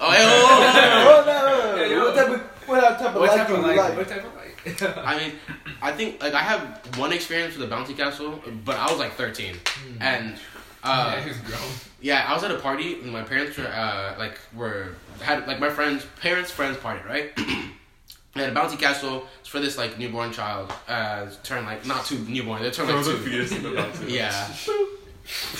Oh, 0.00 0.10
hey, 0.10 0.18
oh, 0.20 1.24
Oh, 1.24 1.24
no, 1.26 1.76
no, 1.76 1.82
Yeah, 1.82 1.88
no. 1.88 1.94
yo. 1.94 2.04
What 2.04 2.14
type 2.16 2.28
of 2.28 2.40
what 2.68 2.80
type 2.98 3.00
of 3.08 3.14
What 3.14 3.28
life 3.30 3.36
type 3.38 3.46
do 3.48 3.54
of 3.54 3.60
you 3.60 3.66
like? 3.66 3.76
like? 3.76 3.96
What 3.96 4.08
type 4.08 4.24
of 4.24 4.34
like? 4.34 4.37
I 4.82 5.18
mean, 5.18 5.32
I 5.82 5.92
think 5.92 6.22
like 6.22 6.34
I 6.34 6.42
have 6.42 6.60
one 6.98 7.12
experience 7.12 7.56
with 7.56 7.68
the 7.68 7.74
bouncy 7.74 7.96
castle, 7.96 8.42
but 8.64 8.76
I 8.76 8.90
was 8.90 8.98
like 8.98 9.12
13, 9.14 9.54
and 10.00 10.34
uh, 10.84 11.14
yeah, 11.16 11.22
he's 11.24 11.38
grown. 11.38 11.60
yeah, 12.00 12.24
I 12.28 12.34
was 12.34 12.44
at 12.44 12.50
a 12.50 12.58
party 12.58 12.94
and 13.00 13.10
my 13.12 13.22
parents 13.22 13.56
were 13.58 13.66
uh, 13.66 14.14
like 14.18 14.38
were 14.54 14.94
had 15.20 15.46
like 15.46 15.58
my 15.60 15.70
friends' 15.70 16.06
parents' 16.20 16.50
friends 16.50 16.76
party, 16.78 17.00
right? 17.08 17.32
They 18.34 18.44
had 18.44 18.56
a 18.56 18.60
bouncy 18.60 18.78
castle 18.78 19.26
it's 19.40 19.48
for 19.48 19.58
this 19.58 19.76
like 19.76 19.98
newborn 19.98 20.30
child, 20.32 20.72
uh, 20.86 21.26
turn 21.42 21.64
like 21.64 21.84
not 21.86 22.04
too 22.04 22.18
newborn, 22.28 22.62
they 22.62 22.70
turn 22.70 22.86
Throw 22.86 22.96
like 22.96 23.04
two. 23.06 23.16
fetus 23.18 23.50
in 23.52 23.62
the 23.64 23.70
bouncy. 23.70 24.10
Yeah. 24.20 24.46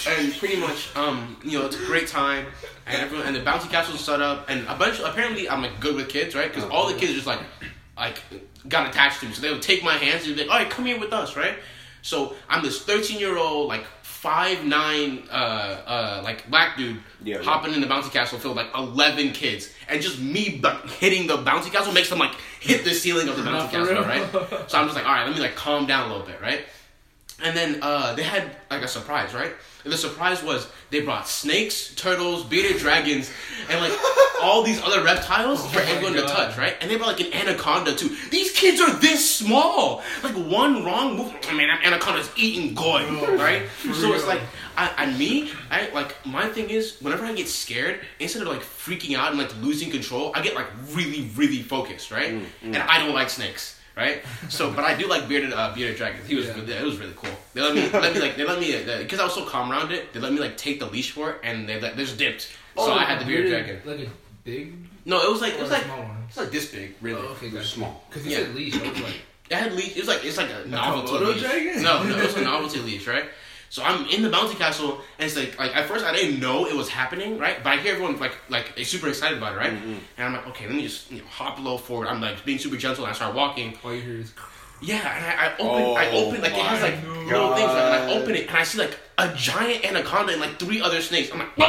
And 0.09 0.33
pretty 0.39 0.57
much, 0.57 0.95
um, 0.97 1.37
you 1.45 1.59
know, 1.59 1.67
it's 1.67 1.77
a 1.77 1.85
great 1.85 2.07
time, 2.09 2.47
and 2.87 3.03
everyone, 3.03 3.27
and 3.27 3.37
the 3.37 3.41
bouncy 3.41 3.69
castle's 3.71 4.01
set 4.05 4.23
up, 4.23 4.49
and 4.49 4.67
a 4.69 4.75
bunch. 4.77 4.99
Apparently, 5.01 5.49
I'm 5.49 5.61
like 5.61 5.79
good 5.81 5.95
with 5.97 6.09
kids, 6.09 6.35
right? 6.35 6.53
Because 6.53 6.69
all 6.71 6.87
the 6.87 6.95
kids 6.99 7.13
are 7.13 7.15
just 7.17 7.27
like, 7.27 7.41
like, 7.97 8.23
got 8.69 8.89
attached 8.89 9.21
to 9.21 9.27
me. 9.27 9.33
So 9.33 9.43
they 9.43 9.51
would 9.53 9.63
take 9.63 9.83
my 9.85 9.95
hands 9.95 10.27
and 10.27 10.35
be 10.37 10.43
like, 10.43 10.51
"All 10.51 10.59
right, 10.59 10.71
come 10.71 10.87
here 10.87 10.99
with 10.99 11.13
us," 11.13 11.37
right? 11.37 11.57
So 12.03 12.35
I'm 12.49 12.63
this 12.63 12.83
13 12.83 13.19
year 13.19 13.37
old, 13.37 13.69
like 13.69 13.85
five 14.03 14.65
nine, 14.65 15.25
uh, 15.31 15.35
uh, 15.35 16.21
like 16.25 16.49
black 16.51 16.77
dude 16.77 16.99
Yeah, 17.23 17.43
hopping 17.43 17.75
in 17.75 17.81
the 17.81 17.87
bouncy 17.87 18.11
castle 18.11 18.39
filled 18.39 18.57
with 18.57 18.67
like 18.67 18.75
11 18.75 19.33
kids, 19.33 19.71
and 19.89 20.01
just 20.03 20.19
me 20.19 20.59
bu- 20.63 20.89
hitting 20.99 21.27
the 21.27 21.37
bouncy 21.39 21.71
castle 21.71 21.93
makes 21.93 22.09
them 22.09 22.19
like 22.19 22.35
hit 22.61 22.85
the 22.85 22.95
ceiling 22.95 23.29
of 23.29 23.37
the 23.37 23.43
bouncy 23.49 23.71
castle, 23.71 24.03
right? 24.03 24.71
So 24.71 24.79
I'm 24.79 24.87
just 24.87 24.97
like, 24.97 25.07
all 25.07 25.13
right, 25.13 25.27
let 25.27 25.35
me 25.35 25.41
like 25.41 25.55
calm 25.55 25.87
down 25.87 26.09
a 26.11 26.13
little 26.13 26.27
bit, 26.27 26.41
right? 26.41 26.65
And 27.43 27.57
then 27.57 27.79
uh, 27.83 28.15
they 28.15 28.25
had 28.25 28.57
like 28.71 28.83
a 28.83 28.89
surprise, 28.89 29.33
right? 29.33 29.53
And 29.85 29.93
the 29.93 29.97
surprise 29.97 30.43
was 30.43 30.67
they 30.91 31.01
brought 31.03 31.29
snakes, 31.29 31.95
turtles, 31.95 32.45
bearded 32.45 32.79
dragons, 32.79 33.31
and 33.71 33.81
like 33.81 33.93
all 34.43 34.63
these 34.63 34.83
other 34.83 35.05
reptiles 35.05 35.65
for 35.73 35.81
Oh 35.81 35.85
my 35.85 35.91
everyone 35.91 36.15
to 36.15 36.23
touch, 36.23 36.59
right? 36.59 36.77
And 36.81 36.91
they 36.91 36.97
brought 36.97 37.17
like 37.17 37.21
an 37.21 37.33
anaconda 37.33 37.95
too. 37.95 38.15
These 38.31 38.53
kids 38.53 38.81
are 38.81 38.93
this 38.95 39.37
small. 39.37 40.03
Like 40.25 40.35
one 40.35 40.85
wrong 40.85 41.17
move, 41.17 41.33
I 41.49 41.55
mean, 41.55 41.69
that 41.69 41.83
anaconda's 41.85 42.29
eating 42.37 42.75
goy, 42.75 43.05
right? 43.37 43.63
So 43.95 44.13
it's 44.15 44.27
like, 44.27 44.41
I, 44.77 44.91
and 44.99 45.17
me, 45.17 45.51
I 45.71 45.91
like 45.91 46.15
my 46.27 46.49
thing 46.49 46.71
is 46.71 46.97
whenever 47.01 47.25
I 47.25 47.33
get 47.35 47.49
scared, 47.49 48.01
instead 48.19 48.43
of 48.43 48.49
like 48.49 48.63
freaking 48.63 49.17
out 49.17 49.31
and 49.31 49.39
like 49.39 49.53
losing 49.63 49.91
control, 49.93 50.33
I 50.35 50.43
get 50.43 50.55
like 50.57 50.67
really, 50.93 51.31
really 51.37 51.63
focused, 51.63 52.11
right? 52.11 52.33
Mm, 52.35 52.45
And 52.63 52.77
I 52.79 52.99
don't 52.99 53.15
like 53.15 53.31
snakes. 53.31 53.78
Right, 53.99 54.23
so 54.49 54.71
but 54.71 54.85
I 54.85 54.97
do 54.97 55.09
like 55.09 55.27
bearded 55.29 55.53
uh, 55.53 55.75
bearded 55.75 55.97
dragons. 55.97 56.29
He 56.29 56.37
was 56.37 56.47
Yeah. 56.47 56.57
it 56.83 56.85
was 56.85 56.99
really 56.99 57.15
cool. 57.17 57.31
They 57.53 57.61
let 57.61 57.75
me 57.75 57.89
let 57.91 58.15
me 58.15 58.21
like 58.21 58.37
they 58.37 58.45
let 58.45 58.61
me 58.61 58.71
because 59.03 59.19
I 59.19 59.25
was 59.25 59.35
so 59.35 59.45
calm 59.45 59.73
around 59.73 59.91
it. 59.91 60.13
They 60.13 60.21
let 60.21 60.33
me 60.33 60.39
like 60.39 60.57
take 60.57 60.79
the 60.79 60.87
leash 60.87 61.11
for 61.11 61.31
it, 61.33 61.37
and 61.43 61.69
they 61.69 61.81
let, 61.81 61.97
they 61.97 62.05
just 62.05 62.17
dipped. 62.17 62.49
So 62.77 62.93
I 62.93 63.03
had 63.03 63.21
the 63.21 63.25
bearded 63.25 63.51
dragon. 63.51 63.81
Like 63.85 64.07
a 64.07 64.11
big 64.45 64.75
No, 65.05 65.21
it 65.27 65.29
was 65.33 65.41
like 65.41 65.55
it 65.55 65.61
was 65.61 65.73
like 65.73 65.83
small 65.83 66.07
it's 66.29 66.37
like 66.37 66.51
this 66.53 66.71
big, 66.71 66.95
really. 67.01 67.21
Oh, 67.21 67.33
okay, 67.33 67.51
gotcha. 67.51 67.67
small. 67.67 68.05
Because 68.09 68.25
you 68.25 68.33
Yeah. 68.33 68.45
said 68.45 68.55
leash, 68.55 68.75
I 68.81 68.89
was 68.89 69.01
like, 69.03 69.15
it 69.51 69.57
had 69.57 69.73
leash. 69.73 69.97
It 69.97 69.99
was 69.99 70.09
like 70.09 70.25
it's 70.25 70.37
like 70.37 70.51
a 70.51 70.69
novelty 70.69 71.13
Komodo 71.13 71.33
leash. 71.33 71.41
dragon? 71.43 71.83
No, 71.83 72.03
no, 72.05 72.17
it 72.19 72.25
was 72.25 72.37
a 72.37 72.43
novelty 72.43 72.79
leash, 72.81 73.07
right? 73.09 73.25
So 73.71 73.83
I'm 73.83 74.07
in 74.09 74.23
the 74.23 74.31
bouncy 74.31 74.57
castle, 74.57 75.01
and 75.19 75.27
it's 75.27 75.37
like 75.37 75.59
like 75.59 75.77
at 75.77 75.87
first 75.87 76.05
I 76.05 76.13
didn't 76.13 76.41
know 76.41 76.67
it 76.67 76.75
was 76.75 76.89
happening, 76.89 77.39
right? 77.39 77.63
But 77.63 77.75
I 77.75 77.77
hear 77.77 77.93
everyone 77.95 78.19
like 78.19 78.37
like 78.49 78.73
super 78.85 79.09
excited 79.09 79.39
about 79.39 79.55
it, 79.55 79.59
right? 79.59 79.73
Mm-hmm. 79.73 79.95
And 80.17 80.27
I'm 80.27 80.33
like, 80.33 80.47
okay, 80.49 80.67
let 80.67 80.75
me 80.75 80.83
just 80.83 81.11
you 81.11 81.19
know, 81.19 81.27
hop 81.27 81.59
a 81.59 81.61
little 81.61 81.79
forward. 81.79 82.09
I'm 82.09 82.21
like 82.21 82.45
being 82.45 82.59
super 82.59 82.77
gentle, 82.77 83.05
and 83.05 83.13
I 83.13 83.15
start 83.15 83.35
walking. 83.35 83.77
All 83.85 83.95
you 83.95 84.01
hear 84.01 84.21
is. 84.21 84.33
Yeah, 84.81 84.97
and 84.97 85.25
I, 85.25 85.47
I 85.47 85.53
open, 85.59 85.97
I 85.97 86.11
Oh 86.11 86.27
open 86.27 86.41
like 86.43 86.53
it 86.53 86.59
has 86.59 86.81
my 86.81 86.89
like 86.91 87.27
little 87.27 87.55
things, 87.55 87.71
and 87.71 87.79
I 87.79 88.13
open 88.15 88.35
it, 88.35 88.49
and 88.49 88.57
I 88.57 88.63
see 88.65 88.79
like 88.79 88.99
a 89.19 89.35
giant 89.35 89.85
anaconda 89.85 90.33
and 90.33 90.41
like 90.41 90.59
three 90.59 90.81
other 90.81 91.01
snakes. 91.01 91.31
I'm 91.33 91.39
like. 91.41 91.49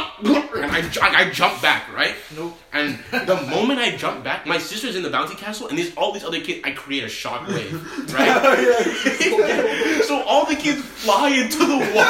And 0.52 0.70
I, 0.72 0.82
ju- 0.82 1.00
I 1.02 1.30
jump 1.30 1.62
back, 1.62 1.90
right? 1.94 2.14
Nope. 2.36 2.58
And 2.72 2.98
the 3.10 3.36
moment 3.50 3.78
I 3.78 3.96
jump 3.96 4.22
back, 4.22 4.44
my 4.46 4.58
sister's 4.58 4.94
in 4.94 5.02
the 5.02 5.08
bounty 5.08 5.34
castle, 5.34 5.68
and 5.68 5.78
these 5.78 5.94
all 5.96 6.12
these 6.12 6.24
other 6.24 6.40
kids. 6.40 6.60
I 6.64 6.72
create 6.72 7.04
a 7.04 7.08
shock 7.08 7.48
wave, 7.48 7.72
right? 8.12 10.02
so 10.06 10.22
all 10.24 10.44
the 10.44 10.56
kids 10.56 10.82
fly 10.82 11.30
into 11.30 11.58
the 11.58 11.78
wall, 11.78 12.04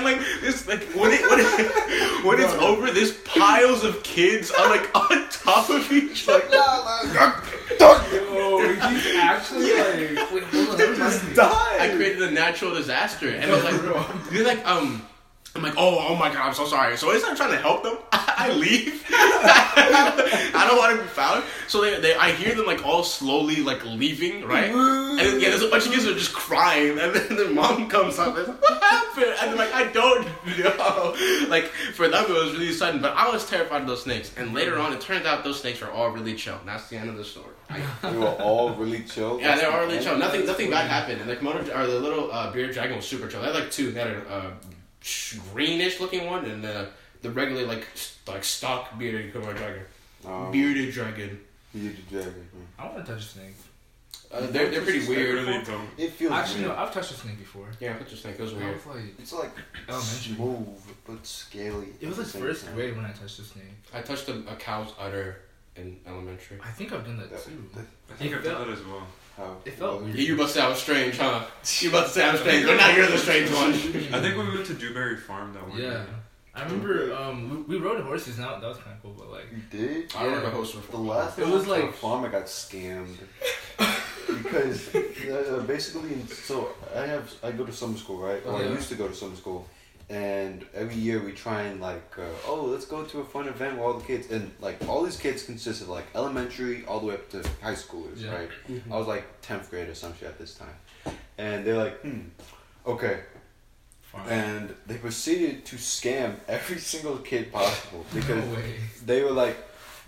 and 0.00 0.18
like 0.18 0.26
this, 0.40 0.66
like 0.66 0.82
when 0.94 1.10
it 1.12 1.20
when, 1.30 1.40
it, 1.40 2.24
when 2.24 2.40
it's 2.40 2.54
over, 2.54 2.90
there's 2.90 3.12
piles 3.18 3.84
of 3.84 4.02
kids 4.02 4.50
are 4.50 4.68
like 4.68 4.90
on 5.10 5.28
top 5.30 5.68
of 5.70 5.90
each 5.92 6.28
other. 6.28 6.44
Yo, 6.50 6.58
he's 8.90 9.16
actually 9.16 9.72
like. 9.72 10.32
Wait, 10.32 10.44
hold 10.44 10.68
on. 10.70 10.78
Let 10.78 10.96
Just 10.96 11.22
see. 11.24 11.34
die. 11.34 11.76
I 11.80 11.92
created 11.94 12.22
a 12.22 12.30
natural 12.30 12.74
disaster, 12.74 13.28
and 13.28 13.50
they're 13.50 13.62
like, 13.62 13.80
you're 14.32 14.44
like, 14.44 14.66
um, 14.66 15.02
I'm 15.54 15.62
like, 15.62 15.74
oh, 15.76 16.06
oh 16.08 16.14
my 16.14 16.28
god, 16.28 16.46
I'm 16.46 16.54
so 16.54 16.64
sorry. 16.64 16.96
So 16.96 17.10
instead 17.10 17.32
of 17.32 17.36
trying 17.36 17.50
to 17.50 17.56
help 17.56 17.82
them, 17.82 17.98
I 18.12 18.52
leave. 18.52 19.04
I 19.10 20.66
don't 20.68 20.78
want 20.78 20.96
to 20.96 21.02
be 21.02 21.08
found. 21.08 21.44
So 21.66 21.80
they, 21.80 22.00
they, 22.00 22.14
I 22.14 22.30
hear 22.30 22.54
them 22.54 22.66
like 22.66 22.86
all 22.86 23.02
slowly 23.02 23.56
like 23.56 23.84
leaving, 23.84 24.44
right? 24.44 24.70
And 24.70 25.18
then, 25.18 25.40
yeah, 25.40 25.48
there's 25.50 25.62
a 25.62 25.68
bunch 25.68 25.86
of 25.86 25.92
kids 25.92 26.04
who 26.04 26.12
are 26.12 26.14
just 26.14 26.32
crying, 26.32 26.98
and 26.98 27.14
then 27.14 27.36
their 27.36 27.50
mom 27.50 27.88
comes 27.88 28.18
up 28.18 28.36
and 28.36 28.46
like, 28.46 28.62
what 28.62 28.82
happened? 28.82 29.34
And 29.40 29.50
they're 29.50 29.58
like, 29.58 29.74
I 29.74 29.90
don't 29.90 30.26
know. 30.58 31.16
Like 31.50 31.64
for 31.64 32.06
them, 32.06 32.24
it 32.26 32.32
was 32.32 32.52
really 32.52 32.72
sudden, 32.72 33.00
but 33.02 33.14
I 33.16 33.28
was 33.30 33.48
terrified 33.48 33.82
of 33.82 33.88
those 33.88 34.04
snakes. 34.04 34.32
And 34.36 34.54
later 34.54 34.78
on, 34.78 34.92
it 34.92 35.00
turns 35.00 35.26
out 35.26 35.42
those 35.42 35.60
snakes 35.60 35.82
are 35.82 35.90
all 35.90 36.10
really 36.10 36.34
chill. 36.34 36.56
And 36.56 36.68
that's 36.68 36.88
the 36.88 36.96
end 36.96 37.08
of 37.10 37.16
the 37.16 37.24
story. 37.24 37.54
They 38.02 38.16
were 38.16 38.26
all 38.26 38.74
really 38.74 39.02
chill. 39.02 39.40
Yeah, 39.40 39.56
they 39.56 39.62
That's 39.62 39.74
are 39.74 39.80
the 39.80 39.86
really 39.92 40.04
chill. 40.04 40.16
Nothing, 40.18 40.46
nothing 40.46 40.70
bad 40.70 40.88
happened. 40.88 41.20
And 41.20 41.30
the 41.30 41.36
Komodo, 41.36 41.74
or 41.76 41.86
the 41.86 41.98
little 41.98 42.30
uh, 42.32 42.52
bearded 42.52 42.74
dragon 42.74 42.96
was 42.96 43.06
super 43.06 43.28
chill. 43.28 43.40
They 43.40 43.46
had 43.46 43.56
like 43.56 43.70
two. 43.70 43.90
They 43.90 44.00
had 44.00 44.10
a 44.10 44.28
uh, 44.28 44.50
greenish 45.52 46.00
looking 46.00 46.26
one, 46.26 46.44
and 46.44 46.62
then 46.62 46.76
uh, 46.76 46.90
the 47.22 47.30
regular 47.30 47.66
like 47.66 47.86
s- 47.94 48.18
like 48.26 48.44
stock 48.44 48.98
bearded 48.98 49.32
Komodo 49.32 49.56
dragon. 49.56 49.82
Um, 50.26 50.50
bearded 50.52 50.92
dragon. 50.92 51.40
Bearded 51.74 52.08
dragon. 52.10 52.48
I 52.78 52.84
want 52.86 53.04
to 53.04 53.12
touch 53.12 53.22
a 53.22 53.26
snake. 53.26 53.54
Uh, 54.32 54.46
they're 54.46 54.70
they're 54.70 54.82
pretty 54.82 55.06
weird. 55.08 55.34
really 55.46 55.62
don't. 55.64 55.88
It 55.98 56.12
feels 56.12 56.30
Actually, 56.32 56.60
weird. 56.66 56.76
no. 56.76 56.82
I've 56.82 56.92
touched 56.94 57.10
a 57.10 57.14
snake 57.14 57.38
before. 57.38 57.66
Yeah, 57.80 57.96
what 57.98 58.08
you 58.10 58.16
think? 58.16 58.38
It 58.38 58.42
was 58.42 58.52
I 58.52 58.56
weird. 58.58 58.74
was 58.76 58.86
like, 58.86 59.04
It's 59.18 59.32
like 59.32 59.50
Elementary. 59.88 60.34
smooth 60.36 60.68
but 61.06 61.26
scaly. 61.26 61.88
it 62.00 62.06
was 62.06 62.18
like 62.18 62.26
the 62.26 62.32
same 62.32 62.42
first 62.42 62.64
time. 62.64 62.74
grade 62.74 62.94
when 62.96 63.04
I 63.06 63.10
touched 63.10 63.38
a 63.40 63.42
snake. 63.42 63.64
I 63.92 64.02
touched 64.02 64.28
a, 64.28 64.34
a 64.48 64.54
cow's 64.56 64.92
udder 65.00 65.38
in 65.74 65.96
elementary. 66.06 66.58
I 66.62 66.70
think 66.70 66.92
I've 66.92 67.04
done 67.04 67.18
that 67.18 67.30
That- 67.30 67.44
too. 67.44 67.64
that- 67.74 67.86
I 68.10 68.14
think 68.14 68.34
I've 68.36 68.44
done 68.44 68.60
that 68.68 68.72
as 68.72 68.84
well. 68.84 69.06
How- 69.40 69.56
It 69.64 69.74
felt 69.74 70.02
weird. 70.02 70.14
Yeah, 70.16 70.22
you 70.28 70.34
about 70.34 70.48
to 70.48 70.52
say 70.54 70.60
I 70.60 70.68
was 70.68 70.78
strange, 70.78 71.16
huh? 71.18 71.44
You 71.80 71.88
about 71.90 72.06
to 72.06 72.12
say 72.12 72.22
I'm 72.28 72.36
strange, 72.36 72.66
but 72.66 72.76
now 72.76 72.90
you're 72.94 73.06
the 73.06 73.18
strange 73.18 73.50
one. 73.50 73.70
I 74.16 74.20
think 74.22 74.36
we 74.36 74.44
went 74.54 74.66
to 74.66 74.74
Dewberry 74.74 75.16
Farm 75.16 75.52
that 75.54 75.68
one 75.68 75.78
Yeah. 75.78 76.04
I 76.52 76.64
remember 76.64 77.14
um, 77.14 77.36
we, 77.68 77.76
we 77.78 77.84
rode 77.84 78.00
horses. 78.10 78.38
Now 78.38 78.58
that 78.58 78.66
was 78.66 78.78
kind 78.78 78.94
of 78.96 79.02
cool, 79.02 79.14
but 79.16 79.30
like 79.30 79.46
You 79.52 79.62
did? 79.78 80.12
I 80.16 80.26
rode 80.26 80.44
a 80.44 80.50
host 80.50 80.76
The 80.90 80.96
last 80.98 81.38
It 81.38 81.46
was 81.46 81.52
I 81.52 81.54
went 81.54 81.64
to 81.64 81.70
like- 81.70 81.84
a 81.84 81.92
farm, 82.04 82.24
I 82.24 82.28
got 82.28 82.46
scammed 82.46 83.16
because 84.28 84.94
uh, 84.94 85.64
basically, 85.66 86.14
so 86.26 86.70
I 86.94 87.06
have 87.06 87.32
I 87.42 87.50
go 87.52 87.64
to 87.64 87.72
summer 87.72 87.96
school, 87.96 88.18
right? 88.18 88.42
Or 88.46 88.56
I 88.56 88.62
Yeah. 88.64 88.70
used 88.78 88.88
to 88.90 88.94
go 88.94 89.08
to 89.08 89.14
summer 89.14 89.36
school, 89.36 89.66
and 90.10 90.66
every 90.74 90.96
year 90.96 91.22
we 91.22 91.32
try 91.32 91.62
and 91.62 91.80
like, 91.80 92.02
uh, 92.18 92.22
oh, 92.46 92.64
let's 92.64 92.84
go 92.84 93.04
to 93.04 93.20
a 93.20 93.24
fun 93.24 93.46
event 93.48 93.74
with 93.76 93.82
all 93.84 93.94
the 93.94 94.04
kids, 94.04 94.30
and 94.30 94.50
like 94.60 94.76
all 94.88 95.02
these 95.04 95.16
kids 95.16 95.42
consist 95.44 95.80
of 95.82 95.88
like 95.88 96.04
elementary 96.14 96.84
all 96.86 97.00
the 97.00 97.06
way 97.06 97.14
up 97.14 97.30
to 97.30 97.38
high 97.62 97.74
schoolers, 97.74 98.16
Yeah. 98.22 98.34
right? 98.34 98.50
I 98.90 98.96
was 98.98 99.06
like 99.06 99.24
tenth 99.40 99.70
grade 99.70 99.88
or 99.88 99.94
some 99.94 100.12
shit 100.18 100.28
at 100.28 100.38
this 100.38 100.54
time, 100.54 101.14
and 101.38 101.64
they're 101.64 101.78
like, 101.78 102.00
hmm, 102.00 102.20
okay, 102.86 103.20
farm. 104.02 104.28
and 104.28 104.74
they 104.86 104.96
proceeded 104.96 105.64
to 105.66 105.76
scam 105.76 106.34
every 106.48 106.78
single 106.92 107.16
kid 107.18 107.52
possible 107.52 108.04
because 108.12 108.44
no 108.44 108.56
they 109.06 109.22
were 109.22 109.30
like, 109.30 109.56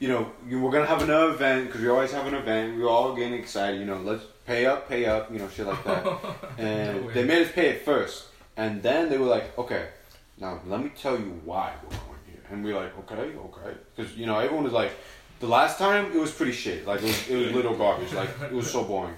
you 0.00 0.08
know, 0.08 0.32
we're 0.50 0.72
gonna 0.72 0.84
have 0.86 1.02
another 1.02 1.30
event 1.32 1.66
because 1.66 1.80
we 1.80 1.88
always 1.88 2.10
have 2.10 2.26
an 2.26 2.34
event. 2.34 2.76
We 2.76 2.82
were 2.82 2.88
all 2.90 3.14
getting 3.14 3.34
excited, 3.34 3.78
you 3.78 3.86
know, 3.86 3.98
let's 3.98 4.24
pay 4.46 4.66
up, 4.66 4.88
pay 4.88 5.04
up, 5.06 5.30
you 5.32 5.38
know, 5.38 5.48
shit 5.48 5.64
like 5.66 5.84
that. 5.84 6.04
And 6.58 7.02
No 7.06 7.10
they 7.12 7.22
made 7.22 7.46
us 7.46 7.52
pay 7.52 7.68
it 7.68 7.84
first, 7.84 8.24
and 8.56 8.82
then 8.82 9.08
they 9.08 9.18
were 9.18 9.26
like, 9.26 9.56
okay, 9.58 9.88
now 10.38 10.60
let 10.66 10.82
me 10.82 10.90
tell 10.90 11.18
you 11.18 11.40
why 11.44 11.72
we're 11.82 11.90
going 11.90 12.18
here. 12.26 12.40
And 12.50 12.64
we're 12.64 12.76
like, 12.76 12.96
okay, 13.00 13.36
okay, 13.36 13.76
because 13.94 14.16
you 14.16 14.26
know 14.26 14.38
everyone 14.38 14.64
was 14.64 14.72
like, 14.72 14.92
the 15.40 15.46
last 15.46 15.78
time 15.78 16.06
it 16.12 16.18
was 16.18 16.30
pretty 16.30 16.52
shit, 16.52 16.86
like 16.86 17.00
it 17.00 17.06
was, 17.06 17.28
it 17.28 17.36
was 17.36 17.52
little 17.52 17.76
garbage, 17.76 18.12
like 18.12 18.30
it 18.42 18.52
was 18.52 18.70
so 18.70 18.84
boring. 18.90 19.14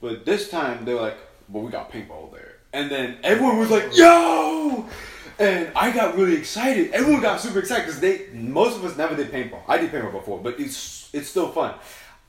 But 0.00 0.24
this 0.24 0.50
time 0.50 0.84
they 0.84 0.94
were 0.94 1.00
like, 1.02 1.18
but 1.48 1.60
we 1.60 1.70
got 1.70 1.90
paintball 1.92 2.32
there, 2.32 2.56
and 2.72 2.90
then 2.90 3.18
everyone 3.22 3.58
was 3.58 3.70
like, 3.70 3.96
yo. 3.96 4.86
And 5.38 5.72
I 5.74 5.90
got 5.90 6.16
really 6.16 6.36
excited. 6.36 6.90
Everyone 6.92 7.22
got 7.22 7.40
super 7.40 7.60
excited 7.60 7.86
because 7.86 8.00
they 8.00 8.26
most 8.34 8.76
of 8.76 8.84
us 8.84 8.98
never 8.98 9.16
did 9.16 9.32
paintball. 9.32 9.62
I 9.66 9.78
did 9.78 9.90
paintball 9.90 10.12
before, 10.12 10.38
but 10.38 10.60
it's 10.60 11.08
it's 11.14 11.28
still 11.28 11.48
fun. 11.48 11.74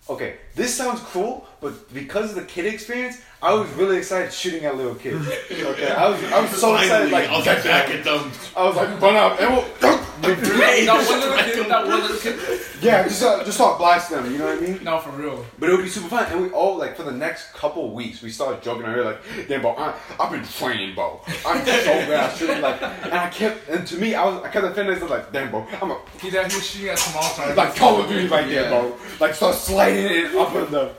Okay, 0.09 0.37
this 0.55 0.75
sounds 0.75 1.01
cool, 1.01 1.45
but 1.61 1.93
because 1.93 2.29
of 2.31 2.35
the 2.35 2.43
kid 2.45 2.65
experience, 2.65 3.21
I 3.41 3.53
was 3.53 3.69
really 3.71 3.97
excited 3.97 4.33
shooting 4.33 4.65
at 4.65 4.75
little 4.77 4.95
kids. 4.95 5.25
Okay, 5.51 5.91
I 5.91 6.09
was 6.09 6.23
I 6.31 6.41
was 6.41 6.49
so 6.51 6.75
excited 6.75 7.11
like 7.11 7.29
I'll 7.29 7.43
get 7.43 7.63
back 7.63 7.89
at 7.89 8.03
them. 8.03 8.31
I 8.57 8.63
was 8.65 8.75
like 8.75 8.99
run 9.01 9.15
out 9.15 9.39
and 9.39 9.55
we'll, 9.55 9.65
Hey, 10.21 10.85
That 10.85 11.07
one 11.09 11.19
little 11.19 11.37
kid. 11.37 11.69
That 11.71 11.87
one 11.87 12.01
little 12.01 12.17
kid. 12.17 12.61
yeah, 12.81 13.03
just 13.03 13.23
uh, 13.23 13.43
just 13.43 13.57
start 13.57 13.79
blasting 13.79 14.17
them. 14.17 14.31
You 14.31 14.37
know 14.37 14.45
what 14.45 14.57
I 14.57 14.61
mean? 14.61 14.83
No, 14.83 14.99
for 14.99 15.09
real. 15.11 15.43
But 15.57 15.69
it 15.69 15.75
would 15.75 15.83
be 15.83 15.89
super 15.89 16.09
fun, 16.09 16.25
and 16.31 16.41
we 16.43 16.49
all 16.51 16.77
like 16.77 16.95
for 16.95 17.01
the 17.03 17.11
next 17.11 17.53
couple 17.53 17.91
weeks 17.91 18.21
we 18.21 18.29
started 18.29 18.61
joking 18.61 18.85
around 18.85 19.03
like, 19.05 19.47
"Damn, 19.47 19.61
bro, 19.61 19.71
I, 19.75 19.95
I've 20.19 20.31
been 20.31 20.43
training, 20.43 20.93
bro. 20.93 21.21
I'm 21.45 21.65
so 21.65 21.65
good 22.05 22.09
at 22.11 22.37
shooting." 22.37 22.61
Like, 22.61 22.81
and 22.83 23.13
I 23.13 23.29
kept, 23.29 23.67
and 23.69 23.85
to 23.87 23.97
me, 23.97 24.13
I 24.13 24.23
was, 24.25 24.43
I 24.43 24.49
kept 24.49 24.65
defending 24.67 24.99
this 24.99 25.09
like, 25.09 25.31
"Damn, 25.31 25.49
bro, 25.49 25.65
I'm 25.81 25.89
a 25.91 25.99
He's 26.21 26.35
out 26.35 26.51
here 26.51 26.61
shooting 26.61 26.89
at 26.89 26.99
small 26.99 27.23
targets. 27.23 27.57
like 27.57 27.75
Call 27.75 28.01
of 28.01 28.07
Duty 28.07 28.27
right 28.27 28.47
there, 28.47 28.63
Yeah. 28.63 28.69
bro. 28.69 28.95
Like 29.19 29.33
start 29.33 29.55
sliding 29.55 30.05
it 30.05 30.35
up 30.35 30.53
in 30.55 30.71
them." 30.71 30.89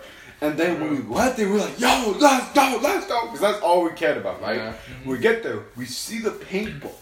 And 0.42 0.58
then 0.58 0.80
when 0.80 0.90
we 0.90 1.14
left 1.14 1.36
there, 1.36 1.46
we 1.46 1.52
were 1.52 1.60
like, 1.60 1.78
"Yo, 1.78 2.16
let's 2.18 2.52
go, 2.52 2.80
let's 2.82 3.06
go," 3.06 3.26
because 3.26 3.40
that's 3.40 3.60
all 3.60 3.84
we 3.84 3.90
cared 3.92 4.16
about, 4.16 4.42
right? 4.42 4.56
Yeah. 4.56 4.74
We 5.06 5.18
get 5.18 5.44
there, 5.44 5.60
we 5.76 5.86
see 5.86 6.18
the 6.18 6.30
paintball, 6.32 6.92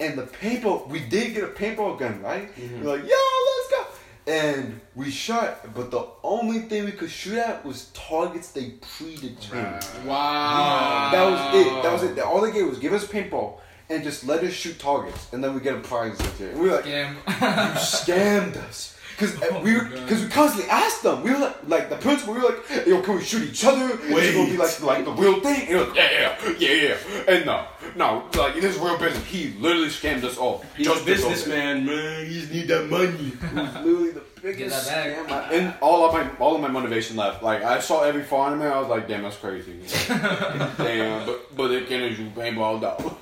and 0.00 0.18
the 0.18 0.24
paintball. 0.24 0.88
We 0.88 0.98
did 1.00 1.32
get 1.34 1.44
a 1.44 1.48
paintball 1.48 1.98
gun, 2.00 2.20
right? 2.20 2.54
Mm-hmm. 2.56 2.84
We're 2.84 2.96
like, 2.96 3.08
"Yo, 3.08 3.16
let's 3.16 3.70
go." 3.70 3.86
And 4.26 4.80
we 4.96 5.10
shot, 5.10 5.72
but 5.74 5.90
the 5.92 6.06
only 6.22 6.58
thing 6.62 6.84
we 6.86 6.92
could 6.92 7.10
shoot 7.10 7.38
at 7.38 7.64
was 7.64 7.86
targets 7.94 8.50
they 8.50 8.72
predetermined. 8.80 9.86
Wow. 10.04 11.10
That 11.12 11.24
was 11.30 11.66
it. 11.66 11.82
That 11.84 11.92
was 11.92 12.02
it. 12.02 12.18
All 12.18 12.40
they 12.40 12.52
gave 12.52 12.66
was 12.68 12.78
give 12.78 12.92
us 12.92 13.06
paintball 13.06 13.60
and 13.90 14.02
just 14.02 14.26
let 14.26 14.42
us 14.44 14.52
shoot 14.52 14.78
targets, 14.78 15.32
and 15.32 15.42
then 15.42 15.54
we 15.54 15.60
get 15.60 15.76
a 15.76 15.80
prize 15.80 16.18
with 16.18 16.40
it. 16.40 16.52
And 16.52 16.60
We're 16.60 16.76
like, 16.76 16.84
Scam. 16.84 17.14
you 17.14 17.80
scammed 17.80 18.56
us. 18.56 18.97
Cause 19.18 19.34
uh, 19.42 19.46
Oh 19.50 19.62
we, 19.62 19.72
my 19.72 19.78
were, 19.78 19.84
God. 19.88 20.08
cause 20.08 20.22
we 20.22 20.28
constantly 20.28 20.70
asked 20.70 21.02
them. 21.02 21.22
We 21.24 21.32
were 21.32 21.38
like, 21.38 21.56
like 21.68 21.90
the 21.90 21.96
principal. 21.96 22.34
We 22.34 22.40
were 22.40 22.50
like, 22.50 22.86
yo, 22.86 23.02
can 23.02 23.16
we 23.16 23.22
shoot 23.24 23.42
each 23.50 23.64
other? 23.64 23.84
Is 24.04 24.28
it 24.28 24.34
gonna 24.34 24.50
be 24.50 24.56
like, 24.56 24.80
like 24.82 25.04
the 25.04 25.10
real 25.12 25.40
thing? 25.40 25.68
And 25.68 25.88
like, 25.88 25.96
yeah, 25.96 26.36
yeah, 26.46 26.54
yeah, 26.58 26.94
yeah. 27.16 27.34
And 27.34 27.44
no, 27.46 27.66
no, 27.96 28.28
like 28.36 28.56
it 28.56 28.62
is 28.62 28.76
real 28.78 28.96
business. 28.96 29.24
He 29.24 29.54
literally 29.58 29.88
scammed 29.88 30.22
us 30.22 30.38
all. 30.38 30.64
He's 30.76 30.86
a 30.86 30.90
Just 30.90 31.04
to 31.06 31.10
go 31.14 31.16
there. 31.20 31.30
businessman, 31.30 31.86
man. 31.86 32.26
He 32.26 32.40
just 32.40 32.52
need 32.52 32.68
that 32.68 32.88
money. 32.88 33.32
It 33.42 33.52
was 33.54 33.74
literally 33.74 34.10
the 34.12 34.22
biggest 34.40 34.88
scam. 34.88 35.28
I- 35.30 35.52
And 35.52 35.74
all 35.80 36.06
of 36.06 36.12
my 36.12 36.30
all 36.38 36.54
of 36.54 36.60
my 36.60 36.68
motivation 36.68 37.16
left. 37.16 37.42
Like 37.42 37.64
I 37.64 37.80
saw 37.80 38.02
every 38.04 38.22
farm 38.22 38.52
in 38.54 38.58
there, 38.60 38.72
I 38.72 38.78
was 38.78 38.88
like, 38.88 39.08
damn, 39.08 39.22
that's 39.24 39.36
crazy. 39.36 39.80
damn, 40.08 41.26
but 41.26 41.56
but 41.56 41.70
it 41.72 41.88
can 41.88 42.02
you 42.04 42.30
paintball 42.30 42.80
though. 42.80 43.16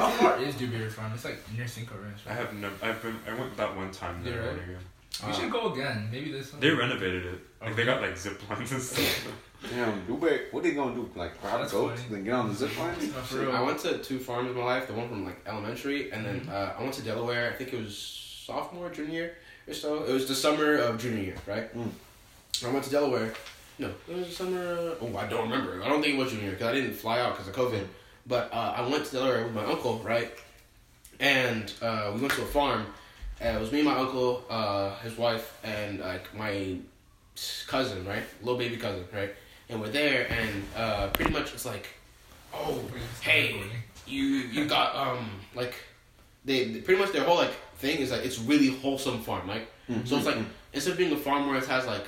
How 0.00 0.08
far 0.18 0.42
is 0.42 0.54
Dewberry 0.56 0.90
Farm? 0.90 1.12
It's 1.14 1.24
like 1.24 1.38
near 1.56 1.68
Cinco 1.68 1.94
Ranch. 2.02 2.18
I 2.28 2.32
have 2.32 2.52
never. 2.54 2.74
I've 2.82 3.00
been. 3.02 3.16
I 3.28 3.34
went 3.38 3.56
that 3.56 3.76
one 3.76 3.90
time. 3.90 4.22
Yeah, 4.24 4.32
There 4.32 4.40
right? 4.42 4.76
Again. 5.20 5.30
We 5.30 5.36
should 5.36 5.50
go 5.52 5.72
again. 5.72 6.08
Maybe 6.10 6.32
this. 6.32 6.50
They 6.50 6.70
renovated 6.70 7.26
it. 7.26 7.40
Like 7.60 7.76
they 7.76 7.84
got 7.84 8.00
like 8.02 8.16
zip 8.16 8.40
lines 8.50 8.72
and 8.72 8.82
stuff. 8.82 9.28
Damn, 9.70 10.06
Dubai, 10.06 10.52
what 10.52 10.60
are 10.60 10.62
they 10.68 10.74
gonna 10.74 10.94
do? 10.94 11.10
Like 11.14 11.40
grab 11.40 11.60
That's 11.60 11.72
goats 11.72 12.02
funny. 12.02 12.16
and 12.16 12.24
get 12.24 12.34
on 12.34 12.48
the 12.48 12.54
zip 12.54 12.78
line? 12.78 12.94
No, 13.00 13.20
for 13.22 13.38
real. 13.38 13.52
I 13.52 13.62
went 13.62 13.78
to 13.80 13.98
two 13.98 14.18
farms 14.18 14.50
in 14.50 14.56
my 14.56 14.64
life. 14.64 14.86
The 14.86 14.92
one 14.92 15.08
from 15.08 15.24
like 15.24 15.40
elementary, 15.46 16.10
and 16.12 16.24
then 16.24 16.48
uh, 16.48 16.74
I 16.78 16.82
went 16.82 16.94
to 16.94 17.02
Delaware. 17.02 17.50
I 17.50 17.56
think 17.56 17.72
it 17.72 17.78
was 17.82 17.96
sophomore, 18.46 18.90
junior 18.90 19.12
year 19.12 19.34
or 19.66 19.74
so. 19.74 20.04
It 20.04 20.12
was 20.12 20.28
the 20.28 20.34
summer 20.34 20.76
of 20.76 20.98
junior 21.00 21.22
year, 21.22 21.36
right? 21.46 21.74
Mm. 21.76 21.90
I 22.64 22.70
went 22.72 22.84
to 22.84 22.90
Delaware. 22.90 23.32
No, 23.78 23.90
it 24.08 24.16
was 24.16 24.28
the 24.28 24.32
summer. 24.34 24.94
Oh, 25.00 25.16
I 25.16 25.26
don't 25.26 25.50
remember. 25.50 25.82
I 25.82 25.88
don't 25.88 26.02
think 26.02 26.14
it 26.14 26.18
was 26.18 26.32
junior 26.32 26.50
because 26.50 26.68
I 26.68 26.72
didn't 26.72 26.94
fly 26.94 27.20
out 27.20 27.32
because 27.32 27.48
of 27.48 27.54
COVID. 27.54 27.84
But 28.26 28.52
uh, 28.52 28.74
I 28.76 28.88
went 28.88 29.04
to 29.06 29.12
Delaware 29.12 29.44
with 29.44 29.54
my 29.54 29.64
uncle, 29.64 29.98
right? 30.00 30.30
And 31.20 31.72
uh, 31.82 32.12
we 32.14 32.20
went 32.20 32.32
to 32.34 32.42
a 32.42 32.46
farm. 32.46 32.86
Uh, 33.44 33.48
it 33.48 33.60
was 33.60 33.70
me, 33.72 33.82
my 33.82 33.94
uncle, 33.96 34.44
uh, 34.48 34.94
his 35.00 35.16
wife, 35.18 35.58
and 35.62 36.00
like 36.00 36.34
my 36.34 36.76
cousin, 37.66 38.06
right? 38.06 38.22
Little 38.42 38.58
baby 38.58 38.76
cousin, 38.76 39.04
right? 39.12 39.34
And 39.68 39.80
we're 39.80 39.88
there, 39.88 40.26
and 40.30 40.62
uh, 40.76 41.08
pretty 41.08 41.32
much 41.32 41.52
it's 41.52 41.66
like, 41.66 41.86
oh, 42.54 42.80
hey, 43.20 43.60
you 44.06 44.22
you 44.24 44.66
got 44.66 44.94
um 44.96 45.28
like, 45.54 45.74
they 46.44 46.64
they- 46.72 46.80
pretty 46.80 47.00
much 47.00 47.12
their 47.12 47.24
whole 47.24 47.36
like 47.36 47.52
thing 47.78 47.98
is 47.98 48.10
like 48.10 48.24
it's 48.24 48.38
really 48.38 48.68
wholesome 48.68 49.20
farm, 49.20 49.46
like 49.48 49.68
so 50.04 50.16
it's 50.16 50.26
like 50.26 50.38
instead 50.72 50.92
of 50.92 50.98
being 50.98 51.12
a 51.12 51.16
farm 51.16 51.46
where 51.46 51.58
it 51.58 51.66
has 51.66 51.86
like, 51.86 52.04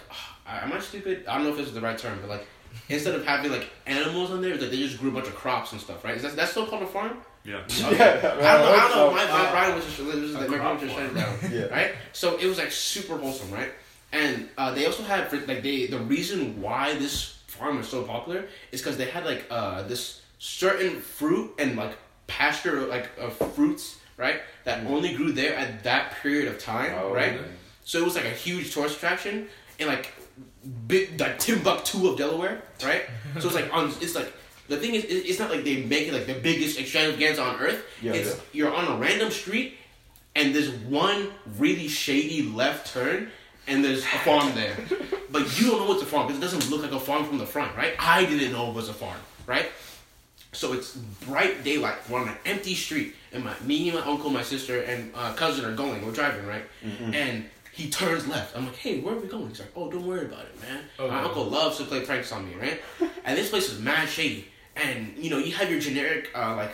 I- 0.47 0.61
am 0.61 0.73
I 0.73 0.81
stupid? 0.81 1.27
I 1.27 1.35
don't 1.35 1.45
know 1.45 1.51
if 1.51 1.57
this 1.59 1.67
is 1.69 1.75
the 1.75 1.81
right 1.81 1.99
term, 1.99 2.19
but 2.21 2.31
like 2.31 2.47
instead 2.89 3.15
of 3.15 3.25
having 3.27 3.51
like 3.53 3.69
animals 3.87 4.31
on 4.31 4.41
there, 4.41 4.53
it's 4.55 4.63
like 4.63 4.71
they 4.71 4.79
just 4.79 4.99
grew 4.99 5.11
a 5.11 5.13
bunch 5.13 5.27
of 5.27 5.35
crops 5.35 5.73
and 5.73 5.81
stuff, 5.81 6.05
right? 6.05 6.17
Is 6.17 6.23
that 6.23 6.37
that's 6.37 6.53
still 6.53 6.67
called 6.67 6.83
a 6.85 6.87
farm? 6.87 7.19
Yeah. 7.49 7.63
Yeah, 7.69 8.19
I 8.19 8.21
don't 8.21 8.41
know. 8.41 8.47
I 8.47 8.59
don't 8.59 8.91
know. 8.91 9.09
so. 9.09 9.11
My, 9.15 9.25
my 9.45 9.51
Brian 9.51 9.75
was 9.77 9.85
just, 9.87 9.99
was 10.01 10.15
just 10.15 10.35
a 10.35 10.41
my 10.41 10.47
brain 10.47 10.61
crop 10.61 10.73
was 10.75 10.83
just 10.83 10.95
shut 10.99 11.13
farm. 11.13 11.41
down. 11.41 11.53
Yeah. 11.53 11.65
Right. 11.79 11.91
So 12.13 12.37
it 12.37 12.47
was 12.47 12.59
like 12.59 12.71
super 12.73 13.17
wholesome, 13.17 13.51
right? 13.51 13.73
And 14.13 14.49
uh, 14.59 14.73
they 14.75 14.87
also 14.87 15.03
had 15.03 15.33
like 15.49 15.63
they 15.63 15.87
the 15.87 15.99
reason 16.01 16.61
why 16.63 16.95
this 16.95 17.39
farm 17.47 17.79
is 17.79 17.89
so 17.89 18.03
popular 18.05 18.45
is 18.73 18.81
because 18.81 18.97
they 18.97 19.07
had 19.07 19.25
like 19.25 19.45
uh, 19.51 19.83
this 19.83 20.23
certain 20.39 21.01
fruit 21.01 21.53
and 21.59 21.77
like 21.77 21.97
pasture 22.27 22.87
like 22.87 23.11
of 23.19 23.33
fruits, 23.55 23.97
right? 24.17 24.41
That 24.65 24.87
only 24.87 25.15
grew 25.15 25.33
there 25.33 25.55
at 25.57 25.83
that 25.85 26.13
period 26.23 26.49
of 26.49 26.59
time, 26.59 26.93
Oh, 27.01 27.13
right? 27.13 27.33
okay. 27.35 27.49
So 27.85 27.99
it 28.01 28.05
was 28.05 28.15
like 28.17 28.27
a 28.27 28.31
huge 28.47 28.73
tourist 28.75 28.97
attraction 28.97 29.49
in 29.79 29.89
like 29.89 30.13
big 30.87 31.19
like 31.21 31.39
Timbuktu 31.39 32.09
of 32.09 32.19
Delaware, 32.19 32.61
right? 32.85 33.03
so 33.41 33.47
it's 33.47 33.55
like 33.55 33.73
on 33.73 33.89
it's 34.01 34.15
like 34.15 34.33
the 34.69 34.77
thing 34.77 34.95
is 34.95 35.05
it's 35.05 35.39
not 35.39 35.51
like 35.51 35.65
they 35.65 35.83
make 35.83 36.09
it 36.09 36.15
like 36.15 36.27
the 36.27 36.35
biggest 36.35 36.79
extravaganza 36.79 37.43
on 37.43 37.61
earth. 37.61 37.85
Yeah, 38.03 38.13
it's 38.13 38.37
yeah. 38.37 38.43
you're 38.53 38.75
on 38.75 38.97
a 38.97 38.97
random 38.97 39.31
street 39.31 39.79
and 40.37 40.55
there's 40.55 40.71
one 40.71 41.31
really 41.59 41.89
shady 41.89 42.43
left 42.43 42.93
turn 42.93 43.31
and 43.67 43.85
there's 43.85 44.05
a 44.05 44.19
farm 44.19 44.55
there. 44.55 44.77
But 45.31 45.61
you 45.61 45.71
don't 45.71 45.81
know 45.87 45.93
it's 45.93 46.03
a 46.03 46.07
farm 46.07 46.27
because 46.27 46.39
it 46.39 46.43
doesn't 46.43 46.71
look 46.71 46.83
like 46.83 46.93
a 46.93 47.01
farm 47.01 47.25
from 47.25 47.39
the 47.39 47.47
front, 47.47 47.77
right? 47.77 47.95
I 47.99 48.25
didn't 48.25 48.53
know 48.53 48.71
it 48.71 48.75
was 48.75 48.89
a 48.89 48.95
farm, 48.95 49.19
right? 49.47 49.67
So 50.53 50.73
it's 50.73 50.97
bright 50.97 51.63
daylight. 51.63 51.97
We're 52.09 52.21
on 52.21 52.29
an 52.29 52.37
empty 52.47 52.75
street, 52.75 53.15
and 53.33 53.45
my 53.45 53.55
me, 53.61 53.91
my 53.91 54.01
uncle, 54.01 54.31
my 54.31 54.43
sister, 54.43 54.81
and 54.81 55.13
uh, 55.15 55.35
cousin 55.35 55.65
are 55.67 55.75
going. 55.75 56.05
We're 56.05 56.13
driving, 56.13 56.47
right? 56.47 56.65
And 57.13 57.45
he 57.71 57.91
turns 57.91 58.27
left. 58.27 58.57
I'm 58.57 58.65
like, 58.65 58.77
"Hey, 58.77 59.01
where 59.01 59.15
are 59.15 59.19
we 59.19 59.29
going?" 59.29 59.49
He's 59.49 59.61
like, 59.61 59.73
"Oh, 59.77 59.91
don't 59.91 60.07
worry 60.07 60.25
about 60.25 60.47
it, 60.47 60.61
man. 60.63 60.85
Oh, 60.99 61.07
my 61.07 61.21
no. 61.21 61.29
uncle 61.29 61.45
loves 61.45 61.77
to 61.79 61.85
play 61.85 62.01
pranks 62.01 62.33
on 62.33 62.49
me, 62.49 62.55
right?" 62.55 62.81
and 63.25 63.37
this 63.37 63.51
place 63.51 63.71
is 63.71 63.79
mad 63.79 64.09
shady. 64.09 64.49
And 64.83 65.17
you 65.17 65.31
know, 65.31 65.39
you 65.39 65.53
have 65.53 65.71
your 65.71 65.81
generic 65.81 66.31
uh, 66.35 66.57
like. 66.57 66.73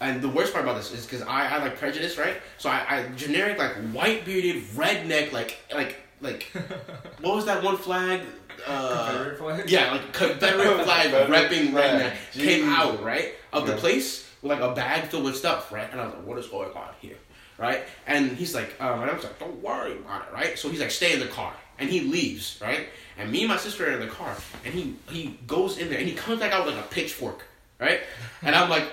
And 0.00 0.20
the 0.20 0.28
worst 0.28 0.52
part 0.52 0.64
about 0.64 0.76
this 0.76 0.92
is 0.92 1.06
because 1.06 1.22
I, 1.22 1.46
I 1.48 1.58
like 1.58 1.78
prejudice, 1.78 2.18
right? 2.18 2.36
So 2.58 2.68
I, 2.68 2.84
I 2.88 3.08
generic 3.16 3.58
like 3.58 3.72
white 3.92 4.24
bearded 4.24 4.62
redneck 4.74 5.32
like 5.32 5.56
like 5.72 5.96
like 6.20 6.42
what 7.20 7.36
was 7.36 7.46
that 7.46 7.62
one 7.62 7.76
flag? 7.76 8.20
Uh, 8.66 9.06
Confederate 9.06 9.38
flag? 9.38 9.70
yeah, 9.70 9.92
like 9.92 10.12
Confederate 10.12 10.84
flag 10.84 11.10
repping 11.28 11.70
redneck 11.70 12.16
came 12.32 12.68
out, 12.68 13.02
right? 13.02 13.34
Of 13.52 13.66
the 13.66 13.76
place 13.76 14.28
with 14.42 14.50
like 14.50 14.60
a 14.60 14.74
bag 14.74 15.04
filled 15.06 15.24
with 15.24 15.36
stuff, 15.36 15.72
right? 15.72 15.90
And 15.90 16.00
I 16.00 16.06
was 16.06 16.14
like, 16.14 16.26
what 16.26 16.38
is 16.38 16.46
going 16.48 16.70
on 16.72 16.90
here? 17.00 17.16
Right? 17.56 17.84
And 18.06 18.32
he's 18.32 18.54
like, 18.54 18.74
um, 18.80 19.00
and 19.02 19.10
I 19.10 19.14
was 19.14 19.22
like, 19.22 19.38
don't 19.38 19.62
worry 19.62 19.92
about 19.92 20.22
it, 20.22 20.34
right? 20.34 20.58
So 20.58 20.68
he's 20.68 20.80
like, 20.80 20.90
stay 20.90 21.12
in 21.14 21.20
the 21.20 21.28
car. 21.28 21.54
And 21.78 21.90
he 21.90 22.00
leaves, 22.00 22.58
right? 22.62 22.88
And 23.18 23.30
me 23.30 23.40
and 23.40 23.48
my 23.48 23.56
sister 23.56 23.88
are 23.88 23.92
in 23.92 24.00
the 24.00 24.06
car. 24.06 24.36
And 24.64 24.74
he 24.74 24.94
he 25.10 25.38
goes 25.46 25.78
in 25.78 25.88
there 25.88 25.98
and 25.98 26.08
he 26.08 26.14
comes 26.14 26.40
back 26.40 26.52
out 26.52 26.66
with 26.66 26.74
like 26.74 26.84
a 26.84 26.88
pitchfork, 26.88 27.44
right? 27.80 28.00
And 28.42 28.54
I'm 28.54 28.70
like, 28.70 28.84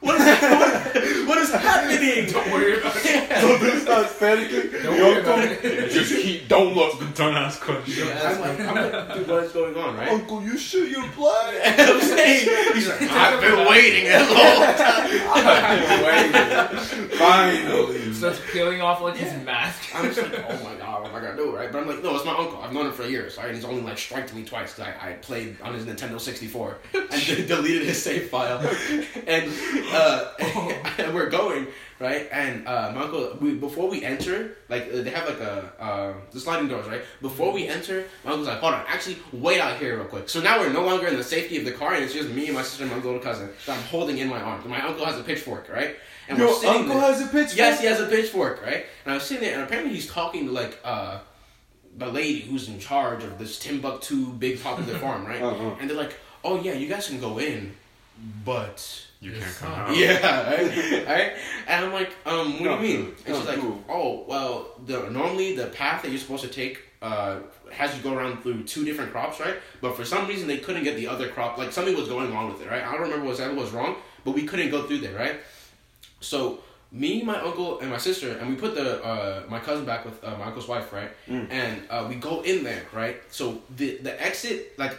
what 0.00 0.20
is 0.20 0.26
what, 0.26 1.28
what 1.28 1.38
is 1.38 1.50
happening? 1.52 2.26
Don't 2.32 2.50
worry 2.52 2.78
about 2.78 2.96
it. 2.96 3.04
Yeah. 3.04 3.78
starts 3.80 4.12
panicking. 4.18 4.82
Don't 4.82 4.98
worry 4.98 5.20
about 5.20 5.44
it. 5.44 5.90
just 5.90 6.12
keep, 6.14 6.48
don't 6.48 6.74
look. 6.74 6.98
Don't 7.14 7.34
ask 7.34 7.60
questions. 7.60 8.08
I'm 8.10 8.40
like, 8.40 8.60
I'm 8.60 8.74
like, 8.74 9.14
dude, 9.14 9.28
what 9.28 9.44
is 9.44 9.52
going 9.52 9.76
on, 9.76 9.96
right? 9.96 10.08
Uncle, 10.08 10.42
you 10.42 10.56
sure 10.56 10.86
your 10.86 11.06
blood? 11.10 11.54
And 11.54 11.80
I'm 11.90 12.00
saying, 12.00 12.74
he's 12.74 12.88
like, 12.88 13.02
I've 13.02 13.40
been 13.40 13.68
waiting 13.68 14.06
a 14.06 14.20
long 14.20 14.74
time. 14.76 15.08
Finally. 17.10 18.12
Starts 18.14 18.40
peeling 18.52 18.80
off 18.80 19.00
like 19.02 19.16
his 19.16 19.32
mask. 19.44 19.94
I'm 19.94 20.06
just 20.12 20.22
like, 20.22 20.44
oh 20.48 20.64
my 20.64 20.74
god, 20.76 21.02
what 21.02 21.10
am 21.10 21.16
I 21.16 21.20
gonna 21.20 21.36
do, 21.36 21.54
right? 21.54 21.70
But 21.70 21.82
I'm 21.82 21.88
like, 21.88 22.02
no, 22.02 22.16
it's 22.16 22.24
my 22.24 22.36
uncle. 22.36 22.60
I've 22.62 22.72
known 22.72 22.86
him 22.86 22.92
for 22.92 23.04
years, 23.04 23.36
right? 23.36 23.54
He's 23.54 23.64
only 23.64 23.82
like 23.82 23.98
striked 23.98 24.34
me 24.34 24.44
twice 24.44 24.74
because 24.74 24.92
I, 25.00 25.10
I 25.10 25.12
played 25.14 25.60
on 25.62 25.74
his 25.74 25.84
Nintendo 25.84 26.20
64 26.20 26.78
and 26.94 27.10
de- 27.10 27.46
deleted 27.46 27.86
his 27.86 28.02
save 28.02 28.28
file. 28.28 28.58
And 29.26 29.50
uh, 29.92 30.32
and 30.98 31.14
we're 31.14 31.28
going 31.30 31.66
right, 31.98 32.28
and 32.32 32.66
uh, 32.66 32.92
my 32.94 33.02
uncle, 33.02 33.36
we, 33.40 33.54
before 33.54 33.88
we 33.88 34.04
enter, 34.04 34.56
like 34.68 34.84
uh, 34.92 35.02
they 35.02 35.10
have 35.10 35.28
like 35.28 35.40
a 35.40 35.72
uh, 35.78 36.14
the 36.30 36.40
sliding 36.40 36.68
doors, 36.68 36.86
right? 36.86 37.02
Before 37.20 37.52
we 37.52 37.66
enter, 37.66 38.04
my 38.24 38.30
uncle's 38.32 38.48
like, 38.48 38.58
hold 38.58 38.74
on, 38.74 38.84
actually 38.88 39.18
wait 39.32 39.60
out 39.60 39.78
here 39.78 39.96
real 39.96 40.06
quick. 40.06 40.28
So 40.28 40.40
now 40.40 40.58
we're 40.60 40.72
no 40.72 40.84
longer 40.84 41.06
in 41.08 41.16
the 41.16 41.24
safety 41.24 41.58
of 41.58 41.64
the 41.64 41.72
car, 41.72 41.94
and 41.94 42.04
it's 42.04 42.14
just 42.14 42.30
me 42.30 42.46
and 42.46 42.54
my 42.54 42.62
sister 42.62 42.84
and 42.84 42.92
my 42.92 42.98
little 42.98 43.20
cousin 43.20 43.50
that 43.66 43.76
I'm 43.76 43.84
holding 43.84 44.18
in 44.18 44.28
my 44.28 44.40
arms. 44.40 44.62
And 44.64 44.70
my 44.70 44.80
uncle 44.80 45.04
has 45.04 45.18
a 45.18 45.22
pitchfork, 45.22 45.68
right? 45.68 45.96
And 46.28 46.38
Your 46.38 46.48
we're 46.48 46.66
uncle 46.68 46.94
there. 46.94 47.00
has 47.00 47.20
a 47.20 47.26
pitchfork? 47.26 47.56
Yes, 47.56 47.80
he 47.80 47.86
has 47.86 48.00
a 48.00 48.06
pitchfork, 48.06 48.62
right? 48.62 48.86
And 49.04 49.12
I 49.12 49.14
was 49.14 49.24
sitting 49.24 49.42
there, 49.44 49.54
and 49.54 49.64
apparently 49.64 49.92
he's 49.94 50.06
talking 50.06 50.46
to 50.46 50.52
like 50.52 50.78
uh, 50.84 51.18
the 51.96 52.06
lady 52.06 52.40
who's 52.40 52.68
in 52.68 52.78
charge 52.78 53.24
of 53.24 53.38
this 53.38 53.58
Timbuktu 53.58 54.26
big 54.34 54.62
popular 54.62 54.96
farm, 55.00 55.26
right? 55.26 55.42
Uh-huh. 55.42 55.74
And 55.80 55.90
they're 55.90 55.96
like, 55.96 56.14
"Oh 56.44 56.60
yeah, 56.60 56.74
you 56.74 56.88
guys 56.88 57.08
can 57.08 57.20
go 57.20 57.38
in, 57.38 57.74
but 58.44 59.06
You 59.20 59.32
can't 59.32 59.54
come 59.56 59.72
out. 59.72 59.96
yeah, 59.96 60.50
right? 60.50 61.06
right?" 61.06 61.32
And 61.66 61.84
I'm 61.86 61.92
like, 61.92 62.10
"Um, 62.26 62.54
what 62.54 62.62
Not 62.62 62.80
do 62.80 62.86
you 62.86 62.98
mean?" 62.98 63.06
cool. 63.06 63.14
And 63.26 63.36
she's 63.36 63.46
like, 63.46 63.60
cool. 63.60 63.84
"Oh, 63.88 64.24
well, 64.26 64.66
the 64.86 65.10
normally 65.10 65.54
the 65.56 65.66
path 65.66 66.02
that 66.02 66.10
you're 66.10 66.18
supposed 66.20 66.42
to 66.42 66.48
take 66.48 66.80
uh 67.02 67.36
has 67.70 67.96
you 67.96 68.02
go 68.02 68.14
around 68.14 68.42
through 68.42 68.64
two 68.64 68.84
different 68.84 69.12
crops, 69.12 69.38
right? 69.40 69.56
But 69.80 69.96
for 69.96 70.04
some 70.04 70.26
reason 70.26 70.48
they 70.48 70.58
couldn't 70.58 70.84
get 70.84 70.96
the 70.96 71.06
other 71.06 71.28
crop. 71.28 71.58
Like 71.58 71.72
something 71.72 71.96
was 71.96 72.08
going 72.08 72.32
on 72.32 72.50
with 72.52 72.62
it, 72.62 72.68
right? 72.70 72.82
I 72.82 72.92
don't 72.92 73.02
remember 73.02 73.24
what 73.26 73.32
exactly 73.32 73.56
was 73.58 73.70
wrong, 73.72 73.96
but 74.24 74.32
we 74.32 74.44
couldn't 74.46 74.70
go 74.70 74.86
through 74.86 74.98
there, 74.98 75.14
right? 75.16 75.36
So 76.20 76.60
me, 76.92 77.22
my 77.22 77.40
uncle, 77.40 77.78
and 77.80 77.88
my 77.90 77.98
sister, 77.98 78.36
and 78.38 78.48
we 78.50 78.56
put 78.56 78.74
the 78.74 79.02
uh, 79.04 79.42
my 79.48 79.60
cousin 79.60 79.84
back 79.84 80.04
with 80.04 80.22
uh, 80.24 80.36
my 80.36 80.46
uncle's 80.46 80.66
wife, 80.68 80.92
right? 80.92 81.10
And 81.28 81.82
uh, 81.88 82.06
we 82.08 82.16
go 82.16 82.40
in 82.42 82.64
there, 82.64 82.82
right? 82.92 83.16
So 83.30 83.62
the 83.76 83.98
the 83.98 84.20
exit, 84.20 84.78
like, 84.78 84.98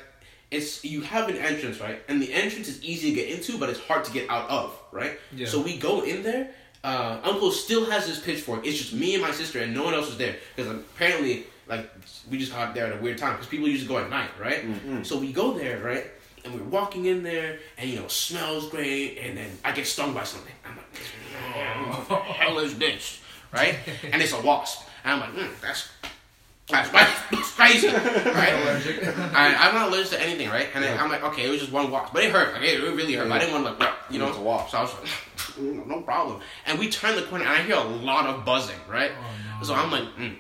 it's 0.52 0.84
you 0.84 1.02
have 1.02 1.30
an 1.30 1.38
entrance, 1.38 1.80
right? 1.80 2.02
And 2.08 2.22
the 2.22 2.32
entrance 2.34 2.68
is 2.68 2.84
easy 2.84 3.10
to 3.10 3.16
get 3.16 3.30
into, 3.30 3.58
but 3.58 3.70
it's 3.70 3.80
hard 3.80 4.04
to 4.06 4.12
get 4.12 4.30
out 4.30 4.50
of, 4.50 4.78
right? 4.92 5.18
Yeah. 5.34 5.48
So 5.48 5.62
we 5.62 5.78
go 5.78 6.02
in 6.02 6.24
there. 6.24 6.52
Uh, 6.84 7.20
uncle 7.24 7.52
still 7.52 7.90
has 7.90 8.08
his 8.08 8.20
pitchfork. 8.20 8.66
It's 8.66 8.78
just 8.78 8.94
me 8.94 9.14
and 9.14 9.24
my 9.24 9.32
sister, 9.32 9.60
and 9.60 9.74
no 9.74 9.84
one 9.84 9.94
else 9.94 10.10
is 10.10 10.18
there 10.18 10.36
because 10.56 10.72
apparently, 10.72 11.46
like, 11.68 11.90
we 12.30 12.38
just 12.40 12.52
got 12.52 12.74
there 12.74 12.88
at 12.88 13.00
a 13.00 13.02
weird 13.02 13.18
time 13.20 13.34
because 13.34 13.48
people 13.48 13.68
usually 13.68 13.88
go 13.88 14.00
at 14.00 14.10
night, 14.10 14.32
right? 14.40 14.66
So 15.04 15.18
we 15.20 15.32
go 15.32 15.54
there, 15.54 15.80
right? 15.80 16.06
And 16.44 16.56
we're 16.56 16.64
walking 16.66 17.06
in 17.06 17.22
there, 17.22 17.60
and 17.78 17.88
you 17.88 18.00
know, 18.00 18.08
smells 18.08 18.68
great, 18.70 19.20
and 19.20 19.38
then 19.38 19.52
I 19.64 19.72
get 19.74 19.86
stung 19.86 20.14
by 20.14 20.24
something. 20.24 20.54
I'm 20.66 20.76
like, 20.76 22.08
what 22.08 22.08
the 22.10 22.16
hell 22.16 22.58
is 22.60 22.78
this? 22.80 23.22
Right? 23.54 23.76
And 24.12 24.22
it's 24.22 24.34
a 24.34 24.42
wasp. 24.42 24.88
And 25.04 25.14
I'm 25.14 25.20
like, 25.20 25.46
mm, 25.46 25.62
that's 25.62 25.88
that's, 26.72 26.90
crazy, 27.56 27.88
right? 27.88 28.54
I, 29.34 29.56
I'm 29.60 29.76
not 29.76 29.90
allergic 29.90 30.12
to 30.12 30.22
anything, 30.22 30.50
right? 30.50 30.70
And 30.74 30.84
then 30.84 30.98
I'm 31.00 31.10
like, 31.10 31.24
okay, 31.24 31.46
it 31.46 31.50
was 31.50 31.60
just 31.60 31.72
one 31.72 31.92
wasp, 31.92 32.14
but 32.14 32.24
it 32.24 32.32
hurt. 32.32 32.54
Like, 32.54 32.64
it 32.64 32.82
really 32.82 33.14
hurt. 33.14 33.30
But 33.30 33.36
I 33.36 33.40
didn't 33.40 33.62
want 33.62 33.78
to 33.80 33.86
like, 33.86 33.94
you 34.10 34.20
know, 34.20 34.32
a 34.32 34.42
wasp. 34.42 34.72
So 34.72 34.78
I 34.78 34.82
was 34.82 34.94
like, 34.94 35.88
no 35.88 36.02
problem. 36.02 36.42
And 36.66 36.80
we 36.80 36.90
turn 36.90 37.16
the 37.16 37.24
corner, 37.24 37.46
and 37.46 37.54
I 37.54 37.62
hear 37.62 37.76
a 37.76 37.84
lot 37.84 38.26
of 38.26 38.46
buzzing, 38.46 38.80
right? 38.90 39.12
Oh, 39.60 39.64
So 39.64 39.74
I'm 39.76 39.92
like, 39.92 40.04
mm, 40.16 40.36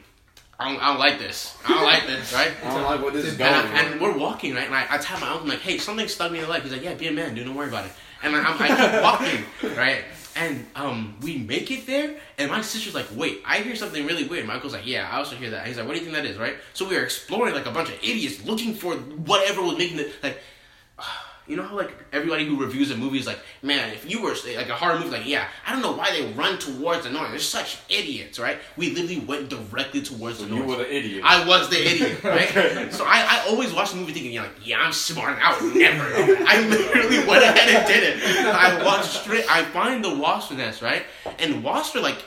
I, 0.60 0.72
don't, 0.72 0.82
I 0.82 0.88
don't 0.88 1.00
like 1.00 1.20
this. 1.20 1.58
I 1.66 1.74
don't 1.74 1.84
like 1.84 2.08
this, 2.08 2.34
right? 2.40 2.52
I 2.64 2.74
don't 2.76 2.84
like 2.84 3.02
what 3.02 3.14
this 3.14 3.26
is 3.26 3.40
And, 3.40 3.44
I, 3.44 3.82
and 3.82 4.02
we're 4.02 4.18
walking, 4.18 4.54
right? 4.54 4.66
And 4.66 4.76
I, 4.76 4.88
I 4.90 4.98
tap 4.98 5.22
my 5.22 5.28
uncle, 5.28 5.44
I'm 5.44 5.50
like, 5.50 5.60
hey, 5.60 5.78
something 5.78 6.08
stuck 6.08 6.32
me 6.32 6.40
in 6.40 6.46
the 6.46 6.52
leg. 6.52 6.64
He's 6.64 6.72
like, 6.72 6.84
yeah, 6.84 6.94
be 6.94 7.08
a 7.08 7.12
man, 7.12 7.36
dude, 7.36 7.46
don't 7.46 7.56
worry 7.56 7.70
about 7.70 7.86
it. 7.86 7.92
And 8.24 8.36
I'm, 8.36 8.56
I 8.60 8.68
keep 8.68 9.02
walking, 9.02 9.76
right? 9.78 10.04
And 10.42 10.66
um, 10.76 11.18
we 11.22 11.38
make 11.38 11.70
it 11.70 11.86
there, 11.86 12.16
and 12.40 12.50
my 12.50 12.62
sister's 12.62 12.96
like, 12.96 13.06
wait, 13.16 13.44
I 13.46 13.60
hear 13.60 13.76
something 13.76 14.08
really 14.08 14.28
weird. 14.28 14.50
Uncle's 14.50 14.74
like, 14.74 14.88
yeah, 14.88 15.08
I 15.08 15.18
also 15.18 15.36
hear 15.36 15.52
that. 15.52 15.68
He's 15.68 15.78
like, 15.78 15.86
what 15.86 15.94
do 15.94 16.00
you 16.00 16.06
think 16.06 16.16
that 16.16 16.26
is, 16.26 16.40
right? 16.40 16.56
So 16.74 16.90
we 16.90 16.98
are 16.98 17.04
exploring 17.04 17.54
like 17.54 17.68
a 17.68 17.72
bunch 17.72 17.90
of 17.90 17.96
idiots 18.02 18.44
looking 18.44 18.74
for 18.74 18.96
whatever 18.96 19.62
was 19.62 19.78
making 19.78 20.00
it, 20.00 20.12
like, 20.24 20.40
you 21.48 21.56
know 21.58 21.64
how 21.64 21.76
like 21.76 21.92
everybody 22.14 22.46
who 22.46 22.60
reviews 22.60 22.92
a 22.92 22.96
movie 22.98 23.18
is 23.20 23.28
like, 23.28 23.40
man, 23.62 23.90
if 23.94 24.10
you 24.10 24.22
were 24.22 24.36
like 24.56 24.70
a 24.70 24.74
horror 24.76 24.98
movie, 25.00 25.10
like 25.12 25.28
yeah, 25.28 25.48
I 25.66 25.72
don't 25.74 25.82
know 25.82 25.92
why 25.92 26.12
they 26.12 26.32
run 26.34 26.58
towards 26.60 27.04
the 27.04 27.10
noise. 27.10 27.30
They're 27.32 27.40
such 27.40 27.80
idiots, 27.90 28.40
right? 28.40 28.60
We 28.78 28.92
literally 28.92 29.20
went 29.20 29.50
directly 29.50 30.02
towards 30.02 30.40
the 30.40 30.46
You 30.48 30.60
noise. 30.60 30.68
were 30.68 30.76
the 30.78 30.96
idiot. 30.96 31.24
I 31.26 31.46
was 31.48 31.70
the 31.70 31.78
idiot, 31.86 32.24
right? 32.24 32.94
So 32.94 33.06
I, 33.06 33.26
I 33.44 33.46
always 33.50 33.74
watch 33.74 33.92
the 33.92 33.98
movie 33.98 34.14
thinking, 34.14 34.32
you're 34.32 34.44
like, 34.44 34.66
yeah, 34.66 34.80
I'm 34.80 34.94
smart. 34.94 35.38
I 35.42 35.60
would 35.62 35.76
never. 35.76 36.04
I 36.48 36.60
literally 36.68 37.20
went 37.28 37.44
ahead 37.44 37.70
and 37.76 37.88
did 37.88 38.04
it. 38.04 38.24
I 38.46 38.84
walked 38.86 39.06
straight. 39.06 39.46
I 39.50 39.64
find 39.66 40.04
the 40.04 40.16
wasp 40.16 40.52
nest, 40.54 40.82
right? 40.82 41.04
And 41.40 41.64
wasps 41.64 41.96
are 41.96 42.02
like, 42.02 42.18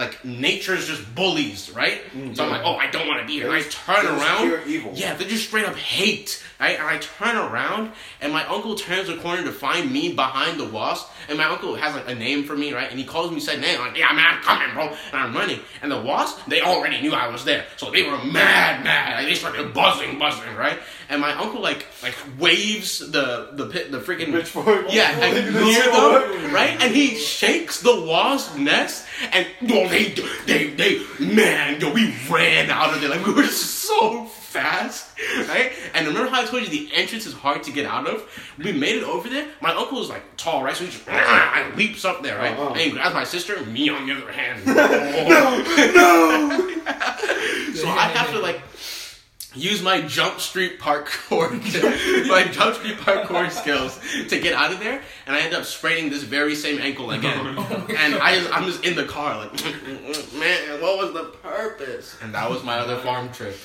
like 0.00 0.24
nature's 0.24 0.88
just 0.88 1.14
bullies, 1.14 1.70
right? 1.72 2.00
so 2.32 2.44
I'm 2.44 2.50
like, 2.50 2.62
oh, 2.64 2.76
I 2.76 2.90
don't 2.90 3.06
want 3.06 3.20
to 3.20 3.26
be 3.26 3.34
here. 3.34 3.48
And 3.48 3.54
I 3.54 3.62
turn 3.62 4.06
around. 4.06 4.66
evil. 4.66 4.92
Yeah, 4.94 5.14
they 5.14 5.26
just 5.26 5.46
straight 5.48 5.66
up 5.66 5.76
hate. 5.76 6.42
Right? 6.58 6.78
And 6.78 6.88
I 6.88 6.98
turn 6.98 7.36
around, 7.36 7.92
and 8.20 8.32
my 8.32 8.46
uncle 8.46 8.74
turns 8.74 9.08
the 9.08 9.16
corner 9.16 9.42
to 9.44 9.52
find 9.52 9.92
me 9.92 10.14
behind 10.14 10.58
the 10.58 10.64
wasp. 10.64 11.10
And 11.28 11.36
my 11.36 11.44
uncle 11.44 11.74
has 11.74 11.94
like 11.94 12.08
a 12.08 12.14
name 12.14 12.44
for 12.44 12.56
me, 12.56 12.72
right? 12.72 12.90
And 12.90 12.98
he 12.98 13.04
calls 13.04 13.30
me 13.30 13.40
said 13.40 13.60
name. 13.60 13.78
Like, 13.78 13.96
yeah, 13.96 14.12
man, 14.12 14.26
I'm 14.26 14.42
coming, 14.42 14.72
bro. 14.74 14.88
And 14.88 14.96
I'm 15.14 15.34
running. 15.34 15.60
And 15.82 15.92
the 15.92 16.00
wasp, 16.00 16.46
they 16.46 16.62
already 16.62 17.00
knew 17.02 17.12
I 17.12 17.28
was 17.28 17.44
there, 17.44 17.66
so 17.76 17.90
they 17.90 18.02
were 18.02 18.18
mad, 18.24 18.82
mad. 18.84 19.18
Like, 19.18 19.26
they 19.26 19.34
started 19.34 19.74
buzzing, 19.74 20.18
buzzing, 20.18 20.54
right? 20.54 20.78
And 21.10 21.20
my 21.20 21.32
uncle 21.32 21.60
like 21.60 21.86
like 22.02 22.14
waves 22.38 23.00
the 23.00 23.48
the 23.52 23.66
pit, 23.66 23.90
the 23.90 23.98
freaking 23.98 24.30
Pitchfork. 24.32 24.86
yeah, 24.90 25.16
Like, 25.18 25.34
near 25.52 25.82
them, 25.82 26.54
right? 26.54 26.76
And 26.80 26.94
he 26.94 27.16
shakes 27.16 27.80
the 27.82 28.00
wasp 28.00 28.56
nest, 28.56 29.06
and 29.32 29.46
oh, 29.70 29.88
they, 29.88 30.14
they, 30.46 30.68
they, 30.68 31.02
man, 31.18 31.80
yo, 31.80 31.92
we 31.92 32.14
ran 32.30 32.70
out 32.70 32.94
of 32.94 33.00
there 33.00 33.10
like 33.10 33.26
we 33.26 33.34
were 33.34 33.42
so 33.44 34.24
fast, 34.26 35.08
right? 35.48 35.72
And 35.94 36.06
remember 36.06 36.30
how 36.30 36.42
I 36.42 36.44
told 36.44 36.62
you 36.62 36.68
the 36.68 36.94
entrance 36.94 37.26
is 37.26 37.34
hard 37.34 37.64
to 37.64 37.72
get 37.72 37.86
out 37.86 38.06
of? 38.06 38.22
We 38.58 38.70
made 38.72 38.96
it 38.96 39.04
over 39.04 39.28
there. 39.28 39.48
My 39.60 39.74
uncle 39.74 40.00
is 40.00 40.08
like 40.08 40.22
tall, 40.36 40.62
right? 40.62 40.76
So 40.76 40.84
he 40.84 40.90
just 40.90 41.08
and 41.08 41.76
leaps 41.76 42.04
up 42.04 42.22
there, 42.22 42.38
right? 42.38 42.56
Uh-huh. 42.56 42.70
And 42.70 42.80
he 42.80 42.90
grabs 42.92 43.14
my 43.14 43.24
sister, 43.24 43.60
me 43.66 43.88
on 43.88 44.06
the 44.06 44.14
other 44.14 44.30
hand. 44.30 44.64
no, 44.64 45.58
no. 45.92 46.70
so 47.74 47.88
I 47.88 48.10
have 48.14 48.30
to 48.30 48.38
like 48.38 48.60
use 49.54 49.82
my 49.82 50.00
jump 50.02 50.40
street 50.40 50.78
parkour 50.78 51.50
my 52.28 52.44
jump 52.44 52.76
street 52.76 52.96
parkour 52.98 53.50
skills 53.50 53.98
to 54.28 54.40
get 54.40 54.54
out 54.54 54.72
of 54.72 54.78
there 54.78 55.02
and 55.26 55.36
I 55.36 55.40
end 55.40 55.54
up 55.54 55.64
spraining 55.64 56.10
this 56.10 56.22
very 56.22 56.54
same 56.54 56.80
ankle 56.80 57.10
again. 57.10 57.56
And 58.00 58.14
I 58.14 58.38
just, 58.38 58.56
I'm 58.56 58.64
just 58.64 58.84
in 58.84 58.94
the 58.94 59.04
car 59.04 59.36
like 59.36 59.52
man 60.34 60.80
what 60.80 60.98
was 60.98 61.12
the 61.12 61.24
purpose? 61.42 62.16
And 62.22 62.32
that 62.34 62.48
was 62.48 62.62
my 62.62 62.78
other 62.78 62.98
farm 62.98 63.32
trip. 63.32 63.56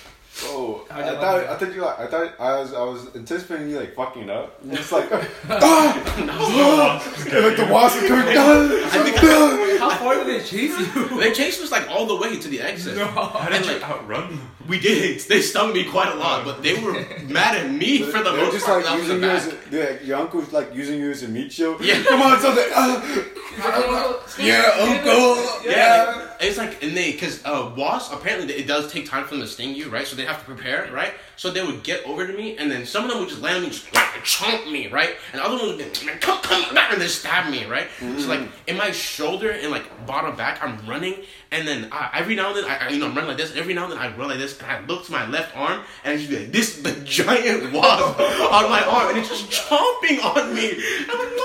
Oh, 0.44 0.86
How'd 0.90 1.04
I 1.04 1.16
thought 1.16 1.40
I 1.48 1.56
thought 1.56 1.74
you 1.74 1.82
like 1.82 2.00
I 2.00 2.08
thought 2.08 2.34
I 2.40 2.60
was 2.60 2.74
I 2.74 2.84
was 2.84 3.16
anticipating 3.16 3.70
you 3.70 3.80
like 3.80 3.96
fucking 3.96 4.30
up. 4.30 4.62
And 4.64 4.74
It's 4.74 4.92
like 4.92 5.08
ah, 5.12 6.16
and, 6.18 6.28
like 6.28 7.56
the 7.56 7.68
wasp 7.72 8.04
is 8.04 8.10
coming 8.10 8.34
down. 8.34 8.72
I 8.72 8.90
think 8.90 9.16
How 9.18 9.75
far 10.00 10.16
did 10.16 10.28
they 10.28 10.44
chase 10.46 10.78
you? 10.80 11.20
they 11.20 11.32
chased 11.34 11.62
us 11.62 11.72
like 11.72 11.90
all 11.90 12.06
the 12.06 12.16
way 12.16 12.38
to 12.40 12.48
the 12.48 12.62
exit 12.62 12.98
How 12.98 13.48
did 13.50 13.58
And, 13.58 13.66
you 13.66 13.74
like, 13.74 13.84
outrun 13.90 14.30
them? 14.30 14.52
we 14.68 14.80
did 14.80 15.20
they 15.22 15.42
stung 15.42 15.74
me 15.74 15.84
quite 15.84 16.12
a 16.12 16.16
lot 16.16 16.44
but 16.46 16.64
they 16.64 16.74
were 16.82 16.94
mad 17.28 17.56
at 17.58 17.72
me 17.72 18.02
for 18.02 18.20
the 18.20 18.32
They're 18.32 18.44
most 18.46 18.54
just 18.54 18.66
part 18.66 18.84
like 18.84 18.92
I 18.94 18.96
was 19.00 19.10
in 19.10 19.16
using 19.16 19.22
the 19.22 19.28
you 19.28 19.34
as 19.34 19.48
a, 19.48 19.70
they're, 19.70 19.92
like, 19.94 20.06
your 20.06 20.18
uncle's 20.20 20.52
like 20.54 20.74
using 20.74 21.00
you 21.00 21.12
as 21.12 21.24
a 21.24 21.28
meat 21.28 21.52
shield. 21.52 21.82
Yeah. 21.82 22.04
come 22.04 22.22
on, 22.22 22.40
something. 22.40 22.66
Ah. 22.76 23.32
Yeah, 24.38 24.70
uncle. 24.80 25.36
Yeah, 25.66 26.14
like, 26.30 26.42
it's 26.42 26.58
like 26.58 26.84
and 26.84 26.96
they 26.98 27.14
because 27.14 27.44
uh, 27.46 27.72
wasps 27.78 28.14
apparently 28.14 28.54
it 28.54 28.68
does 28.68 28.92
take 28.92 29.08
time 29.10 29.24
for 29.26 29.32
them 29.36 29.42
to 29.42 29.48
sting 29.48 29.74
you, 29.76 29.90
right? 29.90 30.06
So 30.06 30.16
they 30.18 30.26
have 30.26 30.40
to 30.40 30.46
prepare, 30.46 30.90
right? 30.92 31.14
So 31.38 31.52
they 31.52 31.66
would 31.66 31.84
get 31.84 32.06
over 32.06 32.26
to 32.26 32.34
me, 32.34 32.58
and 32.58 32.72
then 32.72 32.86
some 32.86 33.06
of 33.06 33.12
them 33.12 33.20
would 33.20 33.30
just 33.30 33.42
land 33.42 33.58
on 33.58 33.64
me, 33.64 33.70
just 33.70 33.94
like, 33.94 34.06
chomp 34.24 34.72
me, 34.72 34.88
right? 34.88 35.16
And 35.34 35.42
other 35.42 35.58
ones 35.58 35.78
would 35.78 35.94
be, 35.94 36.06
"Man, 36.06 36.20
come, 36.20 36.42
come 36.42 36.74
back," 36.74 36.92
and 36.92 37.02
then 37.02 37.10
stab 37.10 37.52
me, 37.52 37.66
right? 37.66 37.88
So 38.00 38.28
like 38.28 38.40
mm. 38.40 38.50
in 38.68 38.78
my 38.78 38.92
shoulder 38.92 39.52
and 39.52 39.72
like 39.72 39.86
bottom 40.06 40.36
back, 40.36 40.64
I'm 40.64 40.86
running, 40.88 41.24
and 41.52 41.68
then 41.68 41.90
I, 41.92 42.10
every 42.14 42.36
now 42.36 42.50
and 42.50 42.58
then 42.58 42.66
I, 42.66 42.88
I 42.88 42.90
you 42.90 43.00
know 43.00 43.08
I'm 43.08 43.16
running 43.16 43.30
like 43.30 43.38
this. 43.38 43.56
Every 43.56 43.74
now 43.74 43.84
and 43.84 43.94
then 43.94 44.00
I 44.00 44.16
run 44.16 44.30
like 44.30 44.38
this, 44.38 44.60
and 44.60 44.70
I 44.70 44.86
look 44.86 45.06
to 45.06 45.12
my 45.12 45.28
left 45.28 45.56
arm, 45.56 45.82
and 46.04 46.14
it's 46.14 46.28
just 46.28 46.40
like 46.40 46.52
this 46.52 46.82
the 46.82 46.94
giant 47.06 47.74
wasp 47.74 48.20
on 48.20 48.70
my 48.70 48.84
arm, 48.84 49.10
and 49.10 49.18
it's 49.18 49.30
just 49.30 49.50
chomping 49.50 50.24
on 50.24 50.54
me. 50.56 50.74
I'm 51.10 51.20
like, 51.20 51.36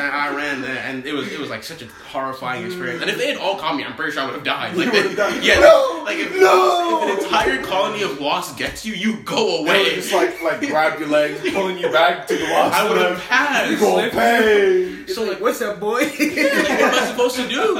I 0.00 0.34
ran 0.34 0.62
there, 0.62 0.78
and 0.78 1.04
it 1.06 1.12
was 1.12 1.28
it 1.32 1.38
was 1.38 1.50
like 1.50 1.62
such 1.64 1.82
a 1.82 1.86
horrifying 2.10 2.64
experience. 2.66 3.00
And 3.02 3.10
if 3.10 3.18
they 3.18 3.28
had 3.28 3.36
all 3.38 3.56
caught 3.56 3.76
me, 3.76 3.84
I'm 3.84 3.94
pretty 3.94 4.12
sure 4.12 4.22
I 4.22 4.26
would 4.26 4.34
have 4.34 4.44
died. 4.44 4.76
Like, 4.76 4.92
they, 4.92 5.14
died. 5.14 5.42
yeah, 5.44 5.58
No! 5.60 6.02
like 6.04 6.16
if, 6.18 6.34
No! 6.38 7.00
if 7.08 7.18
an 7.18 7.24
entire 7.24 7.62
colony 7.62 8.02
of 8.02 8.20
wasps 8.20 8.56
gets 8.56 8.84
you, 8.86 8.94
you 8.94 9.16
go 9.24 9.36
They 9.36 9.62
would 9.62 9.68
away. 9.70 9.94
just 9.96 10.12
like 10.12 10.42
like 10.42 10.60
grab 10.60 10.98
your 10.98 11.08
legs, 11.08 11.40
pulling 11.52 11.78
you 11.78 11.90
back 11.90 12.26
to 12.28 12.36
the 12.36 12.44
wasp. 12.44 12.74
I 12.78 12.88
would 12.88 12.98
have 12.98 13.12
You 13.12 13.76
passed. 13.76 13.80
gonna 13.80 14.10
pay. 14.10 15.06
So 15.06 15.24
like, 15.24 15.40
What's 15.40 15.62
up, 15.62 15.80
boy? 15.80 16.00
like, 16.02 16.10
what 16.18 16.80
am 16.80 16.94
I 17.02 17.06
supposed 17.06 17.36
to 17.36 17.48
do? 17.48 17.74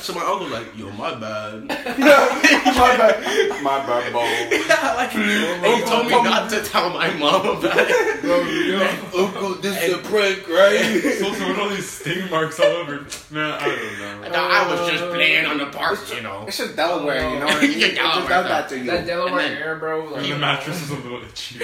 So 0.00 0.14
my 0.14 0.22
uncle 0.22 0.44
was 0.46 0.52
like, 0.52 0.76
yo, 0.78 0.90
my 0.92 1.14
bad. 1.14 1.64
my 1.68 2.96
bad, 2.96 3.62
my 3.62 3.78
bad, 3.86 4.12
boy. 4.12 4.56
Yeah, 4.66 4.94
like, 4.94 5.10
oh 5.14 5.20
and 5.20 5.74
he 5.76 5.82
told 5.88 6.06
me 6.06 6.22
not 6.22 6.48
to 6.50 6.62
tell 6.62 6.88
my 6.90 7.10
mom 7.14 7.58
about 7.58 7.76
it. 7.78 8.24
Uncle, 9.14 9.54
this 9.56 9.82
is 9.82 9.94
a 9.94 9.98
prank, 9.98 10.48
right? 10.48 11.00
So, 11.18 11.32
so 11.34 11.48
with 11.48 11.58
all 11.60 11.68
these 11.68 11.88
sting 11.88 12.28
marks 12.30 12.58
all 12.58 12.66
over, 12.66 13.06
man, 13.30 13.52
I 13.52 13.66
don't 13.66 14.22
know. 14.22 14.28
No, 14.30 14.38
I 14.44 14.70
was 14.70 14.90
just 14.90 15.04
playing 15.04 15.46
on 15.46 15.58
the 15.58 15.66
parks, 15.66 16.12
you 16.14 16.22
know. 16.22 16.44
It's 16.48 16.56
just 16.58 16.76
Delaware, 16.76 17.28
you 17.32 17.38
know 17.38 17.46
what 17.46 17.56
I 17.56 17.60
mean? 17.66 17.78
Yeah, 17.78 17.86
It 17.86 17.94
just 17.96 17.96
Delaware, 18.00 18.28
does 18.28 18.48
that 18.48 18.68
to 18.70 18.78
you. 18.78 18.84
that 18.90 19.06
Delaware 19.06 19.42
then- 19.48 19.56
air, 19.58 19.76
bro. 19.76 20.04
Like, 20.06 20.22
And 20.24 20.32
the 20.32 20.38
mattress 20.38 20.82
is 20.82 20.90
a 20.90 20.94
little 20.96 21.22
itchy. 21.22 21.60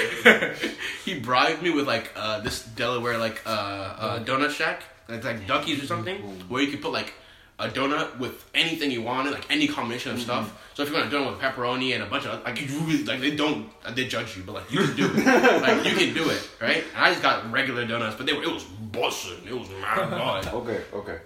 he 1.05 1.19
bribed 1.19 1.63
me 1.63 1.71
with 1.71 1.87
like 1.87 2.13
uh, 2.17 2.41
this 2.41 2.63
Delaware 2.65 3.19
like 3.19 3.41
uh, 3.47 3.51
uh, 3.51 4.25
donut 4.25 4.51
shack, 4.51 4.83
It's 5.09 5.25
like 5.25 5.47
Duckies 5.47 5.83
or 5.83 5.87
something, 5.87 6.19
where 6.49 6.63
you 6.63 6.71
could 6.71 6.83
put 6.83 6.93
like 6.93 7.15
a 7.59 7.69
donut 7.69 8.19
with 8.19 8.49
anything 8.55 8.91
you 8.91 9.03
wanted, 9.03 9.33
like 9.33 9.51
any 9.51 9.67
combination 9.67 10.13
of 10.13 10.19
mm-hmm. 10.19 10.25
stuff. 10.25 10.63
So 10.75 10.83
if 10.83 10.91
you 10.91 10.95
want 10.95 11.13
a 11.13 11.17
donut 11.17 11.33
with 11.33 11.41
pepperoni 11.41 11.95
and 11.95 12.03
a 12.03 12.07
bunch 12.07 12.27
of 12.27 12.45
like 12.45 12.61
you 12.61 12.67
really 12.81 13.05
like 13.05 13.21
they 13.21 13.35
don't 13.35 13.71
they 13.95 14.07
judge 14.07 14.37
you, 14.37 14.43
but 14.43 14.57
like 14.57 14.71
you 14.71 14.81
can 14.81 14.97
do 14.97 15.11
it, 15.15 15.27
like 15.63 15.85
you 15.87 15.95
can 15.95 16.15
do 16.15 16.29
it, 16.29 16.51
right? 16.61 16.85
And 16.95 17.05
I 17.05 17.11
just 17.11 17.23
got 17.23 17.51
regular 17.51 17.87
donuts, 17.87 18.17
but 18.17 18.27
they 18.27 18.35
were 18.35 18.43
it 18.43 18.53
was 18.53 18.65
busting, 18.65 19.47
it 19.47 19.59
was 19.59 19.69
my 19.71 19.97
god. 20.11 20.47
Okay, 20.57 20.83
okay. 20.93 21.19